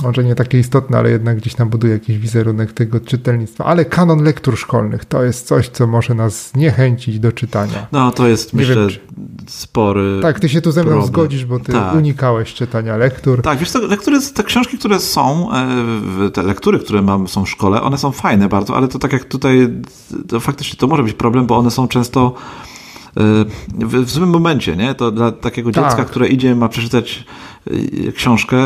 może 0.03 0.23
nie 0.23 0.35
takie 0.35 0.59
istotne, 0.59 0.97
ale 0.97 1.09
jednak 1.09 1.37
gdzieś 1.37 1.55
tam 1.55 1.69
buduje 1.69 1.93
jakiś 1.93 2.17
wizerunek 2.17 2.73
tego 2.73 2.99
czytelnictwa. 2.99 3.65
Ale 3.65 3.85
kanon 3.85 4.23
lektur 4.23 4.57
szkolnych 4.57 5.05
to 5.05 5.23
jest 5.23 5.47
coś, 5.47 5.69
co 5.69 5.87
może 5.87 6.13
nas 6.13 6.49
zniechęcić 6.49 7.19
do 7.19 7.31
czytania. 7.31 7.87
No, 7.91 8.11
to 8.11 8.27
jest, 8.27 8.53
nie 8.53 8.59
myślę, 8.59 8.75
wiem, 8.75 8.89
czy... 8.89 8.99
spory. 9.47 10.19
Tak, 10.21 10.39
ty 10.39 10.49
się 10.49 10.61
tu 10.61 10.71
ze 10.71 10.81
mną 10.81 10.91
problem. 10.91 11.07
zgodzisz, 11.07 11.45
bo 11.45 11.59
ty 11.59 11.71
tak. 11.71 11.95
unikałeś 11.95 12.53
czytania 12.53 12.97
lektur. 12.97 13.41
Tak, 13.41 13.59
wiesz, 13.59 13.71
te, 13.71 13.79
lektury, 13.79 14.17
te 14.33 14.43
książki, 14.43 14.77
które 14.77 14.99
są, 14.99 15.49
e, 16.25 16.29
te 16.29 16.43
lektury, 16.43 16.79
które 16.79 17.01
mam, 17.01 17.27
są 17.27 17.45
w 17.45 17.49
szkole, 17.49 17.81
one 17.81 17.97
są 17.97 18.11
fajne 18.11 18.49
bardzo, 18.49 18.77
ale 18.77 18.87
to 18.87 18.99
tak 18.99 19.13
jak 19.13 19.25
tutaj, 19.25 19.69
to 20.27 20.39
faktycznie 20.39 20.79
to 20.79 20.87
może 20.87 21.03
być 21.03 21.13
problem, 21.13 21.45
bo 21.45 21.57
one 21.57 21.71
są 21.71 21.87
często 21.87 22.33
w, 23.15 24.05
w 24.05 24.09
złym 24.09 24.29
momencie, 24.29 24.75
nie? 24.75 24.95
To 24.95 25.11
dla 25.11 25.31
takiego 25.31 25.71
dziecka, 25.71 25.95
tak. 25.95 26.07
które 26.07 26.27
idzie, 26.27 26.55
ma 26.55 26.69
przeczytać 26.69 27.25
Y, 27.71 28.13
książkę, 28.15 28.57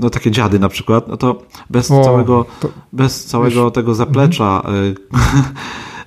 no 0.00 0.10
takie 0.10 0.30
dziady 0.30 0.58
na 0.58 0.68
przykład, 0.68 1.08
no 1.08 1.16
to 1.16 1.42
bez 1.70 1.90
o, 1.90 2.04
całego, 2.04 2.46
to, 2.60 2.68
bez 2.92 3.24
całego 3.24 3.64
wiesz, 3.64 3.72
tego 3.72 3.94
zaplecza 3.94 4.62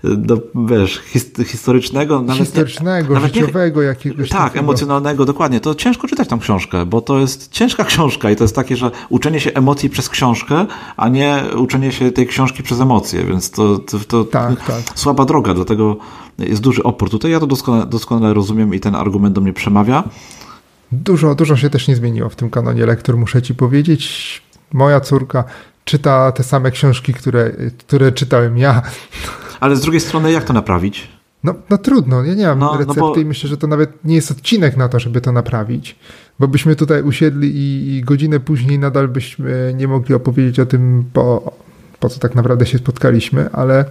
no, 0.03 0.37
wiesz, 0.55 1.01
historycznego, 1.45 2.21
nawet 2.21 2.43
historycznego, 2.43 3.13
nawet 3.13 3.35
życiowego 3.35 3.81
nie, 3.81 3.87
jakiegoś 3.87 4.29
Tak, 4.29 4.41
takiego. 4.41 4.59
emocjonalnego, 4.59 5.25
dokładnie. 5.25 5.59
To 5.59 5.75
ciężko 5.75 6.07
czytać 6.07 6.27
tą 6.27 6.39
książkę, 6.39 6.85
bo 6.85 7.01
to 7.01 7.19
jest 7.19 7.51
ciężka 7.51 7.83
książka 7.83 8.31
i 8.31 8.35
to 8.35 8.43
jest 8.43 8.55
takie, 8.55 8.75
że 8.77 8.91
uczenie 9.09 9.39
się 9.39 9.53
emocji 9.53 9.89
przez 9.89 10.09
książkę, 10.09 10.65
a 10.97 11.09
nie 11.09 11.43
uczenie 11.57 11.91
się 11.91 12.11
tej 12.11 12.27
książki 12.27 12.63
przez 12.63 12.81
emocje, 12.81 13.25
więc 13.25 13.51
to, 13.51 13.79
to, 13.79 13.99
to 14.07 14.23
tak, 14.23 14.65
tak. 14.65 14.81
słaba 14.95 15.25
droga, 15.25 15.53
dlatego 15.53 15.97
jest 16.39 16.61
duży 16.61 16.83
opór 16.83 17.09
tutaj. 17.09 17.31
Ja 17.31 17.39
to 17.39 17.47
doskonale, 17.47 17.85
doskonale 17.85 18.33
rozumiem 18.33 18.73
i 18.73 18.79
ten 18.79 18.95
argument 18.95 19.35
do 19.35 19.41
mnie 19.41 19.53
przemawia. 19.53 20.03
Dużo, 20.91 21.35
dużo 21.35 21.57
się 21.57 21.69
też 21.69 21.87
nie 21.87 21.95
zmieniło 21.95 22.29
w 22.29 22.35
tym 22.35 22.49
kanonie 22.49 22.85
lektur, 22.85 23.17
muszę 23.17 23.41
ci 23.41 23.55
powiedzieć. 23.55 24.41
Moja 24.73 24.99
córka 24.99 25.43
czyta 25.85 26.31
te 26.31 26.43
same 26.43 26.71
książki, 26.71 27.13
które, 27.13 27.51
które 27.77 28.11
czytałem 28.11 28.57
ja. 28.57 28.81
Ale 29.59 29.75
z 29.75 29.81
drugiej 29.81 30.01
strony, 30.01 30.31
jak 30.31 30.43
to 30.43 30.53
naprawić? 30.53 31.07
No, 31.43 31.55
no 31.69 31.77
trudno, 31.77 32.23
ja 32.23 32.33
nie 32.33 32.47
mam 32.47 32.59
no, 32.59 32.77
recepty 32.77 32.99
no 32.99 33.13
bo... 33.13 33.19
i 33.19 33.25
myślę, 33.25 33.49
że 33.49 33.57
to 33.57 33.67
nawet 33.67 34.05
nie 34.05 34.15
jest 34.15 34.31
odcinek 34.31 34.77
na 34.77 34.89
to, 34.89 34.99
żeby 34.99 35.21
to 35.21 35.31
naprawić, 35.31 35.95
bo 36.39 36.47
byśmy 36.47 36.75
tutaj 36.75 37.01
usiedli 37.01 37.55
i, 37.55 37.95
i 37.95 38.03
godzinę 38.03 38.39
później 38.39 38.79
nadal 38.79 39.07
byśmy 39.07 39.73
nie 39.77 39.87
mogli 39.87 40.15
opowiedzieć 40.15 40.59
o 40.59 40.65
tym, 40.65 41.05
po, 41.13 41.53
po 41.99 42.09
co 42.09 42.19
tak 42.19 42.35
naprawdę 42.35 42.65
się 42.65 42.77
spotkaliśmy, 42.77 43.51
ale 43.51 43.85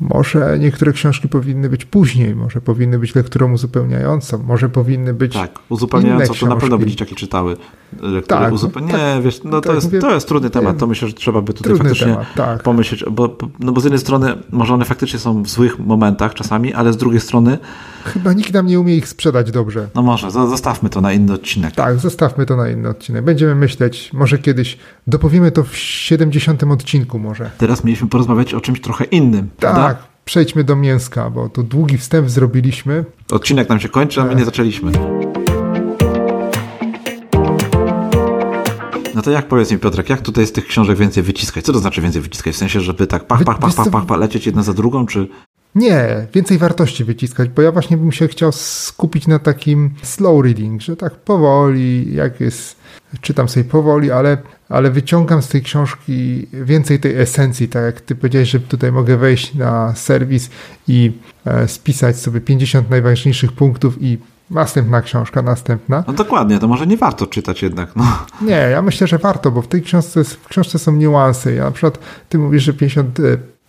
może 0.00 0.58
niektóre 0.58 0.92
książki 0.92 1.28
powinny 1.28 1.68
być 1.68 1.84
później, 1.84 2.34
może 2.34 2.60
powinny 2.60 2.98
być 2.98 3.14
lekturą 3.14 3.52
uzupełniającą, 3.52 4.42
może 4.42 4.68
powinny 4.68 5.14
być. 5.14 5.32
Tak, 5.32 5.58
uzupełniającą 5.68 6.34
to 6.34 6.46
na 6.46 6.56
pewno 6.56 6.78
by 6.78 6.86
dzieciaki 6.86 7.14
czytały. 7.14 7.56
Lektury 8.00 8.40
tak, 8.50 8.72
tak, 8.74 8.82
Nie, 8.82 9.22
wiesz, 9.22 9.40
no 9.44 9.50
to, 9.50 9.60
tak, 9.60 9.74
jest, 9.74 9.86
mówię, 9.86 9.98
to 9.98 10.14
jest 10.14 10.28
trudny 10.28 10.50
temat. 10.50 10.78
To 10.78 10.86
myślę, 10.86 11.08
że 11.08 11.14
trzeba 11.14 11.42
by 11.42 11.52
tutaj 11.52 11.76
faktycznie 11.76 12.06
temat, 12.06 12.26
tak. 12.34 12.62
pomyśleć, 12.62 13.04
bo, 13.10 13.36
no 13.60 13.72
bo 13.72 13.80
z 13.80 13.84
jednej 13.84 14.00
strony 14.00 14.34
może 14.52 14.74
one 14.74 14.84
faktycznie 14.84 15.18
są 15.18 15.42
w 15.42 15.48
złych 15.48 15.78
momentach 15.78 16.34
czasami, 16.34 16.74
ale 16.74 16.92
z 16.92 16.96
drugiej 16.96 17.20
strony. 17.20 17.58
Chyba 18.04 18.32
nikt 18.32 18.52
nam 18.52 18.66
nie 18.66 18.80
umie 18.80 18.96
ich 18.96 19.08
sprzedać 19.08 19.50
dobrze. 19.50 19.88
No 19.94 20.02
może, 20.02 20.30
zostawmy 20.30 20.90
to 20.90 21.00
na 21.00 21.12
inny 21.12 21.32
odcinek. 21.32 21.74
Tak, 21.74 21.98
zostawmy 21.98 22.46
to 22.46 22.56
na 22.56 22.68
inny 22.68 22.88
odcinek. 22.88 23.24
Będziemy 23.24 23.54
myśleć, 23.54 24.10
może 24.12 24.38
kiedyś 24.38 24.78
dopowiemy 25.06 25.50
to 25.50 25.64
w 25.64 25.76
70 25.76 26.62
odcinku 26.64 27.18
może. 27.18 27.50
Teraz 27.58 27.84
mieliśmy 27.84 28.08
porozmawiać 28.08 28.54
o 28.54 28.60
czymś 28.60 28.80
trochę 28.80 29.04
innym. 29.04 29.48
Tak. 29.58 29.72
Prawda? 29.72 29.85
Przejdźmy 30.28 30.64
do 30.64 30.76
mięska, 30.76 31.30
bo 31.30 31.48
tu 31.48 31.62
długi 31.62 31.98
wstęp 31.98 32.30
zrobiliśmy. 32.30 33.04
Odcinek 33.30 33.68
nam 33.68 33.80
się 33.80 33.88
kończy, 33.88 34.20
a 34.20 34.24
my 34.24 34.34
nie 34.34 34.44
zaczęliśmy. 34.44 34.92
No 39.14 39.22
to 39.22 39.30
jak 39.30 39.48
powiedz 39.48 39.70
mi 39.70 39.78
Piotrek, 39.78 40.10
jak 40.10 40.20
tutaj 40.20 40.46
z 40.46 40.52
tych 40.52 40.66
książek 40.66 40.98
więcej 40.98 41.22
wyciskać? 41.22 41.64
Co 41.64 41.72
to 41.72 41.78
znaczy 41.78 42.00
więcej 42.00 42.22
wyciskać? 42.22 42.54
W 42.54 42.58
sensie, 42.58 42.80
żeby 42.80 43.06
tak 43.06 43.26
pach, 43.26 43.44
pach, 43.44 43.58
pach, 43.58 43.74
pach, 43.74 43.90
pach, 43.90 44.06
pach 44.06 44.18
lecieć 44.18 44.46
jedna 44.46 44.62
za 44.62 44.74
drugą, 44.74 45.06
czy... 45.06 45.28
Nie, 45.76 46.26
więcej 46.34 46.58
wartości 46.58 47.04
wyciskać, 47.04 47.48
bo 47.48 47.62
ja 47.62 47.72
właśnie 47.72 47.96
bym 47.96 48.12
się 48.12 48.28
chciał 48.28 48.52
skupić 48.52 49.26
na 49.26 49.38
takim 49.38 49.90
slow 50.02 50.44
reading, 50.44 50.82
że 50.82 50.96
tak 50.96 51.14
powoli, 51.14 52.14
jak 52.14 52.40
jest, 52.40 52.76
czytam 53.20 53.48
sobie 53.48 53.64
powoli, 53.64 54.10
ale, 54.10 54.38
ale 54.68 54.90
wyciągam 54.90 55.42
z 55.42 55.48
tej 55.48 55.62
książki 55.62 56.46
więcej 56.52 57.00
tej 57.00 57.20
esencji, 57.20 57.68
tak 57.68 57.84
jak 57.84 58.00
ty 58.00 58.14
powiedziałeś, 58.14 58.50
że 58.50 58.60
tutaj 58.60 58.92
mogę 58.92 59.16
wejść 59.16 59.54
na 59.54 59.94
serwis 59.94 60.50
i 60.88 61.12
e, 61.44 61.68
spisać 61.68 62.16
sobie 62.16 62.40
50 62.40 62.90
najważniejszych 62.90 63.52
punktów 63.52 64.02
i 64.02 64.18
Następna 64.50 65.02
książka, 65.02 65.42
następna. 65.42 66.04
No 66.06 66.12
dokładnie, 66.12 66.58
to 66.58 66.68
może 66.68 66.86
nie 66.86 66.96
warto 66.96 67.26
czytać 67.26 67.62
jednak. 67.62 67.96
No. 67.96 68.04
Nie, 68.42 68.68
ja 68.70 68.82
myślę, 68.82 69.06
że 69.06 69.18
warto, 69.18 69.50
bo 69.50 69.62
w 69.62 69.68
tej 69.68 69.82
książce, 69.82 70.24
w 70.24 70.48
książce 70.48 70.78
są 70.78 70.92
niuanse. 70.92 71.52
Ja 71.52 71.64
na 71.64 71.70
przykład, 71.70 71.98
ty 72.28 72.38
mówisz, 72.38 72.62
że 72.62 72.72
50 72.72 73.20
e, 73.20 73.22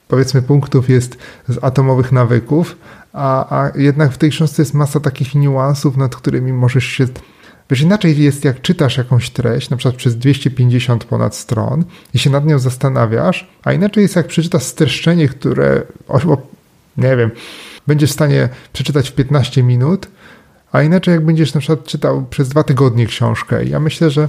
powiedzmy 0.08 0.42
punktów 0.42 0.90
jest 0.90 1.18
z 1.48 1.64
atomowych 1.64 2.12
nawyków, 2.12 2.78
a, 3.14 3.60
a 3.60 3.72
jednak 3.78 4.12
w 4.12 4.18
tej 4.18 4.30
książce 4.30 4.62
jest 4.62 4.74
masa 4.74 5.00
takich 5.00 5.36
niuansów, 5.36 5.98
nad 5.98 6.16
którymi 6.16 6.54
możesz 6.54 6.86
się 6.86 7.06
Wiesz, 7.70 7.82
inaczej 7.82 8.24
jest 8.24 8.46
jak 8.46 8.62
czytasz 8.62 8.98
jakąś 8.98 9.30
treść, 9.30 9.70
na 9.70 9.78
przykład 9.78 9.96
przez 9.96 10.18
250 10.18 11.06
ponad 11.06 11.36
stron 11.36 11.86
i 12.14 12.20
się 12.20 12.30
nad 12.30 12.46
nią 12.46 12.60
zastanawiasz, 12.60 13.48
a 13.64 13.74
inaczej 13.74 14.02
jest 14.02 14.16
jak 14.16 14.28
przeczytasz 14.28 14.64
streszczenie, 14.64 15.30
które, 15.30 15.84
o, 16.08 16.38
nie 16.98 17.16
wiem, 17.18 17.32
będziesz 17.88 18.10
w 18.10 18.14
stanie 18.14 18.50
przeczytać 18.74 19.10
w 19.10 19.14
15 19.14 19.64
minut, 19.64 20.08
a 20.72 20.82
inaczej 20.82 21.12
jak 21.12 21.26
będziesz 21.26 21.54
na 21.54 21.60
przykład 21.60 21.86
czytał 21.86 22.26
przez 22.30 22.50
dwa 22.50 22.64
tygodnie 22.64 23.06
książkę. 23.06 23.66
Ja 23.66 23.80
myślę, 23.80 24.10
że 24.10 24.28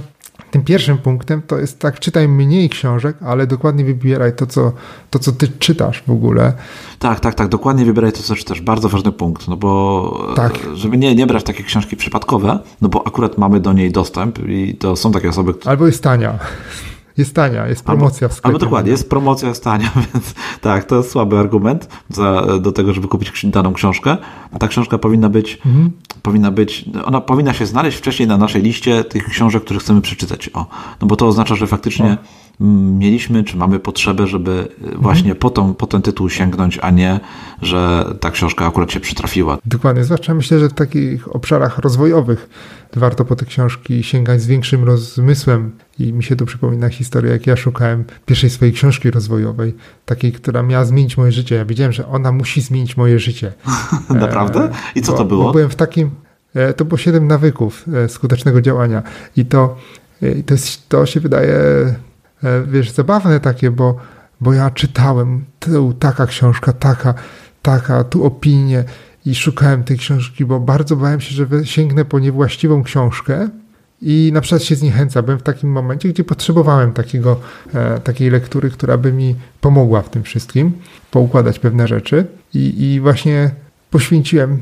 tym 0.51 0.63
pierwszym 0.63 0.97
punktem 0.97 1.41
to 1.41 1.57
jest 1.57 1.79
tak, 1.79 1.99
czytaj 1.99 2.27
mniej 2.27 2.69
książek, 2.69 3.17
ale 3.21 3.47
dokładnie 3.47 3.85
wybieraj 3.85 4.35
to, 4.35 4.47
co, 4.47 4.71
to, 5.09 5.19
co 5.19 5.31
ty 5.31 5.47
czytasz 5.47 6.03
w 6.07 6.11
ogóle. 6.11 6.53
Tak, 6.99 7.19
tak, 7.19 7.35
tak, 7.35 7.47
dokładnie 7.47 7.85
wybieraj 7.85 8.11
to, 8.11 8.23
co 8.23 8.35
czytasz. 8.35 8.61
Bardzo 8.61 8.89
ważny 8.89 9.11
punkt, 9.11 9.47
no 9.47 9.57
bo 9.57 10.33
tak. 10.35 10.53
żeby 10.73 10.97
nie, 10.97 11.15
nie 11.15 11.27
brać 11.27 11.43
takie 11.43 11.63
książki 11.63 11.97
przypadkowe, 11.97 12.59
no 12.81 12.89
bo 12.89 13.07
akurat 13.07 13.37
mamy 13.37 13.59
do 13.59 13.73
niej 13.73 13.91
dostęp 13.91 14.39
i 14.47 14.75
to 14.75 14.95
są 14.95 15.11
takie 15.11 15.29
osoby, 15.29 15.53
które... 15.53 15.71
Albo 15.71 15.85
jest 15.85 16.03
tania. 16.03 16.39
Jest 17.19 17.35
tania, 17.35 17.67
jest 17.67 17.83
promocja 17.83 18.25
albo, 18.25 18.33
w 18.33 18.37
sklepie. 18.37 18.53
Albo 18.53 18.59
dokładnie, 18.65 18.91
jest 18.91 19.09
promocja 19.09 19.49
jest 19.49 19.63
tania, 19.63 19.91
więc 20.13 20.33
tak, 20.61 20.85
to 20.85 20.95
jest 20.97 21.11
słaby 21.11 21.37
argument 21.37 21.87
za, 22.09 22.59
do 22.59 22.71
tego, 22.71 22.93
żeby 22.93 23.07
kupić 23.07 23.45
daną 23.45 23.73
książkę. 23.73 24.17
Ta 24.59 24.67
książka 24.67 24.97
powinna 24.97 25.29
być 25.29 25.61
mhm. 25.65 25.91
powinna 26.21 26.51
być, 26.51 26.85
ona 27.05 27.21
powinna 27.21 27.53
się 27.53 27.65
znaleźć 27.65 27.97
wcześniej 27.97 28.27
na 28.27 28.37
naszej 28.37 28.61
liście 28.61 29.03
tych 29.03 29.25
książek, 29.25 29.63
które 29.63 29.79
chcemy 29.79 30.01
przeczytać. 30.01 30.49
O, 30.53 30.65
no 31.01 31.07
bo 31.07 31.15
to 31.15 31.27
oznacza, 31.27 31.55
że 31.55 31.67
faktycznie 31.67 32.17
o. 32.21 32.48
mieliśmy, 32.59 33.43
czy 33.43 33.57
mamy 33.57 33.79
potrzebę, 33.79 34.27
żeby 34.27 34.67
mhm. 34.81 35.01
właśnie 35.01 35.35
po, 35.35 35.49
tą, 35.49 35.73
po 35.73 35.87
ten 35.87 36.01
tytuł 36.01 36.29
sięgnąć, 36.29 36.79
a 36.81 36.91
nie, 36.91 37.19
że 37.61 38.05
ta 38.19 38.31
książka 38.31 38.67
akurat 38.67 38.91
się 38.91 38.99
przytrafiła. 38.99 39.57
Dokładnie, 39.65 40.03
zwłaszcza 40.03 40.33
myślę, 40.33 40.59
że 40.59 40.69
w 40.69 40.73
takich 40.73 41.35
obszarach 41.35 41.77
rozwojowych 41.77 42.49
warto 42.93 43.25
po 43.25 43.35
te 43.35 43.45
książki 43.45 44.03
sięgać 44.03 44.41
z 44.41 44.47
większym 44.47 44.83
rozmysłem. 44.83 45.71
I 45.99 46.13
mi 46.13 46.23
się 46.23 46.35
tu 46.35 46.45
przypomina 46.45 46.89
historia, 46.89 47.31
jak 47.31 47.47
ja 47.47 47.55
szukałem 47.55 48.03
pierwszej 48.25 48.49
swojej 48.49 48.73
książki 48.73 49.11
rozwojowej, 49.11 49.75
takiej, 50.05 50.31
która 50.31 50.63
miała 50.63 50.85
zmienić 50.85 51.17
moje 51.17 51.31
życie. 51.31 51.55
Ja 51.55 51.65
wiedziałem, 51.65 51.93
że 51.93 52.07
ona 52.07 52.31
musi 52.31 52.61
zmienić 52.61 52.97
moje 52.97 53.19
życie. 53.19 53.53
Naprawdę? 54.09 54.69
I 54.95 55.01
co 55.01 55.13
to 55.13 55.25
było? 55.25 55.43
Bo 55.43 55.51
byłem 55.51 55.69
w 55.69 55.75
takim, 55.75 56.09
e, 56.53 56.73
to 56.73 56.85
było 56.85 56.97
siedem 56.97 57.27
nawyków 57.27 57.85
e, 57.93 58.09
skutecznego 58.09 58.61
działania. 58.61 59.03
I 59.37 59.45
to, 59.45 59.77
e, 60.21 60.43
to, 60.43 60.53
jest, 60.53 60.89
to 60.89 61.05
się 61.05 61.19
wydaje, 61.19 61.55
wiesz, 62.67 62.91
zabawne 62.91 63.39
takie, 63.39 63.71
bo, 63.71 63.97
bo 64.41 64.53
ja 64.53 64.71
czytałem, 64.71 65.45
tu 65.59 65.93
taka 65.93 66.25
książka, 66.25 66.73
taka, 66.73 67.13
taka, 67.61 68.03
tu 68.03 68.25
opinie 68.25 68.83
i 69.25 69.35
szukałem 69.35 69.83
tej 69.83 69.97
książki, 69.97 70.45
bo 70.45 70.59
bardzo 70.59 70.95
bałem 70.95 71.21
się, 71.21 71.35
że 71.35 71.65
sięgnę 71.65 72.05
po 72.05 72.19
niewłaściwą 72.19 72.83
książkę 72.83 73.49
i 74.01 74.31
na 74.33 74.41
przykład 74.41 74.63
się 74.63 74.75
zniechęca. 74.75 75.21
Byłem 75.21 75.39
w 75.39 75.43
takim 75.43 75.71
momencie, 75.71 76.09
gdzie 76.09 76.23
potrzebowałem 76.23 76.93
takiego, 76.93 77.39
e, 77.73 77.99
takiej 77.99 78.29
lektury, 78.29 78.69
która 78.69 78.97
by 78.97 79.13
mi 79.13 79.35
pomogła 79.61 80.01
w 80.01 80.09
tym 80.09 80.23
wszystkim, 80.23 80.71
poukładać 81.11 81.59
pewne 81.59 81.87
rzeczy 81.87 82.25
i, 82.53 82.83
i 82.83 82.99
właśnie 82.99 83.51
poświęciłem, 83.91 84.61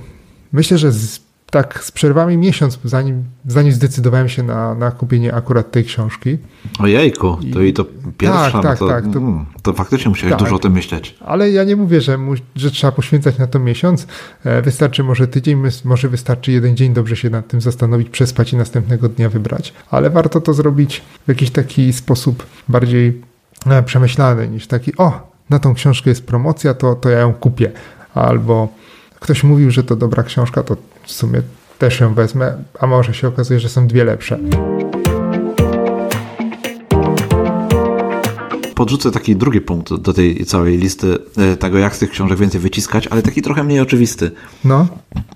myślę, 0.51 0.77
że 0.77 0.91
z 0.91 1.26
tak 1.51 1.83
z 1.83 1.91
przerwami 1.91 2.37
miesiąc, 2.37 2.79
zanim, 2.83 3.23
zanim 3.45 3.71
zdecydowałem 3.71 4.29
się 4.29 4.43
na, 4.43 4.75
na 4.75 4.91
kupienie 4.91 5.33
akurat 5.33 5.71
tej 5.71 5.83
książki. 5.83 6.37
Ojejku, 6.79 7.37
to 7.53 7.61
i 7.61 7.73
to 7.73 7.85
pierwsza, 8.17 8.51
tak, 8.51 8.63
tak, 8.63 8.79
to, 8.79 8.87
tak, 8.87 9.03
to, 9.03 9.19
mm, 9.19 9.45
to 9.61 9.73
faktycznie 9.73 10.09
musiałeś 10.09 10.31
tak, 10.31 10.39
dużo 10.39 10.55
o 10.55 10.59
tym 10.59 10.73
myśleć. 10.73 11.15
Ale 11.25 11.51
ja 11.51 11.63
nie 11.63 11.75
mówię, 11.75 12.01
że, 12.01 12.17
mu, 12.17 12.33
że 12.55 12.71
trzeba 12.71 12.91
poświęcać 12.91 13.37
na 13.37 13.47
to 13.47 13.59
miesiąc. 13.59 14.07
E, 14.43 14.61
wystarczy 14.61 15.03
może 15.03 15.27
tydzień, 15.27 15.63
może 15.85 16.09
wystarczy 16.09 16.51
jeden 16.51 16.77
dzień 16.77 16.93
dobrze 16.93 17.15
się 17.15 17.29
nad 17.29 17.47
tym 17.47 17.61
zastanowić, 17.61 18.09
przespać 18.09 18.53
i 18.53 18.55
następnego 18.55 19.09
dnia 19.09 19.29
wybrać. 19.29 19.73
Ale 19.91 20.09
warto 20.09 20.41
to 20.41 20.53
zrobić 20.53 21.03
w 21.25 21.29
jakiś 21.29 21.51
taki 21.51 21.93
sposób 21.93 22.45
bardziej 22.67 23.21
e, 23.65 23.83
przemyślany 23.83 24.47
niż 24.47 24.67
taki, 24.67 24.97
o, 24.97 25.31
na 25.49 25.59
tą 25.59 25.73
książkę 25.73 26.09
jest 26.09 26.25
promocja, 26.25 26.73
to, 26.73 26.95
to 26.95 27.09
ja 27.09 27.19
ją 27.19 27.33
kupię. 27.33 27.71
Albo 28.13 28.69
ktoś 29.19 29.43
mówił, 29.43 29.71
że 29.71 29.83
to 29.83 29.95
dobra 29.95 30.23
książka, 30.23 30.63
to 30.63 30.77
w 31.03 31.11
sumie 31.11 31.41
też 31.79 31.99
ją 31.99 32.13
wezmę, 32.13 32.63
a 32.79 32.87
może 32.87 33.13
się 33.13 33.27
okazuje, 33.27 33.59
że 33.59 33.69
są 33.69 33.87
dwie 33.87 34.03
lepsze. 34.03 34.39
Podrzucę 38.77 39.11
taki 39.11 39.35
drugi 39.35 39.61
punkt 39.61 39.93
do 39.93 40.13
tej 40.13 40.45
całej 40.45 40.77
listy 40.77 41.17
e, 41.37 41.55
tego, 41.55 41.77
jak 41.77 41.95
z 41.95 41.99
tych 41.99 42.09
książek 42.09 42.39
więcej 42.39 42.61
wyciskać, 42.61 43.07
ale 43.07 43.21
taki 43.21 43.41
trochę 43.41 43.63
mniej 43.63 43.79
oczywisty. 43.79 44.31
No. 44.65 44.87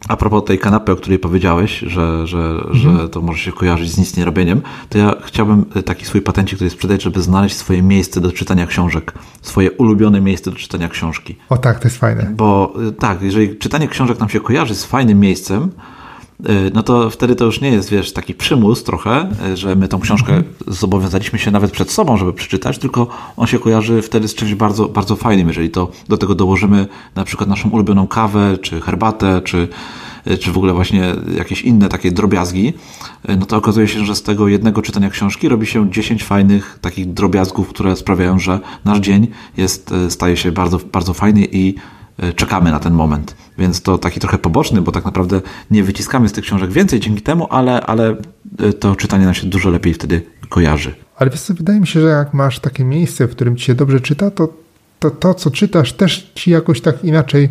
A 0.07 0.17
propos 0.17 0.43
tej 0.45 0.59
kanapy, 0.59 0.91
o 0.91 0.95
której 0.95 1.19
powiedziałeś, 1.19 1.79
że, 1.79 2.27
że, 2.27 2.37
mhm. 2.37 2.75
że 2.75 3.09
to 3.09 3.21
może 3.21 3.39
się 3.39 3.51
kojarzyć 3.51 3.91
z 3.91 3.97
nic 3.97 4.17
nie 4.17 4.25
robieniem, 4.25 4.61
to 4.89 4.97
ja 4.97 5.15
chciałbym 5.25 5.65
e, 5.75 5.83
taki 5.83 6.05
swój 6.05 6.21
patencik 6.21 6.59
tutaj 6.59 6.69
sprzedać, 6.69 7.03
żeby 7.03 7.21
znaleźć 7.21 7.55
swoje 7.55 7.81
miejsce 7.81 8.21
do 8.21 8.31
czytania 8.31 8.67
książek, 8.67 9.13
swoje 9.41 9.71
ulubione 9.71 10.21
miejsce 10.21 10.51
do 10.51 10.57
czytania 10.57 10.89
książki. 10.89 11.35
O 11.49 11.57
tak, 11.57 11.79
to 11.79 11.87
jest 11.87 11.97
fajne. 11.97 12.31
Bo 12.35 12.73
e, 12.87 12.91
tak, 12.91 13.21
jeżeli 13.21 13.57
czytanie 13.57 13.87
książek 13.87 14.19
nam 14.19 14.29
się 14.29 14.39
kojarzy 14.39 14.75
z 14.75 14.85
fajnym 14.85 15.19
miejscem, 15.19 15.71
no 16.73 16.83
to 16.83 17.09
wtedy 17.09 17.35
to 17.35 17.45
już 17.45 17.61
nie 17.61 17.69
jest, 17.69 17.89
wiesz, 17.89 18.13
taki 18.13 18.33
przymus 18.33 18.83
trochę, 18.83 19.29
y, 19.51 19.57
że 19.57 19.75
my 19.75 19.87
tą 19.87 19.99
książkę 19.99 20.33
mhm. 20.33 20.53
zobowiązaliśmy 20.67 21.39
się 21.39 21.51
nawet 21.51 21.71
przed 21.71 21.91
sobą, 21.91 22.17
żeby 22.17 22.33
przeczytać, 22.33 22.77
tylko 22.77 23.07
on 23.37 23.47
się 23.47 23.59
kojarzy 23.59 24.01
wtedy 24.01 24.27
z 24.27 24.35
czymś 24.35 24.55
bardzo, 24.55 24.87
bardzo 24.87 25.15
fajnym. 25.15 25.47
Jeżeli 25.47 25.69
to 25.69 25.91
do 26.09 26.17
tego 26.17 26.35
dołożymy 26.35 26.87
na 27.15 27.23
przykład 27.23 27.49
naszą 27.49 27.69
ulubioną 27.69 28.07
kawę, 28.07 28.57
czy 28.61 28.81
herbatę, 28.81 29.41
czy, 29.43 29.67
y, 30.27 30.37
czy 30.37 30.51
w 30.51 30.57
ogóle 30.57 30.73
właśnie 30.73 31.15
jakieś 31.37 31.61
inne 31.61 31.89
takie 31.89 32.11
drobiazgi, 32.11 32.73
no 33.39 33.45
to 33.45 33.57
okazuje 33.57 33.87
się, 33.87 34.05
że 34.05 34.15
z 34.15 34.23
tego 34.23 34.47
jednego 34.47 34.81
czytania 34.81 35.09
książki 35.09 35.49
robi 35.49 35.67
się 35.67 35.91
10 35.91 36.23
fajnych 36.23 36.79
takich 36.81 37.13
drobiazgów, 37.13 37.69
które 37.69 37.95
sprawiają, 37.95 38.39
że 38.39 38.59
nasz 38.85 38.99
dzień 38.99 39.27
jest, 39.57 39.93
staje 40.09 40.37
się 40.37 40.51
bardzo, 40.51 40.79
bardzo 40.91 41.13
fajny 41.13 41.47
i 41.51 41.75
czekamy 42.36 42.72
na 42.72 42.80
ten 42.80 42.93
moment. 42.93 43.36
Więc 43.57 43.82
to 43.82 43.97
taki 43.97 44.20
trochę 44.20 44.38
poboczny, 44.38 44.82
bo 44.82 44.91
tak 44.91 45.05
naprawdę 45.05 45.41
nie 45.72 45.84
wyciskamy 45.84 46.30
z 46.30 46.32
tych 46.32 46.43
książek 46.43 46.72
więcej 46.72 46.99
dzięki 46.99 47.22
temu, 47.22 47.47
ale, 47.49 47.82
ale 47.82 48.16
e, 48.59 48.74
to 48.74 48.95
czytanie 48.95 49.26
nam 49.26 49.34
się 49.34 49.47
dużo 49.47 49.70
lepiej 49.70 49.93
wtedy 49.93 50.22
kojarzy. 50.49 50.95
Ale 51.16 51.30
wiesz 51.30 51.41
co, 51.41 51.53
wydaje 51.53 51.80
mi 51.80 51.88
się, 51.88 52.01
że 52.01 52.07
jak 52.07 52.34
masz 52.34 52.59
takie 52.59 52.84
miejsce, 52.84 53.28
w 53.28 53.32
którym 53.32 53.57
ci 53.57 53.66
się 53.66 53.76
dobrze 53.76 53.99
czyta, 53.99 54.32
to 54.32 54.62
to, 55.01 55.12
to 55.12 55.34
co 55.34 55.51
czytasz 55.51 55.93
też 55.93 56.32
ci 56.36 56.51
jakoś 56.51 56.82
tak 56.82 57.03
inaczej 57.03 57.49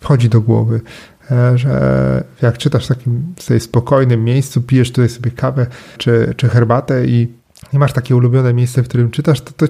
wchodzi 0.00 0.28
do 0.28 0.40
głowy 0.40 0.80
e, 1.30 1.58
że 1.58 2.24
jak 2.42 2.58
czytasz 2.58 2.84
w 2.84 2.88
takim 2.88 3.34
sobie 3.40 3.60
spokojnym 3.60 4.24
miejscu, 4.24 4.62
pijesz 4.62 4.92
tutaj 4.92 5.08
sobie 5.08 5.30
kawę 5.30 5.66
czy, 5.98 6.34
czy 6.36 6.48
herbatę 6.48 7.06
i 7.06 7.28
nie 7.72 7.78
masz 7.78 7.92
takie 7.92 8.16
ulubione 8.16 8.54
miejsce, 8.54 8.82
w 8.82 8.88
którym 8.88 9.10
czytasz, 9.10 9.40
to, 9.40 9.52
to 9.52 9.66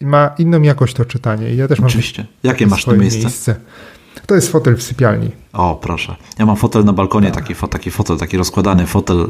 ma 0.00 0.34
inną 0.38 0.62
jakość 0.62 0.94
to 0.94 1.04
czytanie. 1.04 1.54
I 1.54 1.56
ja 1.56 1.68
też 1.68 1.80
Oczywiście. 1.80 2.22
mam 2.22 2.32
Jakie 2.42 2.66
masz 2.66 2.84
to 2.84 2.92
miejsce? 2.96 3.20
miejsce. 3.20 3.56
To 4.26 4.34
jest 4.34 4.48
fotel 4.48 4.76
w 4.76 4.82
sypialni. 4.82 5.30
O, 5.56 5.78
proszę. 5.82 6.16
Ja 6.38 6.46
mam 6.46 6.56
fotel 6.56 6.84
na 6.84 6.92
balkonie, 6.92 7.30
tak. 7.30 7.48
taki, 7.48 7.68
taki 7.68 7.90
fotel, 7.90 8.18
taki 8.18 8.36
rozkładany 8.36 8.86
fotel, 8.86 9.26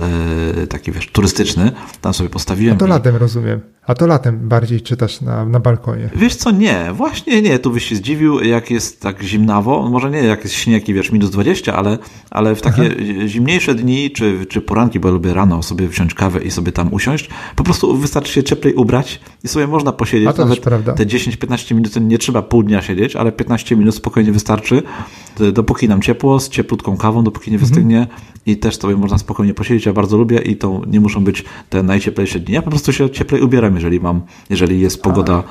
yy, 0.57 0.67
taki 0.67 0.93
wiesz, 0.93 1.11
turystyczny. 1.13 1.73
Tam 2.01 2.15
sobie 2.15 2.31
postawiłem. 2.31 2.77
A 2.77 2.79
to 2.79 2.87
latem, 2.87 3.17
rozumiem. 3.17 3.61
A 3.87 3.95
to 3.95 4.07
latem 4.07 4.49
bardziej 4.49 4.81
czytasz 4.81 5.21
na, 5.21 5.45
na 5.45 5.61
balkonie. 5.61 6.11
Wiesz 6.17 6.35
co, 6.37 6.51
nie. 6.51 6.93
Właśnie 6.93 7.43
nie. 7.43 7.59
Tu 7.59 7.71
byś 7.71 7.85
się 7.85 7.97
zdziwił, 7.97 8.41
jak 8.41 8.71
jest 8.71 9.01
tak 9.01 9.23
zimnawo. 9.23 9.89
Może 9.91 10.11
nie 10.11 10.19
jak 10.19 10.45
jest 10.45 10.55
śnieg 10.57 10.89
i 10.89 10.95
wiesz, 10.95 11.13
minus 11.13 11.31
20, 11.31 11.77
ale, 11.77 11.99
ale 12.31 12.55
w 12.55 12.63
takie 12.63 12.83
Aha. 12.83 13.27
zimniejsze 13.27 13.75
dni, 13.75 14.11
czy, 14.11 14.47
czy 14.47 14.61
poranki, 14.61 15.01
bo 15.01 15.09
ja 15.09 15.15
lubię 15.15 15.35
rano 15.35 15.63
sobie 15.63 15.89
wziąć 15.89 16.15
kawę 16.15 16.41
i 16.43 16.51
sobie 16.51 16.73
tam 16.73 16.95
usiąść. 16.95 17.31
Po 17.57 17.65
prostu 17.65 17.97
wystarczy 17.97 18.33
się 18.33 18.43
cieplej 18.43 18.75
ubrać 18.75 19.21
i 19.45 19.49
sobie 19.49 19.67
można 19.67 19.93
posiedzieć. 19.93 20.29
A 20.29 20.33
to 20.33 20.43
Nawet 20.43 20.61
prawda. 20.61 20.93
te 20.93 21.07
10-15 21.07 21.75
minut, 21.75 22.01
nie 22.01 22.19
trzeba 22.19 22.43
pół 22.43 22.63
dnia 22.63 22.83
siedzieć, 22.83 23.17
ale 23.17 23.33
15 23.33 23.77
minut 23.77 23.95
spokojnie 23.95 24.33
wystarczy, 24.33 24.83
dopóki 25.53 25.89
nam 25.89 26.03
ciepło, 26.03 26.16
z 26.39 26.49
cieplutką 26.49 26.97
kawą, 26.97 27.25
dopóki 27.25 27.51
nie 27.51 27.59
wystygnie 27.59 27.99
mhm. 27.99 28.21
i 28.47 28.57
też 28.57 28.79
sobie 28.79 28.97
można 28.97 29.19
spokojnie 29.19 29.55
posiedzieć. 29.55 29.87
Ja 29.87 29.93
bardzo 29.93 30.17
lubię 30.17 30.39
i 30.39 30.57
to 30.57 30.83
nie 30.87 31.01
muszą 31.01 31.25
być 31.25 31.45
te 31.71 31.83
najcieplejsze 31.83 32.41
dni. 32.41 32.55
Ja 32.55 32.63
po 32.63 32.71
prostu 32.71 32.93
się 32.93 33.11
cieplej 33.11 33.43
ubieram 33.43 33.75
jeżeli 33.75 34.01
mam, 34.01 34.21
jeżeli 34.51 34.81
jest 34.81 35.03
pogoda 35.03 35.43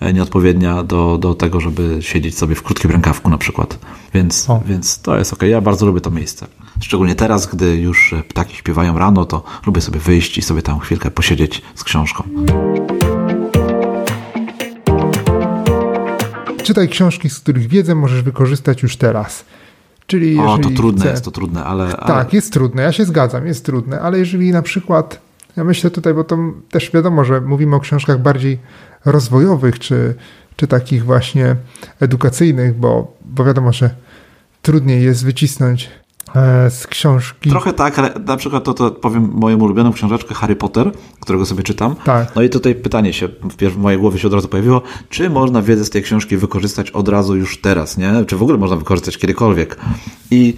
e, 0.00 0.12
nieodpowiednia 0.12 0.82
do, 0.82 1.18
do 1.18 1.34
tego, 1.34 1.60
żeby 1.60 1.98
siedzieć 2.00 2.38
sobie 2.38 2.54
w 2.54 2.62
krótkim 2.62 2.90
rękawku 2.90 3.30
na 3.30 3.38
przykład. 3.38 3.78
Więc, 4.14 4.48
więc 4.66 5.00
to 5.00 5.18
jest 5.18 5.32
ok. 5.32 5.42
Ja 5.42 5.60
bardzo 5.60 5.86
lubię 5.86 6.00
to 6.00 6.10
miejsce. 6.10 6.46
Szczególnie 6.80 7.14
teraz, 7.14 7.46
gdy 7.46 7.76
już 7.76 8.14
ptaki 8.28 8.56
śpiewają 8.56 8.98
rano, 8.98 9.24
to 9.24 9.42
lubię 9.66 9.80
sobie 9.80 10.00
wyjść 10.00 10.38
i 10.38 10.42
sobie 10.42 10.62
tam 10.62 10.78
chwilkę 10.78 11.10
posiedzieć 11.10 11.62
z 11.74 11.84
książką. 11.84 12.24
Czytaj 16.64 16.88
książki, 16.88 17.30
z 17.30 17.40
których 17.40 17.68
wiedzę 17.68 17.94
możesz 17.94 18.22
wykorzystać 18.22 18.82
już 18.82 18.96
teraz. 18.96 19.44
Czyli 20.06 20.38
o, 20.38 20.58
to 20.58 20.70
trudne 20.70 21.00
chce... 21.00 21.10
jest, 21.10 21.24
to 21.24 21.30
trudne, 21.30 21.64
ale, 21.64 21.84
ale... 21.84 22.06
Tak, 22.06 22.32
jest 22.32 22.52
trudne, 22.52 22.82
ja 22.82 22.92
się 22.92 23.04
zgadzam, 23.04 23.46
jest 23.46 23.64
trudne, 23.64 24.00
ale 24.00 24.18
jeżeli 24.18 24.52
na 24.52 24.62
przykład 24.62 25.20
ja 25.56 25.64
myślę 25.64 25.90
tutaj, 25.90 26.14
bo 26.14 26.24
to 26.24 26.38
też 26.70 26.90
wiadomo, 26.90 27.24
że 27.24 27.40
mówimy 27.40 27.76
o 27.76 27.80
książkach 27.80 28.22
bardziej 28.22 28.58
rozwojowych, 29.04 29.78
czy, 29.78 30.14
czy 30.56 30.66
takich 30.66 31.04
właśnie 31.04 31.56
edukacyjnych, 32.00 32.78
bo, 32.78 33.16
bo 33.24 33.44
wiadomo, 33.44 33.72
że 33.72 33.90
trudniej 34.62 35.04
jest 35.04 35.24
wycisnąć 35.24 35.90
z 36.70 36.86
książki. 36.86 37.50
Trochę 37.50 37.72
tak, 37.72 37.98
ale 37.98 38.10
na 38.26 38.36
przykład 38.36 38.64
to, 38.64 38.74
to 38.74 38.90
powiem 38.90 39.30
moją 39.34 39.58
ulubioną 39.58 39.92
książeczkę 39.92 40.34
Harry 40.34 40.56
Potter, 40.56 40.92
którego 41.20 41.46
sobie 41.46 41.62
czytam. 41.62 41.94
Tak. 42.04 42.36
No 42.36 42.42
i 42.42 42.50
tutaj 42.50 42.74
pytanie 42.74 43.12
się 43.12 43.28
w 43.70 43.76
mojej 43.76 44.00
głowie 44.00 44.18
się 44.18 44.28
od 44.28 44.34
razu 44.34 44.48
pojawiło, 44.48 44.82
czy 45.08 45.30
można 45.30 45.62
wiedzę 45.62 45.84
z 45.84 45.90
tej 45.90 46.02
książki 46.02 46.36
wykorzystać 46.36 46.90
od 46.90 47.08
razu 47.08 47.36
już 47.36 47.60
teraz, 47.60 47.98
nie? 47.98 48.24
Czy 48.26 48.36
w 48.36 48.42
ogóle 48.42 48.58
można 48.58 48.76
wykorzystać 48.76 49.18
kiedykolwiek? 49.18 49.76
I 50.30 50.54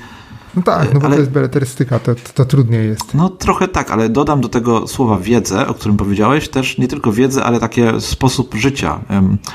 no 0.56 0.62
tak, 0.62 0.94
no 0.94 1.00
bo 1.00 1.06
ale, 1.06 1.14
to 1.14 1.20
jest 1.20 1.32
beletrystyka, 1.32 1.98
to, 1.98 2.14
to, 2.14 2.32
to, 2.34 2.44
trudniej 2.44 2.86
jest. 2.86 3.14
No 3.14 3.28
trochę 3.28 3.68
tak, 3.68 3.90
ale 3.90 4.08
dodam 4.08 4.40
do 4.40 4.48
tego 4.48 4.88
słowa 4.88 5.18
wiedzę, 5.18 5.66
o 5.66 5.74
którym 5.74 5.96
powiedziałeś, 5.96 6.48
też 6.48 6.78
nie 6.78 6.88
tylko 6.88 7.12
wiedzę, 7.12 7.44
ale 7.44 7.60
takie 7.60 8.00
sposób 8.00 8.54
życia, 8.54 9.00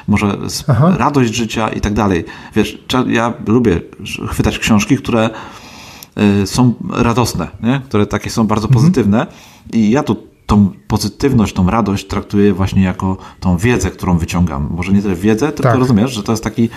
może 0.08 0.38
Aha. 0.68 0.96
radość 0.98 1.36
życia 1.36 1.70
i 1.70 1.82
tak 1.82 1.94
dalej. 1.94 2.26
Wiesz, 2.56 2.84
ja 3.08 3.34
lubię 3.48 3.82
chwytać 4.30 4.60
książki, 4.60 4.98
które 4.98 5.30
są 6.46 6.74
radosne, 6.90 7.48
nie? 7.64 7.82
które 7.86 8.06
takie 8.06 8.30
są 8.30 8.48
bardzo 8.48 8.68
mhm. 8.68 8.82
pozytywne 8.84 9.28
i 9.74 9.92
ja 9.92 10.04
tu 10.04 10.16
tą 10.46 10.70
pozytywność, 10.88 11.54
tą 11.54 11.70
radość 11.70 12.08
traktuję 12.08 12.54
właśnie 12.54 12.84
jako 12.84 13.18
tą 13.40 13.58
wiedzę, 13.58 13.92
którą 13.92 14.18
wyciągam. 14.18 14.68
Może 14.72 14.92
nie 14.92 15.02
tyle 15.02 15.16
wiedzę, 15.16 15.52
tylko 15.52 15.72
tak. 15.72 15.80
rozumiesz, 15.80 16.12
że 16.12 16.24
to 16.24 16.32
jest 16.34 16.44
taki 16.44 16.70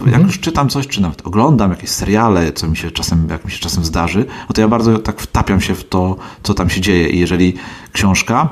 Jak 0.00 0.06
mhm. 0.06 0.26
już 0.26 0.40
czytam 0.40 0.68
coś, 0.68 0.86
czy 0.86 1.02
nawet 1.02 1.26
oglądam 1.26 1.70
jakieś 1.70 1.90
seriale, 1.90 2.52
co 2.52 2.68
mi 2.68 2.76
się 2.76 2.90
czasem, 2.90 3.28
jak 3.30 3.44
mi 3.44 3.50
się 3.50 3.58
czasem 3.58 3.84
zdarzy, 3.84 4.24
no 4.48 4.52
to 4.54 4.60
ja 4.60 4.68
bardzo 4.68 4.98
tak 4.98 5.20
wtapiam 5.20 5.60
się 5.60 5.74
w 5.74 5.88
to, 5.88 6.16
co 6.42 6.54
tam 6.54 6.70
się 6.70 6.80
dzieje. 6.80 7.08
I 7.08 7.18
jeżeli 7.18 7.54
książka 7.92 8.48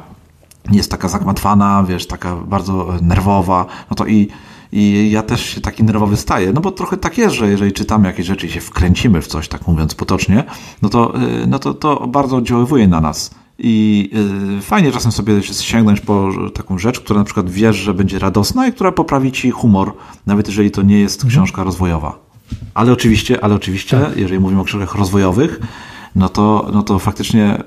jest 0.70 0.90
taka 0.90 1.08
zagmatwana, 1.08 1.84
wiesz, 1.88 2.06
taka 2.06 2.36
bardzo 2.36 2.94
nerwowa, 3.02 3.66
no 3.90 3.96
to 3.96 4.06
i 4.06 4.28
i 4.76 5.10
ja 5.10 5.22
też 5.22 5.46
się 5.46 5.60
taki 5.60 5.84
nerwowy 5.84 6.16
staję, 6.16 6.52
no 6.52 6.60
bo 6.60 6.70
trochę 6.70 6.96
tak 6.96 7.18
jest, 7.18 7.34
że 7.34 7.50
jeżeli 7.50 7.72
czytamy 7.72 8.08
jakieś 8.08 8.26
rzeczy 8.26 8.46
i 8.46 8.50
się 8.50 8.60
wkręcimy 8.60 9.22
w 9.22 9.26
coś, 9.26 9.48
tak 9.48 9.66
mówiąc 9.66 9.94
potocznie, 9.94 10.44
no 10.82 10.88
to, 10.88 11.22
y, 11.22 11.46
no 11.46 11.58
to, 11.58 11.74
to 11.74 12.06
bardzo 12.06 12.36
oddziaływuje 12.36 12.88
na 12.88 13.00
nas. 13.00 13.30
I 13.58 14.10
y, 14.58 14.60
fajnie 14.60 14.92
czasem 14.92 15.12
sobie 15.12 15.42
sięgnąć 15.42 16.00
po 16.00 16.30
taką 16.54 16.78
rzecz, 16.78 17.00
która 17.00 17.18
na 17.18 17.24
przykład 17.24 17.50
wiesz, 17.50 17.76
że 17.76 17.94
będzie 17.94 18.18
radosna 18.18 18.66
i 18.66 18.72
która 18.72 18.92
poprawi 18.92 19.32
ci 19.32 19.50
humor, 19.50 19.92
nawet 20.26 20.48
jeżeli 20.48 20.70
to 20.70 20.82
nie 20.82 21.00
jest 21.00 21.24
mhm. 21.24 21.30
książka 21.30 21.64
rozwojowa. 21.64 22.18
Ale 22.74 22.92
oczywiście, 22.92 23.44
ale 23.44 23.54
oczywiście, 23.54 24.00
tak. 24.00 24.16
jeżeli 24.16 24.40
mówimy 24.40 24.60
o 24.60 24.64
książkach 24.64 24.94
rozwojowych, 24.94 25.60
no 26.14 26.28
to, 26.28 26.70
no 26.72 26.82
to 26.82 26.98
faktycznie 26.98 27.58
y, 27.58 27.62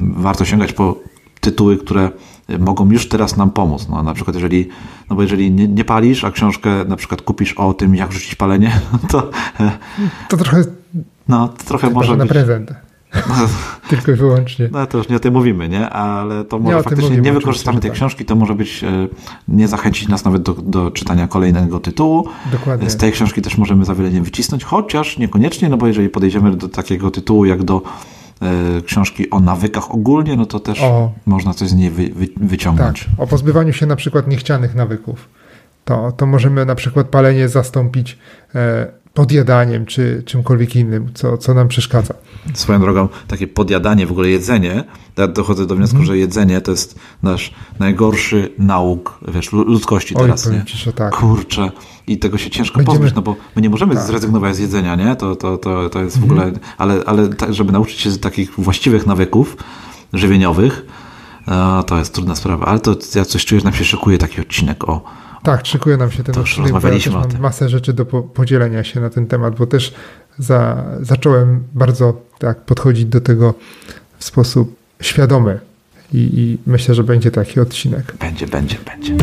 warto 0.00 0.44
sięgać 0.44 0.72
po 0.72 0.96
tytuły, 1.40 1.76
które 1.76 2.10
mogą 2.58 2.90
już 2.90 3.08
teraz 3.08 3.36
nam 3.36 3.50
pomóc. 3.50 3.88
No, 3.88 4.02
na 4.02 4.14
przykład 4.14 4.34
jeżeli, 4.34 4.68
no 5.10 5.16
bo 5.16 5.22
jeżeli 5.22 5.50
nie, 5.50 5.68
nie 5.68 5.84
palisz, 5.84 6.24
a 6.24 6.30
książkę 6.30 6.70
na 6.88 6.96
przykład 6.96 7.22
kupisz 7.22 7.52
o 7.52 7.74
tym, 7.74 7.94
jak 7.94 8.12
rzucić 8.12 8.34
palenie, 8.34 8.80
to... 9.12 9.30
To 10.28 10.36
trochę... 10.36 10.64
No, 11.28 11.48
to 11.48 11.64
trochę 11.64 11.90
może 11.90 12.16
na 12.16 12.24
być... 12.24 12.32
prezent. 12.32 12.72
Tylko 13.90 14.12
i 14.12 14.14
wyłącznie. 14.14 14.68
No 14.72 14.86
to 14.86 14.98
już 14.98 15.08
nie 15.08 15.16
o 15.16 15.20
tym 15.20 15.34
mówimy, 15.34 15.68
nie? 15.68 15.90
Ale 15.90 16.44
to 16.44 16.58
może 16.58 16.82
faktycznie 16.82 17.02
mówimy, 17.02 17.22
nie 17.22 17.32
wykorzystamy 17.32 17.80
tej 17.80 17.90
tak. 17.90 17.96
książki, 17.96 18.24
to 18.24 18.36
może 18.36 18.54
być, 18.54 18.84
e, 18.84 19.08
nie 19.48 19.68
zachęcić 19.68 20.08
nas 20.08 20.24
nawet 20.24 20.42
do, 20.42 20.52
do 20.52 20.90
czytania 20.90 21.28
kolejnego 21.28 21.80
tytułu. 21.80 22.28
Dokładnie. 22.52 22.90
Z 22.90 22.96
tej 22.96 23.12
książki 23.12 23.42
też 23.42 23.58
możemy 23.58 23.84
za 23.84 23.94
wiele 23.94 24.10
nie 24.10 24.22
wycisnąć, 24.22 24.64
chociaż 24.64 25.18
niekoniecznie, 25.18 25.68
no 25.68 25.76
bo 25.76 25.86
jeżeli 25.86 26.08
podejdziemy 26.08 26.56
do 26.56 26.68
takiego 26.68 27.10
tytułu 27.10 27.44
jak 27.44 27.62
do 27.62 27.82
książki 28.86 29.30
o 29.30 29.40
nawykach 29.40 29.90
ogólnie, 29.90 30.36
no 30.36 30.46
to 30.46 30.60
też 30.60 30.82
o, 30.82 31.12
można 31.26 31.54
coś 31.54 31.68
z 31.68 31.74
niej 31.74 31.90
wy, 31.90 32.08
wy, 32.08 32.28
wyciągnąć. 32.36 33.04
Tak, 33.04 33.20
o 33.20 33.26
pozbywaniu 33.26 33.72
się 33.72 33.86
na 33.86 33.96
przykład 33.96 34.26
niechcianych 34.26 34.74
nawyków. 34.74 35.28
To, 35.84 36.12
to 36.12 36.26
możemy 36.26 36.64
na 36.64 36.74
przykład 36.74 37.08
palenie 37.08 37.48
zastąpić 37.48 38.18
e, 38.54 38.86
podjadaniem 39.16 39.86
czy 39.86 40.22
czymkolwiek 40.26 40.76
innym, 40.76 41.10
co, 41.14 41.38
co 41.38 41.54
nam 41.54 41.68
przeszkadza. 41.68 42.14
Swoją 42.54 42.80
drogą, 42.80 43.08
takie 43.28 43.46
podjadanie, 43.46 44.06
w 44.06 44.10
ogóle 44.10 44.28
jedzenie, 44.28 44.84
ja 45.16 45.28
dochodzę 45.28 45.66
do 45.66 45.76
wniosku, 45.76 45.96
mm. 45.96 46.06
że 46.06 46.18
jedzenie 46.18 46.60
to 46.60 46.70
jest 46.70 46.98
nasz 47.22 47.54
najgorszy 47.78 48.52
nauk 48.58 49.18
wiesz, 49.28 49.52
ludzkości 49.52 50.14
Oj, 50.14 50.22
teraz. 50.22 50.50
Nie? 50.50 50.64
Ci, 50.64 50.92
tak. 50.92 51.16
Kurczę. 51.16 51.70
I 52.06 52.18
tego 52.18 52.38
się 52.38 52.50
ciężko 52.50 52.76
Będziemy... 52.76 52.98
pozbyć, 52.98 53.14
no 53.16 53.22
bo 53.22 53.36
my 53.56 53.62
nie 53.62 53.70
możemy 53.70 53.94
tak. 53.94 54.04
zrezygnować 54.04 54.56
z 54.56 54.58
jedzenia, 54.58 54.94
nie? 54.94 55.16
To, 55.16 55.36
to, 55.36 55.58
to, 55.58 55.90
to 55.90 56.02
jest 56.02 56.20
w 56.20 56.24
ogóle... 56.24 56.42
Mm. 56.42 56.60
Ale, 56.78 57.02
ale 57.06 57.28
żeby 57.50 57.72
nauczyć 57.72 58.00
się 58.00 58.18
takich 58.18 58.50
właściwych 58.58 59.06
nawyków 59.06 59.56
żywieniowych, 60.12 60.86
to 61.86 61.98
jest 61.98 62.14
trudna 62.14 62.34
sprawa. 62.34 62.66
Ale 62.66 62.80
to 62.80 62.96
ja 63.14 63.24
coś 63.24 63.44
czuję, 63.44 63.60
że 63.60 63.64
nam 63.64 63.74
się 63.74 63.84
szykuje 63.84 64.18
taki 64.18 64.40
odcinek 64.40 64.88
o 64.88 65.25
tak, 65.46 65.66
szykuje 65.66 65.96
nam 65.96 66.10
się 66.10 66.22
ten 66.22 66.34
to 66.34 66.40
odcinek, 66.40 66.72
ja 67.06 67.12
mam 67.12 67.40
masę 67.40 67.68
rzeczy 67.68 67.92
do 67.92 68.06
podzielenia 68.06 68.84
się 68.84 69.00
na 69.00 69.10
ten 69.10 69.26
temat, 69.26 69.56
bo 69.56 69.66
też 69.66 69.94
za, 70.38 70.84
zacząłem 71.00 71.62
bardzo 71.74 72.22
tak 72.38 72.60
podchodzić 72.60 73.04
do 73.04 73.20
tego 73.20 73.54
w 74.18 74.24
sposób 74.24 74.76
świadomy 75.00 75.60
i, 76.12 76.18
i 76.18 76.58
myślę, 76.66 76.94
że 76.94 77.04
będzie 77.04 77.30
taki 77.30 77.60
odcinek. 77.60 78.14
Będzie, 78.20 78.46
będzie, 78.46 78.76
będzie. 78.84 79.16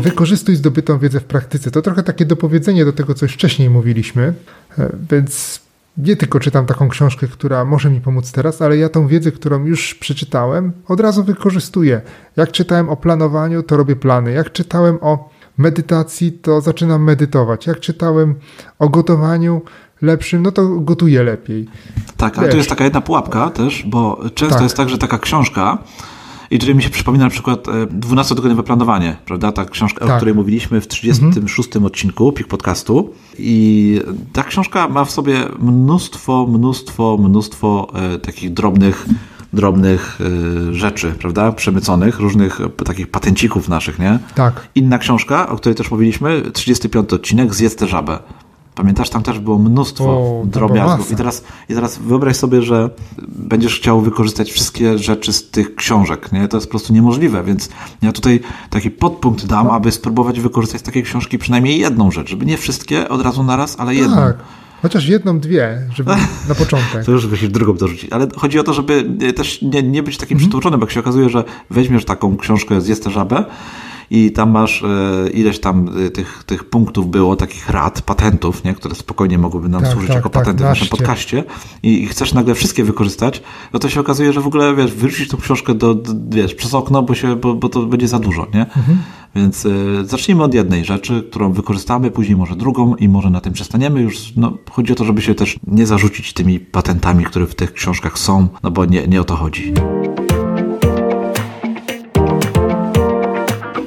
Wykorzystuj 0.00 0.56
zdobytą 0.56 0.98
wiedzę 0.98 1.20
w 1.20 1.24
praktyce. 1.24 1.70
To 1.70 1.82
trochę 1.82 2.02
takie 2.02 2.24
dopowiedzenie 2.24 2.84
do 2.84 2.92
tego, 2.92 3.14
co 3.14 3.24
już 3.24 3.32
wcześniej 3.32 3.70
mówiliśmy, 3.70 4.34
e, 4.78 4.88
więc 5.10 5.61
nie 5.96 6.16
tylko 6.16 6.40
czytam 6.40 6.66
taką 6.66 6.88
książkę, 6.88 7.28
która 7.28 7.64
może 7.64 7.90
mi 7.90 8.00
pomóc 8.00 8.32
teraz, 8.32 8.62
ale 8.62 8.76
ja 8.76 8.88
tą 8.88 9.06
wiedzę, 9.06 9.32
którą 9.32 9.64
już 9.64 9.94
przeczytałem, 9.94 10.72
od 10.88 11.00
razu 11.00 11.24
wykorzystuję. 11.24 12.00
Jak 12.36 12.52
czytałem 12.52 12.88
o 12.88 12.96
planowaniu, 12.96 13.62
to 13.62 13.76
robię 13.76 13.96
plany. 13.96 14.32
Jak 14.32 14.52
czytałem 14.52 14.98
o 15.00 15.30
medytacji, 15.58 16.32
to 16.32 16.60
zaczynam 16.60 17.02
medytować. 17.02 17.66
Jak 17.66 17.80
czytałem 17.80 18.34
o 18.78 18.88
gotowaniu 18.88 19.62
lepszym, 20.02 20.42
no 20.42 20.52
to 20.52 20.68
gotuję 20.68 21.22
lepiej. 21.22 21.68
Tak, 22.16 22.38
ale 22.38 22.46
Wiesz. 22.46 22.52
tu 22.52 22.56
jest 22.56 22.70
taka 22.70 22.84
jedna 22.84 23.00
pułapka 23.00 23.50
też, 23.50 23.84
bo 23.86 24.20
często 24.34 24.54
tak. 24.54 24.62
jest 24.62 24.76
tak, 24.76 24.88
że 24.88 24.98
taka 24.98 25.18
książka 25.18 25.78
i 26.52 26.58
tutaj 26.58 26.74
mi 26.74 26.82
się 26.82 26.90
przypomina 26.90 27.24
na 27.24 27.30
przykład 27.30 27.66
12-tygodniowe 28.00 28.62
planowanie, 28.62 29.16
prawda? 29.24 29.52
Ta 29.52 29.64
książka, 29.64 30.06
tak. 30.06 30.14
o 30.14 30.16
której 30.16 30.34
mówiliśmy 30.34 30.80
w 30.80 30.88
36 30.88 31.68
mhm. 31.68 31.84
odcinku 31.84 32.32
PIK 32.32 32.46
Podcastu. 32.46 33.12
I 33.38 34.00
ta 34.32 34.44
książka 34.44 34.88
ma 34.88 35.04
w 35.04 35.10
sobie 35.10 35.44
mnóstwo, 35.58 36.46
mnóstwo, 36.46 37.18
mnóstwo 37.20 37.92
e, 37.94 38.18
takich 38.18 38.52
drobnych 38.52 39.06
drobnych 39.52 40.18
y, 40.70 40.74
rzeczy, 40.74 41.14
prawda, 41.18 41.52
przemyconych, 41.52 42.20
różnych 42.20 42.60
takich 42.84 43.10
patencików 43.10 43.68
naszych, 43.68 43.98
nie? 43.98 44.18
Tak. 44.34 44.68
Inna 44.74 44.98
książka, 44.98 45.48
o 45.48 45.56
której 45.56 45.76
też 45.76 45.90
mówiliśmy, 45.90 46.42
35 46.52 47.12
odcinek, 47.12 47.54
Zjedz 47.54 47.76
tę 47.76 47.86
żabę. 47.86 48.18
Pamiętasz, 48.74 49.10
tam 49.10 49.22
też 49.22 49.38
było 49.38 49.58
mnóstwo 49.58 50.04
o, 50.04 50.42
drobiazgów. 50.44 51.10
I 51.10 51.16
teraz, 51.16 51.44
I 51.68 51.74
teraz 51.74 51.98
wyobraź 51.98 52.36
sobie, 52.36 52.62
że 52.62 52.90
będziesz 53.28 53.76
chciał 53.76 54.00
wykorzystać 54.00 54.52
wszystkie 54.52 54.98
rzeczy 54.98 55.32
z 55.32 55.50
tych 55.50 55.74
książek. 55.74 56.32
Nie? 56.32 56.48
To 56.48 56.56
jest 56.56 56.66
po 56.66 56.70
prostu 56.70 56.92
niemożliwe, 56.92 57.42
więc 57.44 57.68
ja 58.02 58.12
tutaj 58.12 58.40
taki 58.70 58.90
podpunkt 58.90 59.46
dam, 59.46 59.66
no. 59.66 59.72
aby 59.72 59.92
spróbować 59.92 60.40
wykorzystać 60.40 60.80
z 60.80 60.84
takiej 60.84 61.02
książki 61.02 61.38
przynajmniej 61.38 61.80
jedną 61.80 62.10
rzecz, 62.10 62.28
żeby 62.28 62.46
nie 62.46 62.58
wszystkie 62.58 63.08
od 63.08 63.22
razu 63.22 63.42
naraz, 63.42 63.80
ale 63.80 63.94
jedną. 63.94 64.16
Tak. 64.16 64.36
Chociaż 64.82 65.08
jedną, 65.08 65.40
dwie, 65.40 65.78
żeby 65.94 66.10
na 66.48 66.54
początek. 66.54 67.04
To 67.04 67.12
już 67.12 67.26
byś 67.26 67.48
drugą 67.48 67.76
dorzucić. 67.76 68.12
Ale 68.12 68.28
chodzi 68.36 68.58
o 68.58 68.64
to, 68.64 68.72
żeby 68.72 69.04
też 69.36 69.62
nie, 69.62 69.82
nie 69.82 70.02
być 70.02 70.16
takim 70.16 70.36
mm 70.36 70.38
-hmm. 70.38 70.44
przytłoczonym, 70.44 70.80
bo 70.80 70.86
jak 70.86 70.92
się 70.92 71.00
okazuje, 71.00 71.28
że 71.28 71.44
weźmiesz 71.70 72.04
taką 72.04 72.36
książkę 72.36 72.80
Zjesz 72.80 73.00
tę 73.00 73.10
żabę 73.10 73.44
i 74.12 74.32
tam 74.32 74.50
masz 74.50 74.82
e, 74.82 75.30
ileś 75.30 75.58
tam 75.60 75.88
e, 76.06 76.10
tych, 76.10 76.44
tych 76.46 76.64
punktów 76.64 77.10
było, 77.10 77.36
takich 77.36 77.70
rad, 77.70 78.02
patentów, 78.02 78.64
nie? 78.64 78.74
które 78.74 78.94
spokojnie 78.94 79.38
mogłyby 79.38 79.68
nam 79.68 79.82
tak, 79.82 79.92
służyć 79.92 80.08
tak, 80.08 80.16
jako 80.16 80.28
tak, 80.28 80.42
patenty 80.42 80.64
w 80.64 80.66
naszym 80.66 80.88
podcaście 80.88 81.44
i 81.82 82.06
chcesz 82.06 82.34
nagle 82.34 82.54
wszystkie 82.54 82.84
wykorzystać, 82.84 83.42
no 83.72 83.78
to 83.78 83.88
się 83.88 84.00
okazuje, 84.00 84.32
że 84.32 84.40
w 84.40 84.46
ogóle, 84.46 84.74
wiesz, 84.74 84.92
wyrzucić 84.92 85.28
tą 85.28 85.36
książkę 85.36 85.74
do, 85.74 85.94
do 85.94 86.12
wiesz, 86.28 86.54
przez 86.54 86.74
okno, 86.74 87.02
bo, 87.02 87.14
się, 87.14 87.36
bo, 87.36 87.54
bo 87.54 87.68
to 87.68 87.82
będzie 87.82 88.08
za 88.08 88.18
dużo, 88.18 88.46
nie? 88.54 88.60
Mhm. 88.60 88.98
Więc 89.34 89.64
y, 89.64 90.04
zacznijmy 90.04 90.42
od 90.42 90.54
jednej 90.54 90.84
rzeczy, 90.84 91.22
którą 91.30 91.52
wykorzystamy, 91.52 92.10
później 92.10 92.36
może 92.36 92.56
drugą 92.56 92.96
i 92.96 93.08
może 93.08 93.30
na 93.30 93.40
tym 93.40 93.52
przestaniemy. 93.52 94.00
Już 94.00 94.36
no, 94.36 94.58
chodzi 94.70 94.92
o 94.92 94.96
to, 94.96 95.04
żeby 95.04 95.22
się 95.22 95.34
też 95.34 95.58
nie 95.66 95.86
zarzucić 95.86 96.32
tymi 96.32 96.60
patentami, 96.60 97.24
które 97.24 97.46
w 97.46 97.54
tych 97.54 97.72
książkach 97.72 98.18
są, 98.18 98.48
no 98.62 98.70
bo 98.70 98.84
nie, 98.84 99.06
nie 99.06 99.20
o 99.20 99.24
to 99.24 99.36
chodzi. 99.36 99.72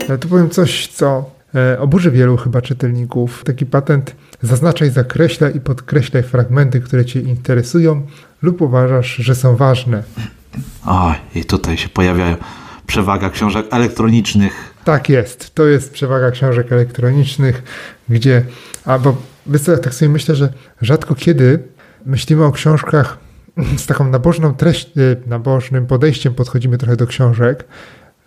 Ja 0.10 0.18
tu 0.18 0.28
powiem 0.28 0.50
coś, 0.50 0.88
co 0.88 1.30
e, 1.56 1.80
oburzy 1.80 2.12
wielu 2.12 2.38
chyba 2.38 2.62
czytelników. 2.62 3.44
Taki 3.44 3.66
patent 3.66 4.16
zaznaczaj, 4.42 4.90
zakreślaj 4.90 5.56
i 5.56 5.60
podkreślaj 5.60 6.24
fragmenty, 6.24 6.82
które 6.82 7.06
Cię 7.06 7.22
interesują 7.22 8.02
lub 8.42 8.62
uważasz, 8.62 9.16
że 9.16 9.36
są 9.36 9.56
ważne. 9.56 10.04
O, 10.86 11.16
i 11.36 11.46
tutaj 11.46 11.78
się 11.78 11.90
pojawiają 11.90 12.36
przewaga 12.88 13.30
książek 13.30 13.66
elektronicznych. 13.72 14.74
Tak 14.84 15.10
jest, 15.10 15.56
to 15.56 15.66
jest 15.66 15.94
przewaga 15.94 16.32
książek 16.32 16.72
elektronicznych, 16.72 17.64
gdzie, 18.10 18.46
albo 18.86 19.16
ja 19.68 19.78
tak 19.78 19.94
sobie 19.94 20.10
myślę, 20.10 20.36
że 20.36 20.54
rzadko 20.82 21.16
kiedy 21.16 21.60
myślimy 22.06 22.44
o 22.44 22.52
książkach 22.52 23.18
z 23.78 23.86
taką 23.86 24.10
nabożną 24.10 24.54
treść, 24.54 24.88
e, 24.88 24.92
nabożnym 25.28 25.88
podejściem 25.88 26.34
podchodzimy 26.34 26.78
trochę 26.78 26.96
do 26.96 27.08
książek, 27.08 27.66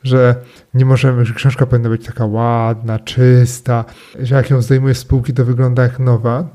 że 0.04 0.34
nie 0.74 0.84
możemy, 0.84 1.24
że 1.24 1.34
książka 1.34 1.66
powinna 1.66 1.88
być 1.88 2.06
taka 2.06 2.26
ładna, 2.26 2.98
czysta, 2.98 3.84
że 4.20 4.34
jak 4.34 4.50
ją 4.50 4.62
zdejmuje 4.62 4.94
z 4.94 4.98
spółki, 4.98 5.32
to 5.32 5.44
wygląda 5.44 5.82
jak 5.82 5.98
nowa. 5.98 6.48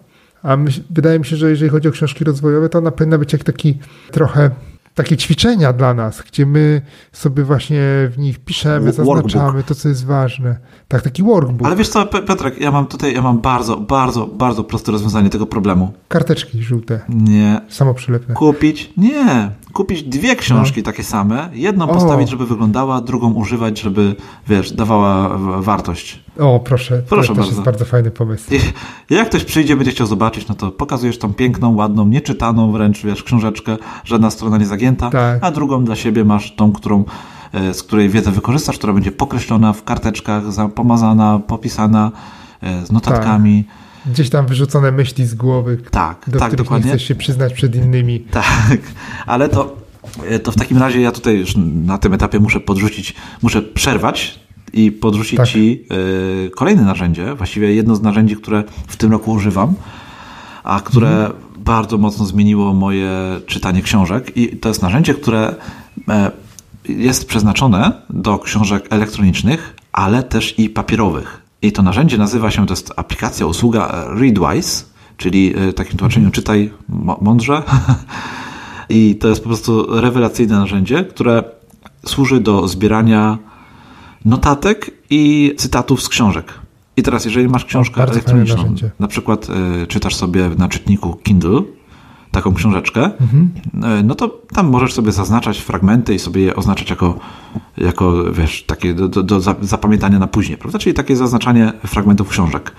A 0.43 0.57
wydaje 0.89 1.19
mi 1.19 1.25
się, 1.25 1.35
że 1.35 1.49
jeżeli 1.49 1.71
chodzi 1.71 1.87
o 1.87 1.91
książki 1.91 2.23
rozwojowe, 2.23 2.69
to 2.69 2.77
ona 2.77 2.91
powinna 2.91 3.17
być 3.17 3.33
jak 3.33 3.43
taki 3.43 3.79
trochę 4.11 4.51
takie 4.95 5.17
ćwiczenia 5.17 5.73
dla 5.73 5.93
nas, 5.93 6.21
gdzie 6.21 6.45
my 6.45 6.81
sobie 7.11 7.43
właśnie 7.43 7.81
w 8.11 8.17
nich 8.17 8.39
piszemy, 8.39 8.91
zaznaczamy 8.91 9.43
workbook. 9.43 9.65
to, 9.65 9.75
co 9.75 9.89
jest 9.89 10.05
ważne. 10.05 10.57
Tak, 10.87 11.01
taki 11.01 11.23
workbook. 11.23 11.67
Ale 11.67 11.75
wiesz 11.75 11.89
co, 11.89 12.05
Piotrek, 12.05 12.61
ja 12.61 12.71
mam 12.71 12.87
tutaj, 12.87 13.13
ja 13.13 13.21
mam 13.21 13.41
bardzo, 13.41 13.77
bardzo, 13.77 14.27
bardzo 14.27 14.63
proste 14.63 14.91
rozwiązanie 14.91 15.29
tego 15.29 15.45
problemu. 15.45 15.93
Karteczki 16.07 16.63
żółte. 16.63 16.99
Nie. 17.09 17.61
Samoprzylepne. 17.69 18.33
Kupić? 18.33 18.93
Nie. 18.97 19.51
Kupić 19.73 20.03
dwie 20.03 20.35
książki 20.35 20.79
no. 20.79 20.85
takie 20.85 21.03
same, 21.03 21.49
jedną 21.53 21.89
o. 21.89 21.93
postawić, 21.93 22.29
żeby 22.29 22.45
wyglądała, 22.45 23.01
drugą 23.01 23.33
używać, 23.33 23.81
żeby, 23.81 24.15
wiesz, 24.47 24.71
dawała 24.71 25.37
wartość. 25.61 26.23
O, 26.39 26.59
proszę. 26.59 27.01
Proszę 27.09 27.27
to 27.27 27.35
bardzo. 27.35 27.51
jest 27.51 27.63
bardzo 27.63 27.85
fajny 27.85 28.11
pomysł. 28.11 28.53
I 29.09 29.13
jak 29.13 29.29
ktoś 29.29 29.43
przyjdzie, 29.43 29.75
będzie 29.75 29.91
chciał 29.91 30.07
zobaczyć, 30.07 30.47
no 30.47 30.55
to 30.55 30.71
pokazujesz 30.71 31.17
tą 31.17 31.33
piękną, 31.33 31.75
ładną, 31.75 32.07
nieczytaną 32.07 32.71
wręcz, 32.71 33.03
wiesz, 33.03 33.23
książeczkę, 33.23 33.77
żadna 34.03 34.31
strona 34.31 34.57
nie 34.57 34.65
zagięta, 34.65 35.09
tak. 35.09 35.43
a 35.43 35.51
drugą 35.51 35.83
dla 35.83 35.95
siebie 35.95 36.25
masz 36.25 36.55
tą, 36.55 36.71
którą 36.71 37.03
e, 37.53 37.73
z 37.73 37.83
której 37.83 38.09
wiedzę 38.09 38.31
wykorzystasz, 38.31 38.77
która 38.77 38.93
będzie 38.93 39.11
pokreślona 39.11 39.73
w 39.73 39.83
karteczkach, 39.83 40.43
pomazana, 40.75 41.39
popisana 41.47 42.11
z 42.83 42.91
notatkami. 42.91 43.63
Tak. 43.63 43.82
Gdzieś 44.05 44.29
tam 44.29 44.47
wyrzucone 44.47 44.91
myśli 44.91 45.25
z 45.25 45.35
głowy, 45.35 45.77
tak, 45.91 46.25
do 46.27 46.39
tak, 46.39 46.47
których 46.47 46.65
dokładnie. 46.65 46.85
nie 46.85 46.97
chcesz 46.97 47.07
się 47.07 47.15
przyznać 47.15 47.53
przed 47.53 47.75
innymi. 47.75 48.19
Tak, 48.19 48.77
ale 49.25 49.49
to, 49.49 49.75
to 50.43 50.51
w 50.51 50.55
takim 50.55 50.77
razie 50.77 51.01
ja 51.01 51.11
tutaj 51.11 51.37
już 51.37 51.53
na 51.85 51.97
tym 51.97 52.13
etapie 52.13 52.39
muszę 52.39 52.59
podrzucić, 52.59 53.13
muszę 53.41 53.61
przerwać 53.61 54.39
i 54.73 54.91
podrzucić 54.91 55.37
tak. 55.37 55.47
Ci 55.47 55.85
y, 56.47 56.49
kolejne 56.49 56.81
narzędzie, 56.81 57.35
właściwie 57.35 57.75
jedno 57.75 57.95
z 57.95 58.01
narzędzi, 58.01 58.35
które 58.35 58.63
w 58.87 58.97
tym 58.97 59.11
roku 59.11 59.31
używam, 59.31 59.73
a 60.63 60.81
które 60.81 61.09
mhm. 61.09 61.33
bardzo 61.57 61.97
mocno 61.97 62.25
zmieniło 62.25 62.73
moje 62.73 63.09
czytanie 63.47 63.81
książek 63.81 64.37
i 64.37 64.57
to 64.57 64.69
jest 64.69 64.81
narzędzie, 64.81 65.13
które 65.13 65.55
e, 66.09 66.31
jest 66.89 67.27
przeznaczone 67.27 68.01
do 68.09 68.39
książek 68.39 68.87
elektronicznych, 68.89 69.75
ale 69.91 70.23
też 70.23 70.59
i 70.59 70.69
papierowych. 70.69 71.42
I 71.63 71.71
to 71.71 71.81
narzędzie 71.81 72.17
nazywa 72.17 72.51
się, 72.51 72.65
to 72.65 72.73
jest 72.73 72.93
aplikacja, 72.95 73.45
usługa 73.45 74.05
Readwise, 74.07 74.85
czyli 75.17 75.53
w 75.53 75.73
takim 75.73 75.97
tłumaczeniu 75.97 76.31
czytaj 76.31 76.71
mądrze. 77.21 77.63
I 78.89 79.15
to 79.15 79.27
jest 79.27 79.41
po 79.41 79.47
prostu 79.47 80.01
rewelacyjne 80.01 80.59
narzędzie, 80.59 81.03
które 81.03 81.43
służy 82.05 82.39
do 82.39 82.67
zbierania 82.67 83.37
notatek 84.25 84.91
i 85.09 85.53
cytatów 85.57 86.01
z 86.03 86.09
książek. 86.09 86.53
I 86.97 87.03
teraz, 87.03 87.25
jeżeli 87.25 87.47
masz 87.47 87.65
książkę 87.65 88.03
elektroniczną, 88.03 88.75
na 88.99 89.07
przykład 89.07 89.47
y, 89.83 89.87
czytasz 89.87 90.15
sobie 90.15 90.49
na 90.57 90.69
czytniku 90.69 91.15
Kindle 91.23 91.61
taką 92.33 92.53
książeczkę, 92.53 93.11
mhm. 93.21 93.49
y, 93.99 94.03
no 94.03 94.15
to 94.15 94.41
tam 94.53 94.69
możesz 94.69 94.93
sobie 94.93 95.11
zaznaczać 95.11 95.59
fragmenty 95.59 96.13
i 96.13 96.19
sobie 96.19 96.41
je 96.41 96.55
oznaczać 96.55 96.89
jako, 96.89 97.19
jako 97.77 98.31
wiesz, 98.31 98.63
takie 98.63 98.93
do, 98.93 99.07
do, 99.07 99.23
do 99.23 99.39
zapamiętania 99.61 100.19
na 100.19 100.27
później, 100.27 100.57
prawda? 100.57 100.79
Czyli 100.79 100.93
takie 100.93 101.15
zaznaczanie 101.15 101.73
fragmentów 101.85 102.29
książek. 102.29 102.75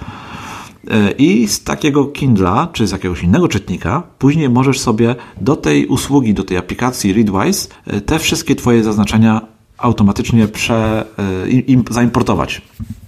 Y, 0.85 1.11
I 1.19 1.49
z 1.49 1.65
takiego 1.65 2.05
Kindla, 2.05 2.69
czy 2.73 2.87
z 2.87 2.93
jakiegoś 2.93 3.23
innego 3.23 3.49
czytnika, 3.49 4.03
później 4.19 4.51
możesz 4.51 4.81
sobie 4.81 5.15
do 5.41 5.57
tej 5.57 5.87
usługi, 5.87 6.35
do 6.35 6.45
tej 6.45 6.57
aplikacji 6.57 7.13
Readwise 7.13 7.69
te 8.07 8.19
wszystkie 8.19 8.57
Twoje 8.57 8.85
zaznaczenia 8.85 9.54
automatycznie 9.79 10.49
prze, 10.49 11.05
im, 11.67 11.85
zaimportować. 11.91 12.63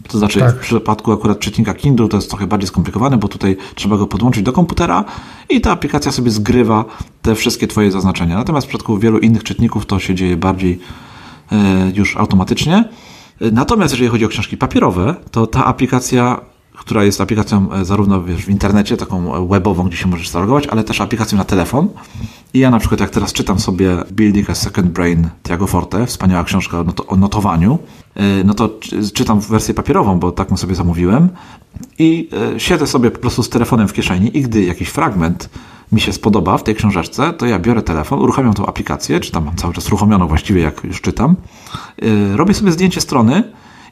To 0.09 0.19
znaczy 0.19 0.41
tak. 0.41 0.57
w 0.57 0.59
przypadku 0.59 1.13
akurat 1.13 1.39
czytnika 1.39 1.75
Kindle 1.75 2.09
to 2.09 2.17
jest 2.17 2.29
trochę 2.29 2.47
bardziej 2.47 2.69
skomplikowane, 2.69 3.17
bo 3.17 3.29
tutaj 3.29 3.57
trzeba 3.75 3.97
go 3.97 4.07
podłączyć 4.07 4.43
do 4.43 4.53
komputera 4.53 5.05
i 5.49 5.61
ta 5.61 5.73
aplikacja 5.73 6.13
sobie 6.13 6.31
zgrywa 6.31 6.85
te 7.23 7.35
wszystkie 7.35 7.67
Twoje 7.67 7.91
zaznaczenia. 7.91 8.37
Natomiast 8.37 8.67
w 8.67 8.69
przypadku 8.69 8.99
wielu 8.99 9.19
innych 9.19 9.45
czytników 9.45 9.87
to 9.87 9.99
się 9.99 10.15
dzieje 10.15 10.37
bardziej 10.37 10.79
e, 11.53 11.57
już 11.95 12.17
automatycznie. 12.17 12.85
Natomiast 13.41 13.95
jeżeli 13.95 14.11
chodzi 14.11 14.25
o 14.25 14.29
książki 14.29 14.57
papierowe, 14.57 15.15
to 15.31 15.47
ta 15.47 15.65
aplikacja 15.65 16.41
która 16.87 17.05
jest 17.05 17.21
aplikacją 17.21 17.73
e, 17.73 17.85
zarówno 17.85 18.23
wiesz, 18.23 18.45
w 18.45 18.49
internecie, 18.49 18.97
taką 18.97 19.49
webową, 19.49 19.85
gdzie 19.85 19.97
się 19.97 20.09
możesz 20.09 20.29
zalogować, 20.29 20.67
ale 20.67 20.85
też 20.85 21.01
aplikacją 21.01 21.39
na 21.39 21.45
telefon. 21.45 21.89
I 22.55 22.59
ja 22.59 22.71
na 22.71 22.79
przykład 22.79 23.01
jak 23.01 23.11
teraz 23.11 23.33
czytam 23.33 23.59
sobie 23.59 23.97
Building 24.13 24.51
a 24.51 24.55
Second 24.55 24.91
Brain 24.91 25.29
Tiago 25.43 25.67
Forte, 25.67 26.07
wspaniała 26.07 26.45
książka 26.45 26.81
o, 26.81 26.85
not 26.85 27.01
o 27.07 27.17
notowaniu, 27.17 27.79
e, 28.15 28.45
no 28.45 28.55
to 28.55 28.71
czytam 29.15 29.41
wersję 29.41 29.75
papierową, 29.75 30.19
bo 30.19 30.33
taką 30.33 30.57
sobie 30.57 30.75
zamówiłem 30.75 31.29
i 31.99 32.29
e, 32.55 32.61
siedzę 32.61 32.87
sobie 32.87 33.11
po 33.11 33.19
prostu 33.19 33.43
z 33.43 33.49
telefonem 33.49 33.89
w 33.89 33.93
kieszeni 33.93 34.39
i 34.39 34.43
gdy 34.43 34.65
jakiś 34.65 34.89
fragment 34.89 35.49
mi 35.93 36.01
się 36.01 36.13
spodoba 36.13 36.59
w 36.59 36.63
tej 36.63 36.75
książeczce, 36.75 37.33
to 37.33 37.47
ja 37.47 37.59
biorę 37.59 37.83
telefon, 37.83 38.19
uruchamiam 38.19 38.55
tą 38.55 38.67
aplikację, 38.67 39.21
czy 39.21 39.33
tam 39.33 39.45
mam 39.45 39.57
cały 39.57 39.75
czas 39.75 39.87
uruchomioną 39.87 40.27
właściwie, 40.27 40.61
jak 40.63 40.85
już 40.85 41.01
czytam, 41.01 41.37
robię 42.35 42.55
sobie 42.55 42.73
zdjęcie 42.73 43.01
strony, 43.01 43.43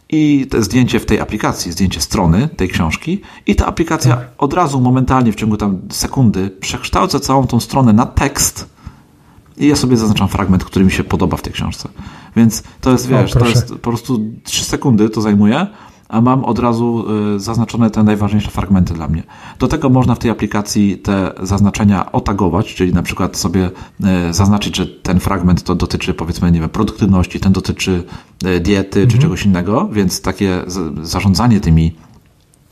i 0.09 0.47
zdjęcie 0.59 1.01
w 1.01 1.07
tej 1.07 1.21
aplikacji, 1.21 1.73
zdjęcie 1.73 2.01
strony 2.01 2.49
tej 2.57 2.69
książki 2.69 3.21
i 3.47 3.57
ta 3.57 3.67
aplikacja 3.67 4.17
tak. 4.17 4.29
od 4.39 4.55
razu, 4.55 4.81
momentalnie, 4.81 5.33
w 5.33 5.35
ciągu 5.35 5.57
tam 5.57 5.79
sekundy 5.91 6.51
przekształca 6.51 7.21
całą 7.21 7.47
tą 7.47 7.61
stronę 7.61 7.93
na 7.93 8.07
tekst 8.07 8.75
i 9.57 9.69
ja 9.69 9.77
sobie 9.77 9.97
zaznaczam 9.97 10.29
fragment, 10.29 10.65
który 10.65 10.85
mi 10.85 10.91
się 10.91 11.05
podoba 11.05 11.37
w 11.37 11.43
tej 11.43 11.53
książce. 11.53 11.89
Więc 12.37 12.63
to 12.81 12.91
jest, 12.91 13.09
wiesz, 13.09 13.33
to 13.33 13.47
jest 13.47 13.69
po 13.69 13.79
prostu 13.79 14.21
3 14.45 14.65
sekundy 14.65 15.11
to 15.11 15.21
zajmuje, 15.21 15.67
a 16.09 16.21
mam 16.21 16.45
od 16.45 16.59
razu 16.59 17.05
y, 17.37 17.41
zaznaczone 17.41 17.91
te 17.91 18.03
najważniejsze 18.03 18.51
fragmenty 18.51 18.95
dla 18.95 19.09
mnie. 19.09 19.23
Do 19.59 19.69
tego 19.69 19.89
można 19.89 20.15
w 20.15 20.19
tej 20.19 20.31
aplikacji 20.31 20.99
te 20.99 21.33
zaznaczenia 21.43 22.13
otagować, 22.13 22.75
czyli 22.75 22.93
na 22.93 23.03
przykład 23.03 23.37
sobie 23.37 23.71
y, 24.31 24.35
zaznaczyć, 24.35 24.77
że 24.77 24.87
ten 24.87 25.21
fragment 25.21 25.63
to 25.63 25.75
dotyczy 25.75 26.15
powiedzmy, 26.15 26.53
nie 26.53 26.61
wiem, 26.61 26.69
produktywności, 26.69 27.41
ten 27.41 27.53
dotyczy 27.53 28.05
diety 28.61 29.01
mhm. 29.01 29.09
czy 29.09 29.19
czegoś 29.19 29.45
innego, 29.45 29.89
więc 29.93 30.21
takie 30.21 30.63
zarządzanie 31.03 31.61
tymi 31.61 31.95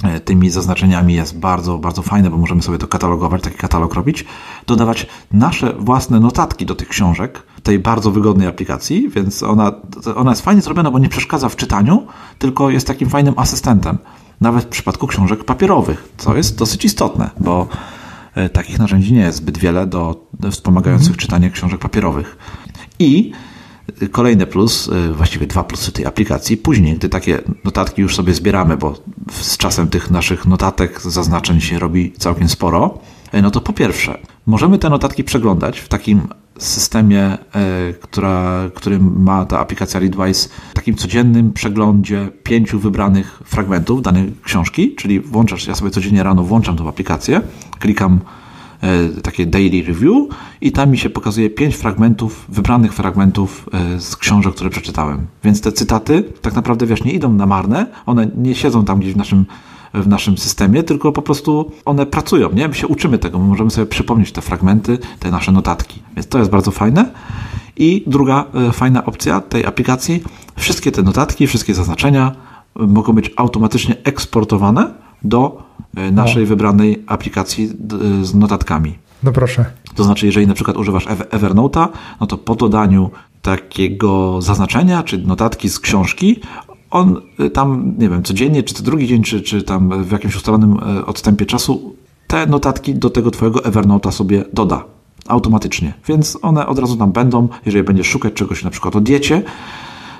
E, 0.02 0.20
tymi 0.20 0.50
zaznaczeniami 0.50 1.14
jest 1.14 1.38
bardzo, 1.38 1.78
bardzo 1.78 2.02
fajne, 2.02 2.30
bo 2.30 2.36
możemy 2.36 2.62
sobie 2.62 2.78
to 2.78 2.86
katalogować, 2.86 3.42
taki 3.42 3.56
katalog 3.56 3.94
robić, 3.94 4.24
dodawać 4.66 5.06
nasze 5.32 5.72
własne 5.72 6.20
notatki 6.20 6.66
do 6.66 6.74
tych 6.74 6.88
książek, 6.88 7.42
tej 7.62 7.78
bardzo 7.78 8.10
wygodnej 8.10 8.48
aplikacji, 8.48 9.08
więc 9.08 9.42
ona, 9.42 9.72
ona 10.16 10.30
jest 10.30 10.42
fajnie 10.42 10.62
zrobiona, 10.62 10.90
bo 10.90 10.98
nie 10.98 11.08
przeszkadza 11.08 11.48
w 11.48 11.56
czytaniu, 11.56 12.06
tylko 12.38 12.70
jest 12.70 12.86
takim 12.86 13.08
fajnym 13.08 13.34
asystentem, 13.36 13.98
nawet 14.40 14.64
w 14.64 14.68
przypadku 14.68 15.06
książek 15.06 15.44
papierowych, 15.44 16.08
co 16.16 16.36
jest 16.36 16.58
dosyć 16.58 16.84
istotne, 16.84 17.30
bo 17.40 17.68
e, 18.34 18.48
takich 18.48 18.78
narzędzi 18.78 19.12
nie 19.12 19.20
jest 19.20 19.38
zbyt 19.38 19.58
wiele 19.58 19.86
do 19.86 20.26
wspomagających 20.50 21.08
mhm. 21.08 21.20
czytanie 21.20 21.50
książek 21.50 21.80
papierowych. 21.80 22.38
I 22.98 23.32
Kolejny 24.10 24.46
plus, 24.46 24.88
y, 24.88 25.12
właściwie 25.12 25.46
dwa 25.46 25.64
plusy 25.64 25.92
tej 25.92 26.06
aplikacji. 26.06 26.56
Później, 26.56 26.94
gdy 26.94 27.08
takie 27.08 27.40
notatki 27.64 28.02
już 28.02 28.16
sobie 28.16 28.34
zbieramy, 28.34 28.76
bo 28.76 28.94
z 29.30 29.56
czasem 29.56 29.88
tych 29.88 30.10
naszych 30.10 30.46
notatek, 30.46 31.00
zaznaczeń 31.00 31.60
się 31.60 31.78
robi 31.78 32.12
całkiem 32.18 32.48
sporo, 32.48 32.98
no 33.42 33.50
to 33.50 33.60
po 33.60 33.72
pierwsze, 33.72 34.18
możemy 34.46 34.78
te 34.78 34.90
notatki 34.90 35.24
przeglądać 35.24 35.78
w 35.78 35.88
takim 35.88 36.20
systemie, 36.58 37.38
y, 37.90 37.94
która, 37.94 38.62
którym 38.74 39.22
ma 39.22 39.44
ta 39.44 39.58
aplikacja 39.58 40.00
Readwise, 40.00 40.48
takim 40.74 40.94
codziennym 40.94 41.52
przeglądzie 41.52 42.28
pięciu 42.42 42.78
wybranych 42.78 43.42
fragmentów 43.44 44.02
danej 44.02 44.32
książki, 44.42 44.94
czyli 44.94 45.20
włączasz, 45.20 45.66
ja 45.66 45.74
sobie 45.74 45.90
codziennie 45.90 46.22
rano 46.22 46.42
włączam 46.42 46.76
tą 46.76 46.88
aplikację, 46.88 47.40
klikam 47.78 48.20
E, 48.20 48.41
takie 49.22 49.46
daily 49.46 49.82
review 49.82 50.28
i 50.60 50.72
tam 50.72 50.90
mi 50.90 50.98
się 50.98 51.10
pokazuje 51.10 51.50
pięć 51.50 51.76
fragmentów, 51.76 52.44
wybranych 52.48 52.94
fragmentów 52.94 53.68
e, 53.72 54.00
z 54.00 54.16
książek, 54.16 54.54
które 54.54 54.70
przeczytałem. 54.70 55.26
Więc 55.44 55.60
te 55.60 55.72
cytaty 55.72 56.24
tak 56.42 56.54
naprawdę, 56.54 56.86
wiesz, 56.86 57.04
nie 57.04 57.12
idą 57.12 57.32
na 57.32 57.46
marne, 57.46 57.86
one 58.06 58.28
nie 58.36 58.54
siedzą 58.54 58.84
tam 58.84 59.00
gdzieś 59.00 59.14
w 59.14 59.16
naszym 59.16 59.46
w 59.94 60.08
naszym 60.08 60.38
systemie, 60.38 60.82
tylko 60.82 61.12
po 61.12 61.22
prostu 61.22 61.72
one 61.84 62.06
pracują, 62.06 62.52
nie? 62.52 62.68
My 62.68 62.74
się 62.74 62.86
uczymy 62.86 63.18
tego, 63.18 63.38
my 63.38 63.44
możemy 63.44 63.70
sobie 63.70 63.86
przypomnieć 63.86 64.32
te 64.32 64.40
fragmenty, 64.40 64.98
te 65.18 65.30
nasze 65.30 65.52
notatki. 65.52 66.02
Więc 66.16 66.28
to 66.28 66.38
jest 66.38 66.50
bardzo 66.50 66.70
fajne. 66.70 67.10
I 67.76 68.04
druga 68.06 68.44
e, 68.54 68.72
fajna 68.72 69.04
opcja 69.04 69.40
tej 69.40 69.66
aplikacji, 69.66 70.22
wszystkie 70.56 70.92
te 70.92 71.02
notatki, 71.02 71.46
wszystkie 71.46 71.74
zaznaczenia 71.74 72.32
mogą 72.74 73.12
być 73.12 73.30
automatycznie 73.36 73.96
eksportowane 74.04 75.01
do 75.24 75.72
E, 75.96 76.10
naszej 76.10 76.42
no. 76.42 76.48
wybranej 76.48 77.02
aplikacji 77.06 77.64
e, 78.20 78.24
z 78.24 78.34
notatkami. 78.34 78.98
No 79.22 79.32
proszę. 79.32 79.64
To 79.94 80.04
znaczy, 80.04 80.26
jeżeli 80.26 80.46
na 80.46 80.54
przykład 80.54 80.76
używasz 80.76 81.06
Evernote'a, 81.06 81.88
no 82.20 82.26
to 82.26 82.38
po 82.38 82.54
dodaniu 82.54 83.10
takiego 83.42 84.42
zaznaczenia, 84.42 85.02
czy 85.02 85.18
notatki 85.18 85.68
z 85.68 85.80
książki, 85.80 86.40
on 86.90 87.20
e, 87.38 87.50
tam, 87.50 87.94
nie 87.98 88.08
wiem, 88.08 88.22
codziennie, 88.22 88.62
czy 88.62 88.74
co 88.74 88.82
drugi 88.82 89.06
dzień, 89.06 89.22
czy, 89.22 89.40
czy 89.40 89.62
tam 89.62 90.04
w 90.04 90.12
jakimś 90.12 90.36
ustalonym 90.36 90.76
odstępie 91.06 91.46
czasu 91.46 91.96
te 92.26 92.46
notatki 92.46 92.94
do 92.94 93.10
tego 93.10 93.30
twojego 93.30 93.60
Evernote'a 93.60 94.12
sobie 94.12 94.44
doda 94.52 94.84
automatycznie. 95.28 95.94
Więc 96.08 96.38
one 96.42 96.66
od 96.66 96.78
razu 96.78 96.96
tam 96.96 97.12
będą, 97.12 97.48
jeżeli 97.66 97.84
będziesz 97.84 98.06
szukać 98.06 98.32
czegoś 98.32 98.64
na 98.64 98.70
przykład 98.70 98.96
o 98.96 99.00
diecie, 99.00 99.42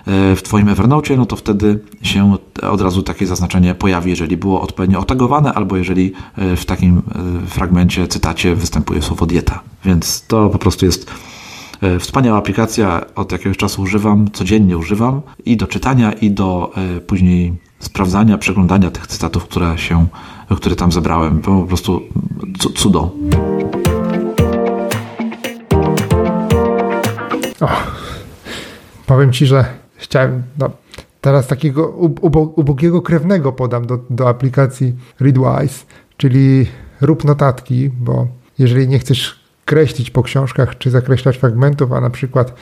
w 0.07 0.41
Twoim 0.43 0.69
Evernote, 0.69 1.17
no 1.17 1.27
to 1.27 1.37
wtedy 1.37 1.79
się 2.03 2.37
od 2.63 2.81
razu 2.81 3.03
takie 3.03 3.27
zaznaczenie 3.27 3.75
pojawi, 3.75 4.11
jeżeli 4.11 4.37
było 4.37 4.61
odpowiednio 4.61 5.01
otagowane, 5.01 5.53
albo 5.53 5.77
jeżeli 5.77 6.13
e, 6.37 6.57
w 6.57 6.65
takim 6.65 7.03
e, 7.45 7.47
fragmencie, 7.47 8.09
cytacie 8.09 8.55
występuje 8.55 9.03
słowo 9.03 9.27
dieta. 9.27 9.61
Więc 9.85 10.27
to 10.27 10.49
po 10.49 10.59
prostu 10.59 10.87
jest 10.87 11.11
e, 11.81 11.99
wspaniała 11.99 12.39
aplikacja, 12.39 13.01
od 13.15 13.33
jakiegoś 13.33 13.57
czasu 13.57 13.83
używam, 13.83 14.31
codziennie 14.33 14.79
używam 14.79 15.21
i 15.45 15.57
do 15.57 15.67
czytania, 15.67 16.13
i 16.13 16.31
do 16.31 16.73
później 17.07 17.55
sprawdzania, 17.79 18.39
przeglądania 18.39 18.91
tych 18.91 19.07
cytatów, 19.07 19.45
które 19.45 19.79
się, 19.79 20.07
które 20.57 20.77
tam 20.77 20.93
zebrałem. 20.93 21.41
Było 21.41 21.61
po 21.61 21.69
prostu 21.69 22.03
cudo. 22.75 23.11
powiem 29.07 29.33
Ci, 29.33 29.47
że 29.47 29.82
chciałem, 30.03 30.43
no, 30.59 30.71
teraz 31.21 31.47
takiego 31.47 31.89
ubogiego 32.57 33.03
krewnego 33.03 33.53
podam 33.53 33.87
do, 33.87 33.99
do 34.11 34.29
aplikacji 34.29 34.95
Readwise, 35.21 35.85
czyli 36.17 36.67
rób 37.01 37.25
notatki, 37.25 37.91
bo 37.91 38.29
jeżeli 38.59 38.89
nie 38.89 38.99
chcesz 38.99 39.41
kreślić 39.65 40.11
po 40.11 40.23
książkach 40.23 40.79
czy 40.79 40.91
zakreślać 40.91 41.37
fragmentów, 41.37 41.93
a 41.93 42.01
na 42.01 42.11
przykład 42.11 42.55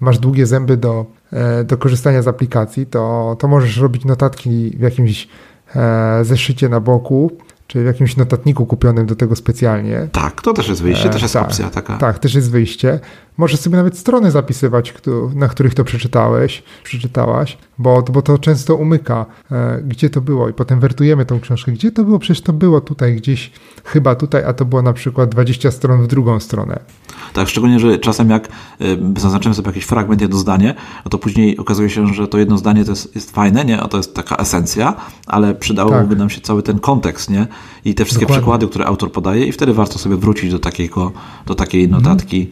masz 0.00 0.18
długie 0.18 0.46
zęby 0.46 0.76
do 0.76 1.06
e, 1.32 1.64
do 1.64 1.78
korzystania 1.78 2.22
z 2.22 2.28
aplikacji, 2.28 2.86
to, 2.86 3.36
to 3.38 3.48
możesz 3.48 3.76
robić 3.76 4.04
notatki 4.04 4.76
w 4.78 4.80
jakimś 4.80 5.28
e, 5.76 6.24
zeszycie 6.24 6.68
na 6.68 6.80
boku, 6.80 7.30
czy 7.66 7.82
w 7.82 7.86
jakimś 7.86 8.16
notatniku 8.16 8.66
kupionym 8.66 9.06
do 9.06 9.16
tego 9.16 9.36
specjalnie. 9.36 10.08
Tak, 10.12 10.42
to 10.42 10.52
też 10.52 10.68
jest 10.68 10.82
wyjście, 10.82 11.10
też 11.10 11.22
jest 11.22 11.34
tak, 11.34 11.44
opcja 11.44 11.70
taka. 11.70 11.96
Tak, 11.96 12.18
też 12.18 12.34
jest 12.34 12.50
wyjście. 12.50 13.00
Możesz 13.36 13.60
sobie 13.60 13.76
nawet 13.76 13.98
strony 13.98 14.30
zapisywać, 14.30 14.94
na 15.34 15.48
których 15.48 15.74
to 15.74 15.84
przeczytałeś, 15.84 16.62
przeczytałaś, 16.84 17.58
bo, 17.78 18.02
bo 18.02 18.22
to 18.22 18.38
często 18.38 18.74
umyka, 18.74 19.26
e, 19.50 19.82
gdzie 19.86 20.10
to 20.10 20.20
było 20.20 20.48
i 20.48 20.52
potem 20.52 20.80
wertujemy 20.80 21.26
tą 21.26 21.40
książkę. 21.40 21.72
Gdzie 21.72 21.92
to 21.92 22.04
było? 22.04 22.18
Przecież 22.18 22.40
to 22.40 22.52
było 22.52 22.80
tutaj 22.80 23.16
gdzieś, 23.16 23.50
chyba 23.84 24.14
tutaj, 24.14 24.44
a 24.44 24.52
to 24.52 24.64
było 24.64 24.82
na 24.82 24.92
przykład 24.92 25.30
20 25.30 25.70
stron 25.70 26.02
w 26.02 26.06
drugą 26.06 26.40
stronę. 26.40 26.80
Tak, 27.32 27.48
szczególnie, 27.48 27.80
że 27.80 27.98
czasem 27.98 28.30
jak 28.30 28.48
y, 28.80 28.98
zaznaczymy 29.16 29.54
sobie 29.54 29.68
jakiś 29.68 29.84
fragment, 29.84 30.20
jedno 30.20 30.38
zdanie, 30.38 30.74
no 31.04 31.08
to 31.08 31.18
później 31.18 31.58
okazuje 31.58 31.90
się, 31.90 32.06
że 32.14 32.28
to 32.28 32.38
jedno 32.38 32.58
zdanie 32.58 32.84
to 32.84 32.90
jest, 32.90 33.14
jest 33.14 33.30
fajne, 33.30 33.64
nie? 33.64 33.80
A 33.80 33.88
to 33.88 33.96
jest 33.96 34.14
taka 34.14 34.36
esencja, 34.36 34.94
ale 35.26 35.54
przydałoby 35.54 36.08
tak. 36.08 36.18
nam 36.18 36.30
się 36.30 36.40
cały 36.40 36.62
ten 36.62 36.78
kontekst, 36.78 37.30
nie? 37.30 37.46
I 37.84 37.94
te 37.94 38.04
wszystkie 38.04 38.26
Dokładnie. 38.26 38.40
przykłady, 38.40 38.68
które 38.68 38.86
autor 38.86 39.12
podaje 39.12 39.46
i 39.46 39.52
wtedy 39.52 39.74
warto 39.74 39.98
sobie 39.98 40.16
wrócić 40.16 40.50
do, 40.50 40.58
takiego, 40.58 41.12
do 41.46 41.54
takiej 41.54 41.88
notatki. 41.88 42.50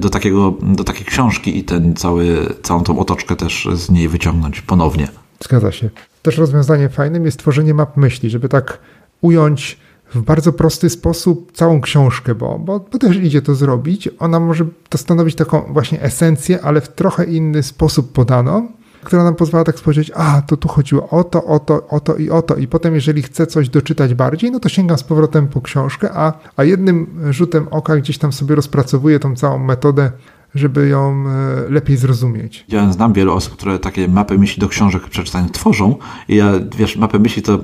Do, 0.00 0.10
takiego, 0.10 0.54
do 0.62 0.84
takiej 0.84 1.06
książki 1.06 1.58
i 1.58 1.64
ten 1.64 1.96
cały, 1.96 2.54
całą 2.62 2.82
tą 2.82 2.98
otoczkę 2.98 3.36
też 3.36 3.68
z 3.74 3.90
niej 3.90 4.08
wyciągnąć 4.08 4.60
ponownie. 4.60 5.08
Zgadza 5.44 5.72
się. 5.72 5.90
Też 6.22 6.38
rozwiązaniem 6.38 6.88
fajnym 6.88 7.24
jest 7.24 7.38
tworzenie 7.38 7.74
map 7.74 7.96
myśli, 7.96 8.30
żeby 8.30 8.48
tak 8.48 8.78
ująć 9.20 9.78
w 10.14 10.22
bardzo 10.22 10.52
prosty 10.52 10.90
sposób 10.90 11.52
całą 11.52 11.80
książkę, 11.80 12.34
bo, 12.34 12.58
bo, 12.58 12.80
bo 12.92 12.98
też 12.98 13.16
idzie 13.16 13.42
to 13.42 13.54
zrobić. 13.54 14.08
Ona 14.18 14.40
może 14.40 14.66
to 14.88 14.98
stanowić 14.98 15.34
taką 15.34 15.62
właśnie 15.72 16.02
esencję, 16.02 16.62
ale 16.62 16.80
w 16.80 16.88
trochę 16.88 17.24
inny 17.24 17.62
sposób 17.62 18.12
podaną, 18.12 18.68
która 19.06 19.24
nam 19.24 19.34
pozwala 19.34 19.64
tak 19.64 19.78
spojrzeć, 19.78 20.12
a 20.14 20.42
to 20.42 20.56
tu 20.56 20.68
chodziło 20.68 21.08
o 21.08 21.24
to, 21.24 21.44
o 21.44 21.58
to, 21.58 21.86
o 21.88 22.00
to 22.00 22.16
i 22.16 22.30
o 22.30 22.42
to. 22.42 22.56
I 22.56 22.68
potem, 22.68 22.94
jeżeli 22.94 23.22
chcę 23.22 23.46
coś 23.46 23.68
doczytać 23.68 24.14
bardziej, 24.14 24.50
no 24.50 24.60
to 24.60 24.68
sięgam 24.68 24.98
z 24.98 25.02
powrotem 25.02 25.48
po 25.48 25.60
książkę, 25.60 26.10
a, 26.14 26.32
a 26.56 26.64
jednym 26.64 27.20
rzutem 27.30 27.68
oka 27.70 27.96
gdzieś 27.96 28.18
tam 28.18 28.32
sobie 28.32 28.54
rozpracowuję 28.54 29.18
tą 29.18 29.36
całą 29.36 29.58
metodę 29.58 30.12
żeby 30.54 30.88
ją 30.88 31.24
e, 31.28 31.70
lepiej 31.70 31.96
zrozumieć. 31.96 32.64
Ja 32.68 32.92
znam 32.92 33.12
wielu 33.12 33.32
osób, 33.32 33.56
które 33.56 33.78
takie 33.78 34.08
mapy 34.08 34.38
myśli 34.38 34.60
do 34.60 34.68
książek 34.68 35.08
przeczytań 35.08 35.48
tworzą 35.50 35.96
i 36.28 36.36
ja, 36.36 36.52
wiesz, 36.76 36.96
mapy 36.96 37.18
myśli 37.18 37.42
to 37.42 37.58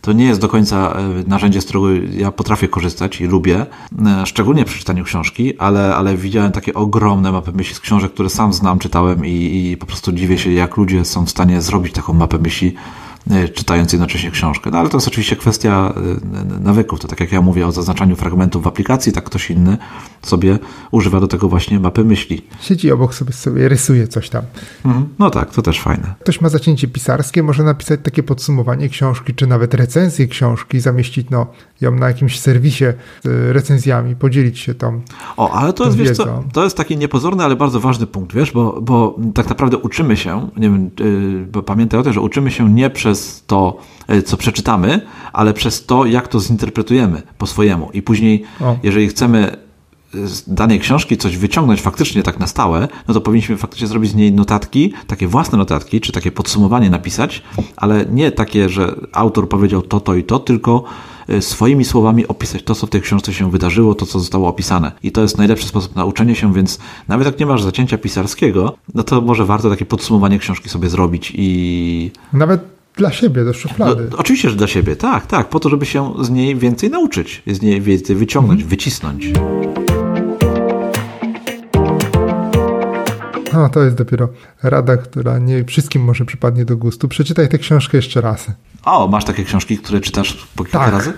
to 0.00 0.12
nie 0.12 0.24
jest 0.24 0.40
do 0.40 0.48
końca 0.48 0.92
e, 0.92 1.28
narzędzie, 1.28 1.60
z 1.60 1.64
którego 1.64 1.86
ja 2.16 2.32
potrafię 2.32 2.68
korzystać 2.68 3.20
i 3.20 3.24
lubię, 3.24 3.66
e, 4.06 4.26
szczególnie 4.26 4.64
przy 4.64 4.78
czytaniu 4.78 5.04
książki, 5.04 5.58
ale, 5.58 5.96
ale 5.96 6.16
widziałem 6.16 6.52
takie 6.52 6.74
ogromne 6.74 7.32
mapy 7.32 7.52
myśli 7.52 7.74
z 7.74 7.80
książek, 7.80 8.12
które 8.12 8.30
sam 8.30 8.52
znam, 8.52 8.78
czytałem 8.78 9.26
i, 9.26 9.68
i 9.70 9.76
po 9.76 9.86
prostu 9.86 10.12
dziwię 10.12 10.38
się, 10.38 10.52
jak 10.52 10.76
ludzie 10.76 11.04
są 11.04 11.26
w 11.26 11.30
stanie 11.30 11.60
zrobić 11.60 11.92
taką 11.92 12.12
mapę 12.12 12.38
myśli 12.38 12.74
czytając 13.54 13.92
jednocześnie 13.92 14.30
książkę. 14.30 14.70
No 14.70 14.78
ale 14.78 14.88
to 14.88 14.96
jest 14.96 15.08
oczywiście 15.08 15.36
kwestia 15.36 15.94
e, 16.56 16.60
nawyków. 16.60 17.00
To 17.00 17.08
tak 17.08 17.20
jak 17.20 17.32
ja 17.32 17.40
mówię 17.40 17.66
o 17.66 17.72
zaznaczaniu 17.72 18.16
fragmentów 18.16 18.62
w 18.62 18.66
aplikacji, 18.66 19.12
tak 19.12 19.24
ktoś 19.24 19.50
inny 19.50 19.76
sobie 20.22 20.58
używa 20.90 21.20
do 21.20 21.28
tego 21.28 21.48
właśnie 21.48 21.80
mapy 21.80 22.04
myśli. 22.04 22.46
Siedzi 22.60 22.92
obok 22.92 23.14
sobie, 23.14 23.32
sobie 23.32 23.68
rysuje 23.68 24.08
coś 24.08 24.28
tam. 24.30 24.44
Mhm. 24.84 25.08
No 25.18 25.30
tak, 25.30 25.50
to 25.50 25.62
też 25.62 25.80
fajne. 25.80 26.14
Ktoś 26.20 26.40
ma 26.40 26.48
zacięcie 26.48 26.88
pisarskie, 26.88 27.42
może 27.42 27.62
napisać 27.62 28.00
takie 28.02 28.22
podsumowanie 28.22 28.88
książki, 28.88 29.34
czy 29.34 29.46
nawet 29.46 29.74
recenzję 29.74 30.26
książki, 30.26 30.80
zamieścić 30.80 31.30
no, 31.30 31.46
ją 31.80 31.94
na 31.94 32.08
jakimś 32.08 32.40
serwisie 32.40 32.84
z 33.24 33.54
recenzjami, 33.54 34.16
podzielić 34.16 34.58
się 34.58 34.74
tą 34.74 35.00
O, 35.36 35.52
ale 35.52 35.72
to 35.72 35.84
jest, 35.84 35.96
wiesz 35.96 36.16
co, 36.16 36.44
to 36.52 36.64
jest 36.64 36.76
taki 36.76 36.96
niepozorny, 36.96 37.44
ale 37.44 37.56
bardzo 37.56 37.80
ważny 37.80 38.06
punkt, 38.06 38.34
wiesz, 38.34 38.52
bo, 38.52 38.80
bo 38.80 39.16
tak 39.34 39.48
naprawdę 39.48 39.78
uczymy 39.78 40.16
się, 40.16 40.48
nie 40.56 40.70
wiem, 40.70 40.90
yy, 41.00 41.46
bo 41.52 41.62
pamiętaj 41.62 42.00
o 42.00 42.02
tym, 42.02 42.12
że 42.12 42.20
uczymy 42.20 42.50
się 42.50 42.74
nie 42.74 42.90
przez 42.90 43.17
to, 43.46 43.78
yy, 44.08 44.22
co 44.22 44.36
przeczytamy, 44.36 45.00
ale 45.32 45.54
przez 45.54 45.86
to, 45.86 46.06
jak 46.06 46.28
to 46.28 46.40
zinterpretujemy 46.40 47.22
po 47.38 47.46
swojemu. 47.46 47.90
I 47.92 48.02
później, 48.02 48.44
o. 48.60 48.76
jeżeli 48.82 49.08
chcemy 49.08 49.68
z 50.12 50.54
danej 50.54 50.80
książki 50.80 51.16
coś 51.16 51.36
wyciągnąć 51.36 51.80
faktycznie 51.80 52.22
tak 52.22 52.38
na 52.38 52.46
stałe, 52.46 52.88
no 53.08 53.14
to 53.14 53.20
powinniśmy 53.20 53.56
faktycznie 53.56 53.86
zrobić 53.86 54.10
z 54.10 54.14
niej 54.14 54.32
notatki, 54.32 54.92
takie 55.06 55.28
własne 55.28 55.58
notatki, 55.58 56.00
czy 56.00 56.12
takie 56.12 56.32
podsumowanie 56.32 56.90
napisać, 56.90 57.42
ale 57.76 58.06
nie 58.06 58.32
takie, 58.32 58.68
że 58.68 58.94
autor 59.12 59.48
powiedział 59.48 59.82
to, 59.82 60.00
to 60.00 60.14
i 60.14 60.24
to, 60.24 60.38
tylko 60.38 60.84
e, 61.28 61.42
swoimi 61.42 61.84
słowami 61.84 62.26
opisać 62.26 62.62
to, 62.62 62.74
co 62.74 62.86
w 62.86 62.90
tej 62.90 63.00
książce 63.00 63.34
się 63.34 63.50
wydarzyło, 63.50 63.94
to, 63.94 64.06
co 64.06 64.18
zostało 64.18 64.48
opisane. 64.48 64.92
I 65.02 65.12
to 65.12 65.22
jest 65.22 65.38
najlepszy 65.38 65.68
sposób 65.68 65.96
na 65.96 66.04
uczenie 66.04 66.34
się, 66.34 66.52
więc 66.54 66.78
nawet 67.08 67.26
jak 67.26 67.40
nie 67.40 67.46
masz 67.46 67.62
zacięcia 67.62 67.98
pisarskiego, 67.98 68.76
no 68.94 69.02
to 69.02 69.20
może 69.20 69.44
warto 69.44 69.70
takie 69.70 69.86
podsumowanie 69.86 70.38
książki 70.38 70.68
sobie 70.68 70.88
zrobić 70.88 71.32
i... 71.36 72.10
Nawet 72.32 72.77
dla 72.98 73.12
siebie, 73.12 73.44
do 73.44 73.52
szuflady. 73.52 74.08
No, 74.10 74.18
oczywiście, 74.18 74.50
że 74.50 74.56
dla 74.56 74.66
siebie, 74.66 74.96
tak, 74.96 75.26
tak, 75.26 75.48
po 75.48 75.60
to, 75.60 75.68
żeby 75.68 75.86
się 75.86 76.14
z 76.20 76.30
niej 76.30 76.56
więcej 76.56 76.90
nauczyć, 76.90 77.42
z 77.46 77.62
niej 77.62 77.80
więcej 77.80 78.16
wyciągnąć, 78.16 78.60
mhm. 78.60 78.70
wycisnąć. 78.70 79.32
No, 83.52 83.68
to 83.68 83.82
jest 83.82 83.96
dopiero 83.96 84.28
rada, 84.62 84.96
która 84.96 85.38
nie 85.38 85.64
wszystkim 85.64 86.02
może 86.04 86.24
przypadnie 86.24 86.64
do 86.64 86.76
gustu. 86.76 87.08
Przeczytaj 87.08 87.48
tę 87.48 87.58
książkę 87.58 87.98
jeszcze 87.98 88.20
raz. 88.20 88.46
O, 88.84 89.08
masz 89.08 89.24
takie 89.24 89.44
książki, 89.44 89.78
które 89.78 90.00
czytasz 90.00 90.48
po 90.56 90.64
kilka 90.64 90.78
tak. 90.78 90.92
razy? 90.92 91.12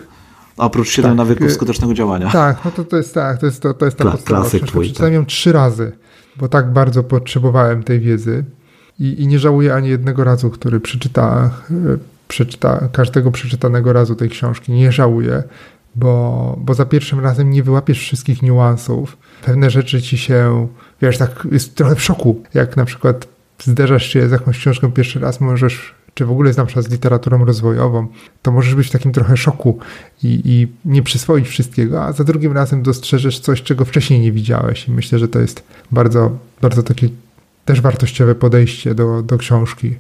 Oprócz 0.57 0.89
siedem 0.89 1.11
tak. 1.11 1.19
nawyków 1.19 1.53
skutecznego 1.53 1.95
działania. 1.95 2.31
Tak, 2.31 2.65
no 2.65 2.71
to, 2.71 2.85
to 2.85 2.97
jest 2.97 3.15
tak, 3.15 3.41
to 3.41 3.47
jest, 3.47 3.63
to, 3.63 3.75
to 3.75 3.85
jest 3.85 3.97
ta 3.97 4.05
Kla 4.05 4.13
podstawowa 4.13 4.49
książka. 4.49 4.81
Przeczytałem 4.81 5.15
ją 5.15 5.27
trzy 5.27 5.53
razy, 5.53 5.93
bo 6.37 6.49
tak 6.49 6.73
bardzo 6.73 7.03
potrzebowałem 7.03 7.83
tej 7.83 8.01
wiedzy 8.01 8.45
i, 9.01 9.23
i 9.23 9.27
nie 9.27 9.39
żałuję 9.39 9.75
ani 9.75 9.89
jednego 9.89 10.25
razu, 10.25 10.51
który 10.51 10.81
przeczyta, 10.81 11.51
przeczyta, 12.29 12.89
każdego 12.93 13.31
przeczytanego 13.31 13.93
razu 13.93 14.15
tej 14.15 14.29
książki. 14.29 14.73
Nie 14.73 14.93
żałuję, 14.93 15.43
bo, 15.95 16.57
bo 16.61 16.75
za 16.75 16.85
pierwszym 16.85 17.21
razem 17.21 17.51
nie 17.51 17.63
wyłapiesz 17.63 17.99
wszystkich 17.99 18.43
niuansów. 18.43 19.17
Pewne 19.45 19.71
rzeczy 19.71 20.03
ci 20.03 20.19
się 20.19 20.69
wiesz, 21.03 21.19
tak 21.19 21.47
jest 21.53 21.75
trochę 21.75 21.95
w 21.95 22.03
szoku, 22.03 22.43
jak 22.55 22.77
na 22.77 22.85
przykład 22.85 23.29
zderzasz 23.59 24.07
się 24.07 24.29
z 24.29 24.33
jakąś 24.33 24.59
książką 24.59 24.93
pierwszy 24.93 25.21
raz, 25.21 25.41
możesz, 25.41 25.95
czy 26.15 26.25
w 26.25 26.31
ogóle 26.31 26.53
znam 26.53 26.69
się 26.69 26.83
z 26.83 26.91
literaturą 26.91 27.45
rozwojową, 27.45 28.07
to 28.43 28.53
możesz 28.53 28.75
być 28.75 28.89
w 28.89 28.91
takim 28.91 29.13
trochę 29.13 29.37
szoku 29.37 29.79
i, 30.23 30.43
i 30.45 30.69
nie 30.85 31.03
przyswoić 31.03 31.49
wszystkiego, 31.49 32.05
a 32.05 32.13
za 32.13 32.25
drugim 32.25 32.53
razem 32.53 32.83
dostrzeżesz 32.83 33.41
coś, 33.41 33.63
czego 33.63 33.85
wcześniej 33.85 34.21
nie 34.21 34.33
widziałeś 34.33 34.89
i 34.89 34.91
myślę, 34.91 35.19
że 35.19 35.29
to 35.29 35.41
jest 35.41 35.63
bardzo, 35.91 36.39
bardzo 36.61 36.83
takie 36.83 37.09
też 37.65 37.81
wartościowe 37.81 38.35
podejście 38.35 38.95
do, 38.95 39.23
do 39.23 39.39
książki. 39.39 39.95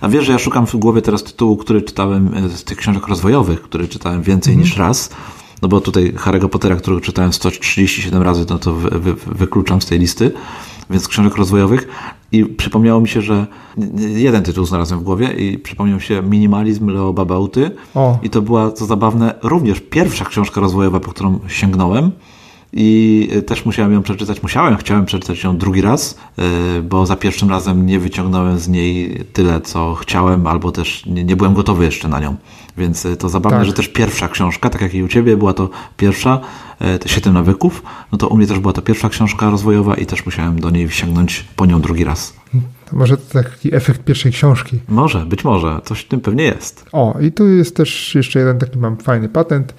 A 0.00 0.08
wiesz, 0.08 0.24
że 0.24 0.32
ja 0.32 0.38
szukam 0.38 0.66
w 0.66 0.76
głowie 0.76 1.02
teraz 1.02 1.24
tytułu, 1.24 1.56
który 1.56 1.82
czytałem 1.82 2.34
e, 2.34 2.48
z 2.48 2.64
tych 2.64 2.78
książek 2.78 3.08
rozwojowych, 3.08 3.62
który 3.62 3.88
czytałem 3.88 4.22
więcej 4.22 4.54
mm. 4.54 4.64
niż 4.64 4.76
raz 4.76 5.10
no 5.62 5.68
bo 5.68 5.80
tutaj 5.80 6.12
Harry'ego 6.12 6.48
Pottera, 6.48 6.76
którego 6.76 7.00
czytałem 7.00 7.32
137 7.32 8.22
razy, 8.22 8.46
no 8.50 8.58
to 8.58 8.72
wy, 8.72 8.90
wy, 9.00 9.14
wykluczam 9.14 9.82
z 9.82 9.86
tej 9.86 9.98
listy, 9.98 10.32
więc 10.90 11.08
książek 11.08 11.36
rozwojowych 11.36 11.88
i 12.32 12.44
przypomniało 12.44 13.00
mi 13.00 13.08
się, 13.08 13.22
że 13.22 13.46
jeden 13.96 14.42
tytuł 14.42 14.64
znalazłem 14.64 15.00
w 15.00 15.02
głowie 15.02 15.32
i 15.32 15.58
przypomniał 15.58 15.96
mi 15.96 16.02
się 16.02 16.22
Minimalizm 16.22 16.88
Leo 16.88 17.12
Babauty 17.12 17.70
o. 17.94 18.18
i 18.22 18.30
to 18.30 18.42
była, 18.42 18.72
co 18.72 18.86
zabawne, 18.86 19.34
również 19.42 19.80
pierwsza 19.80 20.24
książka 20.24 20.60
rozwojowa, 20.60 21.00
po 21.00 21.10
którą 21.10 21.40
sięgnąłem 21.48 22.12
i 22.72 23.28
też 23.46 23.64
musiałem 23.64 23.92
ją 23.92 24.02
przeczytać, 24.02 24.42
musiałem, 24.42 24.76
chciałem 24.76 25.06
przeczytać 25.06 25.44
ją 25.44 25.56
drugi 25.56 25.80
raz, 25.80 26.18
e, 26.38 26.82
bo 26.82 27.06
za 27.06 27.16
pierwszym 27.16 27.50
razem 27.50 27.86
nie 27.86 27.98
wyciągnąłem 27.98 28.58
z 28.58 28.68
niej 28.68 29.24
tyle, 29.32 29.60
co 29.60 29.94
chciałem, 29.94 30.46
albo 30.46 30.72
też 30.72 31.06
nie, 31.06 31.24
nie 31.24 31.36
byłem 31.36 31.54
gotowy 31.54 31.84
jeszcze 31.84 32.08
na 32.08 32.20
nią. 32.20 32.36
Więc 32.78 33.06
e, 33.06 33.16
to 33.16 33.28
zabawne, 33.28 33.58
tak. 33.58 33.66
że 33.66 33.72
też 33.72 33.88
pierwsza 33.88 34.28
książka, 34.28 34.70
tak 34.70 34.80
jak 34.82 34.94
i 34.94 35.02
u 35.02 35.08
Ciebie, 35.08 35.36
była 35.36 35.52
to 35.52 35.70
pierwsza, 35.96 36.40
e, 36.78 36.98
te 36.98 37.08
Siedem 37.08 37.34
nawyków, 37.34 37.82
no 38.12 38.18
to 38.18 38.28
u 38.28 38.36
mnie 38.36 38.46
też 38.46 38.58
była 38.58 38.72
to 38.72 38.82
pierwsza 38.82 39.08
książka 39.08 39.50
rozwojowa 39.50 39.94
i 39.94 40.06
też 40.06 40.26
musiałem 40.26 40.60
do 40.60 40.70
niej 40.70 40.90
sięgnąć 40.90 41.44
po 41.56 41.66
nią 41.66 41.80
drugi 41.80 42.04
raz. 42.04 42.34
To 42.90 42.96
może 42.96 43.16
to 43.16 43.42
taki 43.42 43.74
efekt 43.74 44.04
pierwszej 44.04 44.32
książki. 44.32 44.78
Może, 44.88 45.26
być 45.26 45.44
może, 45.44 45.80
coś 45.84 46.00
w 46.00 46.08
tym 46.08 46.20
pewnie 46.20 46.44
jest. 46.44 46.84
O, 46.92 47.18
i 47.20 47.32
tu 47.32 47.48
jest 47.48 47.76
też 47.76 48.14
jeszcze 48.14 48.38
jeden 48.38 48.58
taki 48.58 48.78
mam 48.78 48.96
fajny 48.96 49.28
patent, 49.28 49.74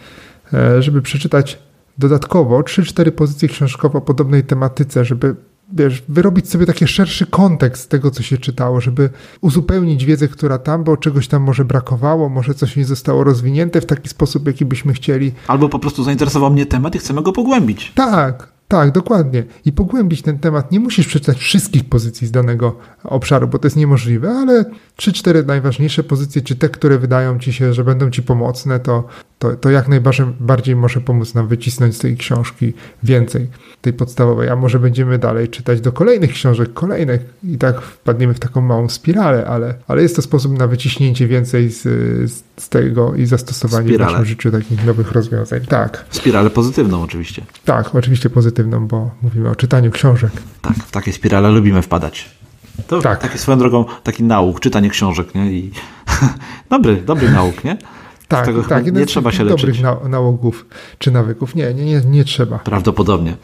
żeby 0.80 1.02
przeczytać 1.02 1.58
dodatkowo 1.98 2.62
3-4 2.62 3.12
pozycje 3.12 3.50
książkowe 3.50 3.98
o 3.98 4.02
podobnej 4.02 4.44
tematyce, 4.44 5.06
żeby 5.06 5.36
wiesz, 5.74 6.04
wyrobić 6.10 6.50
sobie 6.50 6.66
taki 6.66 6.88
szerszy 6.88 7.26
kontekst 7.26 7.89
tego, 7.89 8.12
co 8.12 8.24
się 8.24 8.38
czytało, 8.38 8.82
żeby 8.82 9.10
uzupełnić 9.42 10.06
wiedzę, 10.06 10.28
która 10.28 10.58
tam, 10.58 10.84
bo 10.84 10.98
czegoś 10.98 11.28
tam 11.28 11.44
może 11.44 11.66
brakowało, 11.66 12.30
może 12.30 12.54
coś 12.54 12.76
nie 12.76 12.86
zostało 12.86 13.24
rozwinięte 13.24 13.82
w 13.82 13.86
taki 13.86 14.10
sposób, 14.10 14.48
jaki 14.48 14.66
byśmy 14.66 14.94
chcieli. 14.94 15.32
Albo 15.48 15.70
po 15.70 15.80
prostu 15.80 16.04
zainteresował 16.04 16.52
mnie 16.52 16.66
temat 16.66 16.96
i 16.96 17.00
chcemy 17.00 17.22
go 17.22 17.32
pogłębić. 17.32 17.92
Tak, 17.96 18.52
tak, 18.68 18.92
dokładnie. 18.92 19.44
I 19.66 19.72
pogłębić 19.72 20.22
ten 20.22 20.39
temat. 20.39 20.72
Nie 20.72 20.80
musisz 20.80 21.08
przeczytać 21.08 21.38
wszystkich 21.38 21.89
pozycji 21.89 22.28
z 22.28 22.32
danego 22.32 22.76
obszaru, 23.04 23.48
bo 23.48 23.60
to 23.60 23.68
jest 23.68 23.78
niemożliwe, 23.78 24.30
ale 24.30 24.66
3-4 24.98 25.46
najważniejsze 25.46 26.04
pozycje, 26.04 26.42
czy 26.42 26.56
te, 26.56 26.70
które 26.70 26.98
wydają 26.98 27.39
ci 27.39 27.54
się, 27.54 27.74
że 27.74 27.84
będą 27.84 28.10
ci 28.10 28.24
pomocne, 28.24 28.80
to, 28.80 29.04
to, 29.42 29.56
to 29.56 29.70
jak 29.70 29.88
najbardziej 29.88 30.76
może 30.76 31.02
pomóc 31.02 31.34
nam 31.34 31.48
wycisnąć 31.48 31.96
z 31.96 32.00
tej 32.00 32.18
książki 32.18 32.74
więcej, 33.04 33.48
tej 33.82 33.94
podstawowej, 33.94 34.50
a 34.50 34.56
może 34.56 34.80
będziemy 34.80 35.18
dalej 35.18 35.50
czytać 35.50 35.82
do 35.82 35.92
kolejnych 35.92 36.32
książek, 36.32 36.74
kolejnych 36.74 37.22
i 37.44 37.58
tak 37.58 37.82
wpadniemy 37.82 38.34
w 38.34 38.39
taką 38.39 38.62
małą 38.62 38.89
spiralę, 38.89 39.46
ale, 39.46 39.74
ale 39.88 40.02
jest 40.02 40.16
to 40.16 40.22
sposób 40.22 40.60
na 40.60 40.68
wyciśnięcie 40.68 41.28
więcej 41.28 41.70
z, 41.70 41.82
z 42.58 42.70
tego 42.70 43.16
i 43.16 43.26
zastosowanie 43.26 43.98
w 43.98 44.00
naszym 44.00 44.26
życiu 44.26 44.52
takich 44.52 44.86
nowych 44.86 45.12
rozwiązań. 45.12 45.62
Tak. 45.62 46.06
Spiralę 46.10 46.50
pozytywną 46.50 47.02
oczywiście. 47.02 47.46
Tak, 47.66 47.96
oczywiście 47.96 48.30
pozytywną, 48.30 48.88
bo 48.88 49.12
mówimy 49.22 49.50
o 49.50 49.56
czytaniu 49.56 49.92
książek. 49.92 50.32
Tak, 50.62 50.76
w 50.76 50.92
takie 50.92 51.14
spirale 51.14 51.50
lubimy 51.50 51.82
wpadać. 51.82 52.30
To 52.88 53.02
tak. 53.02 53.20
taki 53.20 53.38
swoją 53.38 53.58
drogą, 53.58 53.86
taki 54.04 54.24
nauk, 54.24 54.60
czytanie 54.60 54.89
książek, 54.89 55.36
nie? 55.36 55.52
I 55.52 55.72
dobry, 56.70 57.02
dobry 57.02 57.30
nauk, 57.30 57.64
nie? 57.64 57.78
Tak, 58.32 58.67
tak. 58.69 58.93
Nie 58.93 59.05
trzeba 59.05 59.32
się 59.32 59.43
leczyć. 59.43 59.61
Dobrych 59.61 59.82
na, 59.82 60.09
nałogów 60.09 60.65
czy 60.97 61.11
nawyków. 61.11 61.55
Nie, 61.55 61.73
nie, 61.73 61.86
nie, 61.86 62.01
nie 62.05 62.23
trzeba. 62.23 62.59
Prawdopodobnie. 62.59 63.38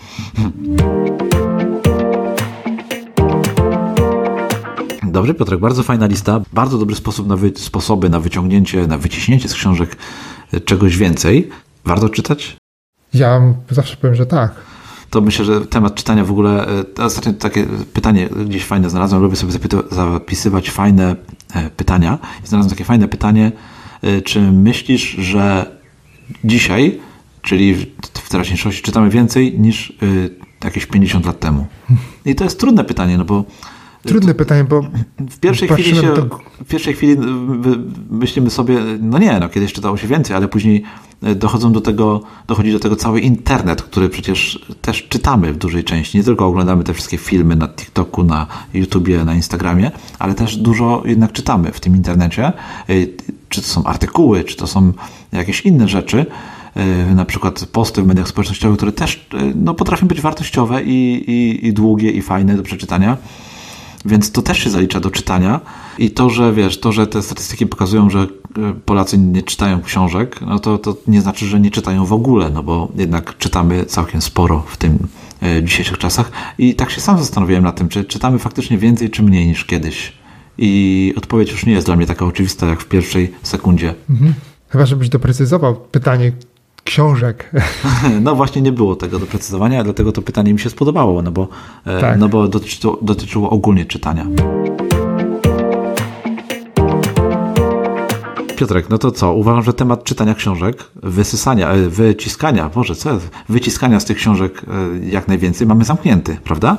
Dobrze, 5.04 5.34
Piotrek, 5.34 5.60
bardzo 5.60 5.84
fajna 5.84 6.06
lista. 6.06 6.42
Bardzo 6.54 6.78
dobry 6.78 6.96
sposób 6.96 7.28
na 7.28 7.36
wy, 7.36 7.52
sposoby 7.56 8.10
na 8.10 8.20
wyciągnięcie, 8.20 8.88
na 8.88 8.98
wyciśnięcie 8.98 9.50
z 9.50 9.54
książek 9.54 9.98
e, 10.54 10.60
czegoś 10.60 10.98
więcej. 10.98 11.50
Warto 11.86 12.10
czytać? 12.10 12.58
Ja 13.14 13.42
zawsze 13.70 13.98
powiem, 13.98 14.16
że 14.16 14.26
tak 14.26 14.56
to 15.10 15.22
myślę, 15.22 15.46
że 15.46 15.62
temat 15.66 15.96
czytania 15.96 16.24
w 16.24 16.32
ogóle, 16.32 16.68
e, 17.00 17.04
ostatnio 17.04 17.34
takie 17.34 17.66
pytanie 17.94 18.30
gdzieś 18.46 18.66
fajne 18.66 18.90
znalazłem, 18.90 19.22
lubię 19.22 19.36
sobie 19.36 19.54
zapisywać 19.92 20.70
fajne 20.70 21.16
e, 21.54 21.70
pytania 21.70 22.18
i 22.44 22.48
znalazłem 22.48 22.70
takie 22.70 22.84
fajne 22.84 23.08
pytanie, 23.08 23.52
czy 24.24 24.42
myślisz, 24.52 25.02
że 25.10 25.66
dzisiaj, 26.44 27.00
czyli 27.42 27.76
w 28.14 28.30
teraźniejszości 28.30 28.82
czytamy 28.82 29.10
więcej 29.10 29.60
niż 29.60 29.94
jakieś 30.64 30.86
50 30.86 31.26
lat 31.26 31.40
temu? 31.40 31.68
I 32.26 32.36
to 32.36 32.44
jest 32.44 32.60
trudne 32.60 32.84
pytanie, 32.84 33.18
no 33.18 33.26
bo 33.26 33.46
Trudne 34.08 34.34
pytanie, 34.34 34.64
bo 34.64 34.82
w 35.20 35.40
pierwszej 35.40 35.70
chwili 35.70 35.96
się, 35.96 36.02
to... 36.02 36.40
w 36.66 36.68
pierwszej 36.68 36.94
chwili 36.94 37.18
myślimy 38.10 38.50
sobie, 38.50 38.80
no 39.02 39.18
nie, 39.18 39.40
no 39.40 39.50
kiedyś 39.50 39.74
czytało 39.74 39.98
się 39.98 40.08
więcej, 40.08 40.36
ale 40.36 40.48
później 40.48 40.84
dochodzą 41.36 41.72
do 41.72 41.82
tego, 41.82 42.22
dochodzi 42.48 42.72
do 42.72 42.80
tego 42.80 42.96
cały 42.96 43.20
internet, 43.20 43.82
który 43.82 44.10
przecież 44.10 44.66
też 44.82 45.08
czytamy 45.10 45.54
w 45.54 45.58
dużej 45.58 45.84
części. 45.84 46.18
Nie 46.18 46.24
tylko 46.24 46.46
oglądamy 46.46 46.84
te 46.84 46.94
wszystkie 46.94 47.18
filmy 47.18 47.56
na 47.56 47.68
TikToku, 47.68 48.24
na 48.24 48.48
YouTubie, 48.74 49.26
na 49.26 49.36
Instagramie, 49.36 49.92
ale 50.20 50.34
też 50.34 50.58
dużo 50.58 51.04
jednak 51.06 51.32
czytamy 51.32 51.72
w 51.72 51.80
tym 51.80 51.96
internecie. 51.96 52.54
E, 53.48 53.50
czy 53.50 53.62
to 53.62 53.68
są 53.68 53.84
artykuły, 53.84 54.44
czy 54.44 54.56
to 54.56 54.68
są 54.68 54.94
jakieś 55.32 55.62
inne 55.62 55.88
rzeczy 55.88 56.26
e, 56.76 57.16
na 57.16 57.26
przykład 57.26 57.66
posty 57.66 58.02
w 58.02 58.08
mediach 58.08 58.28
społecznościowych, 58.28 58.78
które 58.78 58.92
też 58.92 59.28
no, 59.56 59.74
potrafią 59.74 60.08
być 60.08 60.22
wartościowe 60.22 60.84
i, 60.84 61.24
i, 61.28 61.68
i 61.68 61.74
długie 61.74 62.12
i 62.12 62.22
fajne 62.22 62.56
do 62.56 62.64
przeczytania. 62.64 63.18
Więc 64.06 64.32
to 64.32 64.42
też 64.42 64.58
się 64.58 64.70
zalicza 64.70 65.00
do 65.00 65.12
czytania. 65.12 65.60
I 65.98 66.12
to, 66.12 66.30
że 66.30 66.54
wiesz, 66.54 66.80
to, 66.80 66.92
że 66.92 67.08
te 67.08 67.22
statystyki 67.22 67.68
pokazują, 67.68 68.10
że 68.10 68.20
e, 68.20 68.28
Polacy 68.86 69.18
nie 69.18 69.44
czytają 69.44 69.82
książek, 69.82 70.42
no 70.42 70.60
to, 70.60 70.78
to 70.78 70.98
nie 71.08 71.22
znaczy, 71.22 71.46
że 71.46 71.60
nie 71.60 71.72
czytają 71.72 72.06
w 72.06 72.14
ogóle, 72.14 72.50
no 72.50 72.64
bo 72.64 72.92
jednak 72.96 73.38
czytamy 73.38 73.86
całkiem 73.86 74.22
sporo 74.22 74.64
w 74.68 74.78
tym 74.78 75.08
e, 75.44 75.64
dzisiejszych 75.64 75.98
czasach. 75.98 76.32
I 76.58 76.76
tak 76.76 76.92
się 76.92 77.02
sam 77.02 77.18
zastanowiłem 77.18 77.64
nad 77.64 77.76
tym, 77.76 77.90
czy 77.90 78.06
czytamy 78.06 78.40
faktycznie 78.40 78.78
więcej, 78.78 79.10
czy 79.10 79.24
mniej 79.24 79.48
niż 79.48 79.66
kiedyś. 79.66 80.14
I 80.58 81.14
odpowiedź 81.18 81.52
już 81.52 81.66
nie 81.66 81.74
jest 81.74 81.88
dla 81.88 81.96
mnie 81.96 82.06
taka 82.06 82.26
oczywista, 82.26 82.66
jak 82.66 82.82
w 82.82 82.86
pierwszej 82.86 83.34
sekundzie. 83.44 83.94
Mhm. 84.10 84.34
Chyba, 84.70 84.86
żebyś 84.86 85.10
doprecyzował 85.10 85.76
pytanie, 85.76 86.32
książek. 86.84 87.52
No 88.22 88.36
właśnie 88.36 88.62
nie 88.62 88.72
było 88.72 88.96
tego 88.96 89.20
doprecyzowania, 89.20 89.84
dlatego 89.84 90.12
to 90.12 90.22
pytanie 90.22 90.54
mi 90.54 90.60
się 90.60 90.70
spodobało, 90.70 91.22
no 91.22 91.32
bo, 91.32 91.48
e, 91.86 92.02
tak. 92.02 92.20
no 92.20 92.30
bo 92.30 92.48
dotyczyło, 92.48 93.00
dotyczyło 93.02 93.50
ogólnie 93.50 93.86
czytania. 93.86 94.26
Piotrek, 98.56 98.90
no 98.90 98.98
to 98.98 99.12
co? 99.12 99.34
Uważam, 99.34 99.64
że 99.64 99.74
temat 99.74 100.04
czytania 100.04 100.34
książek, 100.34 100.84
wysysania, 100.96 101.70
e, 101.70 101.90
wyciskania, 101.90 102.70
Boże, 102.70 102.96
co 102.96 103.14
jest? 103.14 103.30
Wyciskania 103.50 104.00
z 104.00 104.06
tych 104.06 104.18
książek 104.18 104.62
e, 105.04 105.06
jak 105.10 105.28
najwięcej 105.28 105.68
mamy 105.68 105.86
zamknięty, 105.86 106.38
prawda? 106.44 106.78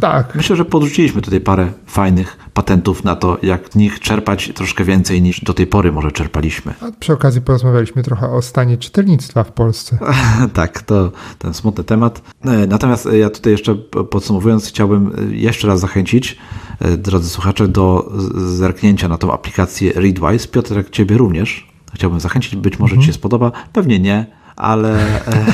Tak. 0.00 0.34
Myślę, 0.34 0.56
że 0.56 0.64
podrzuciliśmy 0.64 1.22
tutaj 1.22 1.40
parę 1.40 1.72
fajnych 1.86 2.36
patentów 2.60 3.04
na 3.04 3.16
to, 3.16 3.38
jak 3.42 3.74
nich 3.74 4.00
czerpać 4.00 4.52
troszkę 4.54 4.84
więcej 4.84 5.22
niż 5.22 5.40
do 5.40 5.54
tej 5.54 5.66
pory 5.66 5.92
może 5.92 6.12
czerpaliśmy. 6.12 6.74
A 6.80 6.92
przy 7.00 7.12
okazji 7.12 7.40
porozmawialiśmy 7.40 8.02
trochę 8.02 8.30
o 8.30 8.42
stanie 8.42 8.78
czytelnictwa 8.78 9.44
w 9.44 9.52
Polsce. 9.52 9.98
tak, 10.54 10.82
to 10.82 11.12
ten 11.38 11.54
smutny 11.54 11.84
temat. 11.84 12.22
E, 12.44 12.66
natomiast 12.66 13.08
ja 13.12 13.30
tutaj 13.30 13.52
jeszcze 13.52 13.74
podsumowując, 14.10 14.68
chciałbym 14.68 15.12
e, 15.18 15.34
jeszcze 15.34 15.68
raz 15.68 15.80
zachęcić, 15.80 16.38
e, 16.80 16.96
drodzy 16.96 17.28
słuchacze, 17.28 17.68
do 17.68 18.12
zerknięcia 18.46 19.08
na 19.08 19.18
tą 19.18 19.32
aplikację 19.32 19.92
Readwise. 19.92 20.48
Piotrek, 20.48 20.90
ciebie 20.90 21.16
również. 21.16 21.70
Chciałbym 21.94 22.20
zachęcić, 22.20 22.56
być 22.56 22.78
może 22.78 22.92
mhm. 22.92 23.00
ci 23.02 23.06
się 23.06 23.12
spodoba, 23.12 23.52
pewnie 23.72 23.98
nie, 23.98 24.26
ale, 24.56 25.06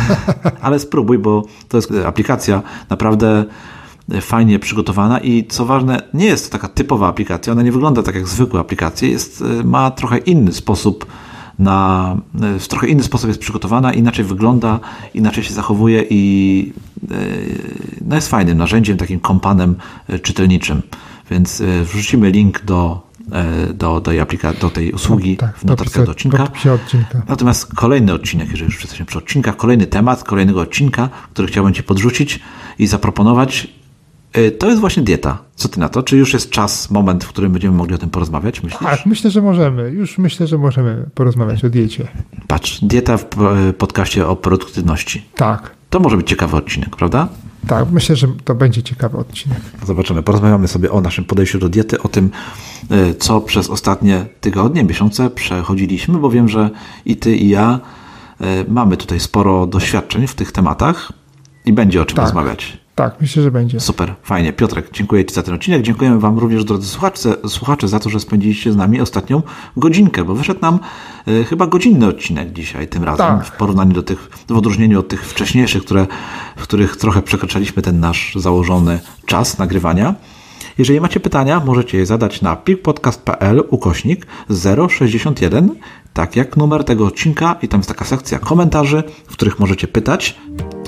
ale 0.61 0.79
spróbuj, 0.79 1.19
bo 1.19 1.43
to 1.69 1.79
jest 1.79 1.93
aplikacja 2.07 2.63
naprawdę 2.91 3.45
fajnie 4.21 4.59
przygotowana 4.59 5.19
i 5.19 5.45
co 5.45 5.67
ważne, 5.67 6.03
nie 6.15 6.27
jest 6.27 6.47
to 6.47 6.59
taka 6.59 6.69
typowa 6.69 7.09
aplikacja, 7.09 7.53
ona 7.53 7.63
nie 7.63 7.73
wygląda 7.73 8.03
tak 8.03 8.15
jak 8.15 8.29
zwykłe 8.29 8.61
aplikacje, 8.61 9.09
jest, 9.09 9.43
e, 9.61 9.65
ma 9.65 9.91
trochę 9.91 10.19
inny 10.19 10.53
sposób 10.53 11.07
na, 11.59 12.17
e, 12.43 12.59
w 12.59 12.69
trochę 12.69 12.89
inny 12.89 13.03
sposób 13.03 13.29
jest 13.29 13.41
przygotowana, 13.41 13.93
inaczej 13.93 14.25
wygląda, 14.25 14.81
inaczej 15.15 15.45
się 15.45 15.55
zachowuje 15.55 16.05
i 16.11 16.73
e, 17.11 17.15
no 18.07 18.15
jest 18.15 18.29
fajnym 18.29 18.59
narzędziem, 18.59 18.97
takim 18.97 19.21
kompanem 19.21 19.75
czytelniczym. 20.23 20.83
Więc 21.31 21.63
wrzucimy 21.85 22.31
link 22.31 22.65
do, 22.65 23.03
do, 23.69 23.75
do, 23.75 24.01
tej, 24.01 24.21
aplika- 24.21 24.61
do 24.61 24.71
tej 24.71 24.93
usługi 24.93 25.31
no, 25.31 25.47
tak, 25.47 25.59
w 25.59 25.65
notatkach 25.65 26.05
do 26.05 26.13
odcinka. 26.13 26.49
odcinka. 26.75 27.23
Natomiast 27.29 27.75
kolejny 27.75 28.13
odcinek, 28.13 28.49
jeżeli 28.51 28.65
już 28.65 28.81
jesteśmy 28.81 29.07
przy 29.07 29.19
odcinkach, 29.19 29.57
kolejny 29.57 29.87
temat 29.87 30.25
kolejnego 30.25 30.61
odcinka, 30.61 31.09
który 31.33 31.49
chciałbym 31.49 31.75
Ci 31.75 31.83
podrzucić 31.83 32.41
i 32.79 32.87
zaproponować, 32.87 33.69
to 34.59 34.67
jest 34.67 34.81
właśnie 34.81 35.03
dieta. 35.03 35.39
Co 35.55 35.69
ty 35.69 35.81
na 35.81 35.89
to? 35.89 36.03
Czy 36.03 36.17
już 36.17 36.33
jest 36.33 36.51
czas, 36.51 36.91
moment, 36.91 37.25
w 37.25 37.29
którym 37.29 37.53
będziemy 37.53 37.77
mogli 37.77 37.95
o 37.95 37.99
tym 37.99 38.11
porozmawiać? 38.11 38.63
Myślisz? 38.63 38.83
Tak, 38.83 39.07
myślę, 39.07 39.31
że 39.31 39.43
możemy. 39.43 39.91
Już 39.91 40.19
myślę, 40.19 40.47
że 40.47 40.59
możemy 40.59 41.07
porozmawiać 41.15 41.65
o 41.65 41.71
diecie. 41.71 42.09
Patrz, 42.47 42.85
dieta 42.85 43.17
w 43.17 43.23
e, 43.23 43.73
podcaście 43.73 44.27
o 44.27 44.37
produktywności. 44.37 45.25
Tak. 45.35 45.71
To 45.91 46.01
może 46.01 46.17
być 46.17 46.29
ciekawy 46.29 46.57
odcinek, 46.57 46.97
prawda? 46.97 47.29
Tak, 47.67 47.91
myślę, 47.91 48.17
że 48.17 48.29
to 48.45 48.55
będzie 48.55 48.83
ciekawy 48.83 49.17
odcinek. 49.17 49.61
Zobaczymy. 49.87 50.23
Porozmawiamy 50.23 50.69
sobie 50.69 50.93
o 50.93 51.01
naszym 51.01 51.25
podejściu 51.25 51.59
do 51.59 51.69
diety, 51.69 52.03
o 52.03 52.09
tym, 52.09 52.31
e, 52.91 53.15
co 53.15 53.41
przez 53.41 53.71
ostatnie 53.71 54.27
tygodnie, 54.41 54.85
miesiące 54.85 55.31
przechodziliśmy, 55.31 56.19
bo 56.19 56.31
wiem, 56.31 56.49
że 56.49 56.71
i 57.05 57.17
ty, 57.17 57.37
i 57.37 57.49
ja 57.49 57.81
mamy 58.69 58.97
tutaj 58.97 59.21
sporo 59.21 59.67
doświadczeń 59.67 60.27
w 60.27 60.35
tych 60.35 60.53
tematach 60.53 61.13
i 61.65 61.73
będzie 61.73 62.03
o 62.03 62.05
czym 62.05 62.17
tak. 62.17 62.25
rozmawiać. 62.25 62.79
Tak, 62.97 63.21
myślę, 63.21 63.43
że 63.43 63.51
będzie. 63.51 63.81
Super, 63.81 64.15
fajnie. 64.23 64.53
Piotrek, 64.53 64.91
dziękuję 64.93 65.25
Ci 65.25 65.35
za 65.35 65.43
ten 65.43 65.55
odcinek. 65.55 65.83
Dziękujemy 65.83 66.21
Wam 66.21 66.39
również, 66.39 66.65
drodzy 66.65 66.89
słuchacze, 66.89 67.37
słuchacze 67.49 67.89
za 67.89 68.01
to, 68.01 68.11
że 68.11 68.21
spędziliście 68.21 68.73
z 68.73 68.77
nami 68.77 69.01
ostatnią 69.01 69.43
godzinkę, 69.77 70.25
bo 70.25 70.35
wyszedł 70.35 70.61
nam 70.61 70.79
y, 71.29 71.45
chyba 71.45 71.67
godzinny 71.67 72.07
odcinek 72.07 72.53
dzisiaj 72.53 72.89
tym 72.89 73.05
razem, 73.05 73.39
tak. 73.39 73.47
w 73.47 73.51
porównaniu 73.53 73.93
do 73.93 74.03
tych, 74.03 74.29
w 74.49 74.57
odróżnieniu 74.57 75.01
od 75.01 75.09
tych 75.09 75.27
wcześniejszych, 75.27 75.85
które, 75.85 76.07
w 76.57 76.63
których 76.63 76.97
trochę 76.97 77.23
przekraczaliśmy 77.23 77.83
ten 77.83 78.01
nasz 78.01 78.35
założony 78.35 78.99
czas 79.27 79.59
nagrywania. 79.59 80.15
Jeżeli 80.79 81.01
macie 81.01 81.21
pytania, 81.21 81.63
możecie 81.65 81.99
je 81.99 82.07
zadać 82.07 82.43
na 82.43 82.57
pikpodcast.pl 82.57 83.63
ukośnik 83.71 84.27
061, 84.89 85.75
tak 86.17 86.37
jak 86.37 86.57
numer 86.57 86.85
tego 86.85 87.07
odcinka 87.07 87.57
i 87.63 87.69
tam 87.69 87.81
jest 87.81 87.89
taka 87.89 88.05
sekcja 88.05 88.39
komentarzy, 88.39 89.03
w 89.27 89.33
których 89.33 89.59
możecie 89.59 89.89
pytać. 89.89 90.37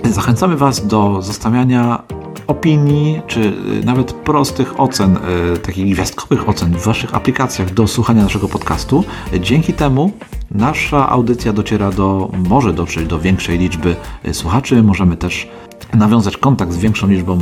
Zachęcamy 0.05 0.57
Was 0.57 0.87
do 0.87 1.22
zostawiania 1.22 2.03
opinii, 2.47 3.22
czy 3.26 3.41
y, 3.41 3.85
nawet 3.85 4.12
prostych 4.12 4.81
ocen, 4.81 5.18
y, 5.55 5.59
takich 5.59 5.95
gwiazdkowych 5.95 6.49
ocen 6.49 6.74
w 6.74 6.85
Waszych 6.85 7.14
aplikacjach 7.14 7.74
do 7.74 7.87
słuchania 7.87 8.22
naszego 8.22 8.49
podcastu. 8.49 9.05
Dzięki 9.41 9.72
temu 9.72 10.12
nasza 10.51 11.09
audycja 11.09 11.53
dociera 11.53 11.91
do, 11.91 12.31
może 12.49 12.72
dotrzeć 12.72 13.07
do 13.07 13.18
większej 13.18 13.59
liczby 13.59 13.97
y, 14.29 14.35
słuchaczy. 14.35 14.83
Możemy 14.83 15.16
też 15.16 15.49
nawiązać 15.95 16.36
kontakt 16.36 16.72
z 16.72 16.76
większą 16.76 17.09
liczbą 17.09 17.39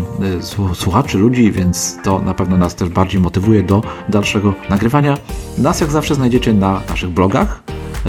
słuchaczy, 0.74 1.18
ludzi, 1.18 1.53
więc 1.53 1.97
to 2.05 2.18
na 2.18 2.34
pewno 2.34 2.57
nas 2.57 2.74
też 2.74 2.88
bardziej 2.88 3.20
motywuje 3.20 3.62
do 3.62 3.82
dalszego 4.09 4.55
nagrywania. 4.70 5.18
Nas 5.59 5.80
jak 5.80 5.90
zawsze 5.90 6.14
znajdziecie 6.14 6.53
na 6.53 6.80
naszych 6.88 7.11
blogach 7.11 7.62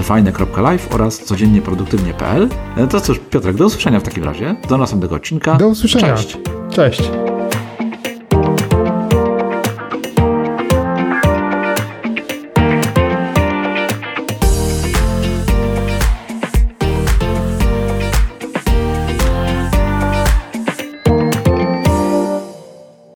fajne.live 0.04 0.96
oraz 0.96 1.24
codziennieproduktywnie.pl. 1.24 2.50
To 2.90 3.02
cóż, 3.02 3.20
Piotrek, 3.30 3.56
do 3.56 3.66
usłyszenia 3.66 4.00
w 4.00 4.04
takim 4.04 4.24
razie. 4.24 4.56
Do 4.70 4.78
następnego 4.78 5.16
odcinka. 5.16 5.56
Do 5.56 5.68
usłyszenia. 5.68 6.16
Cześć. 6.16 6.38
Cześć. 6.70 7.12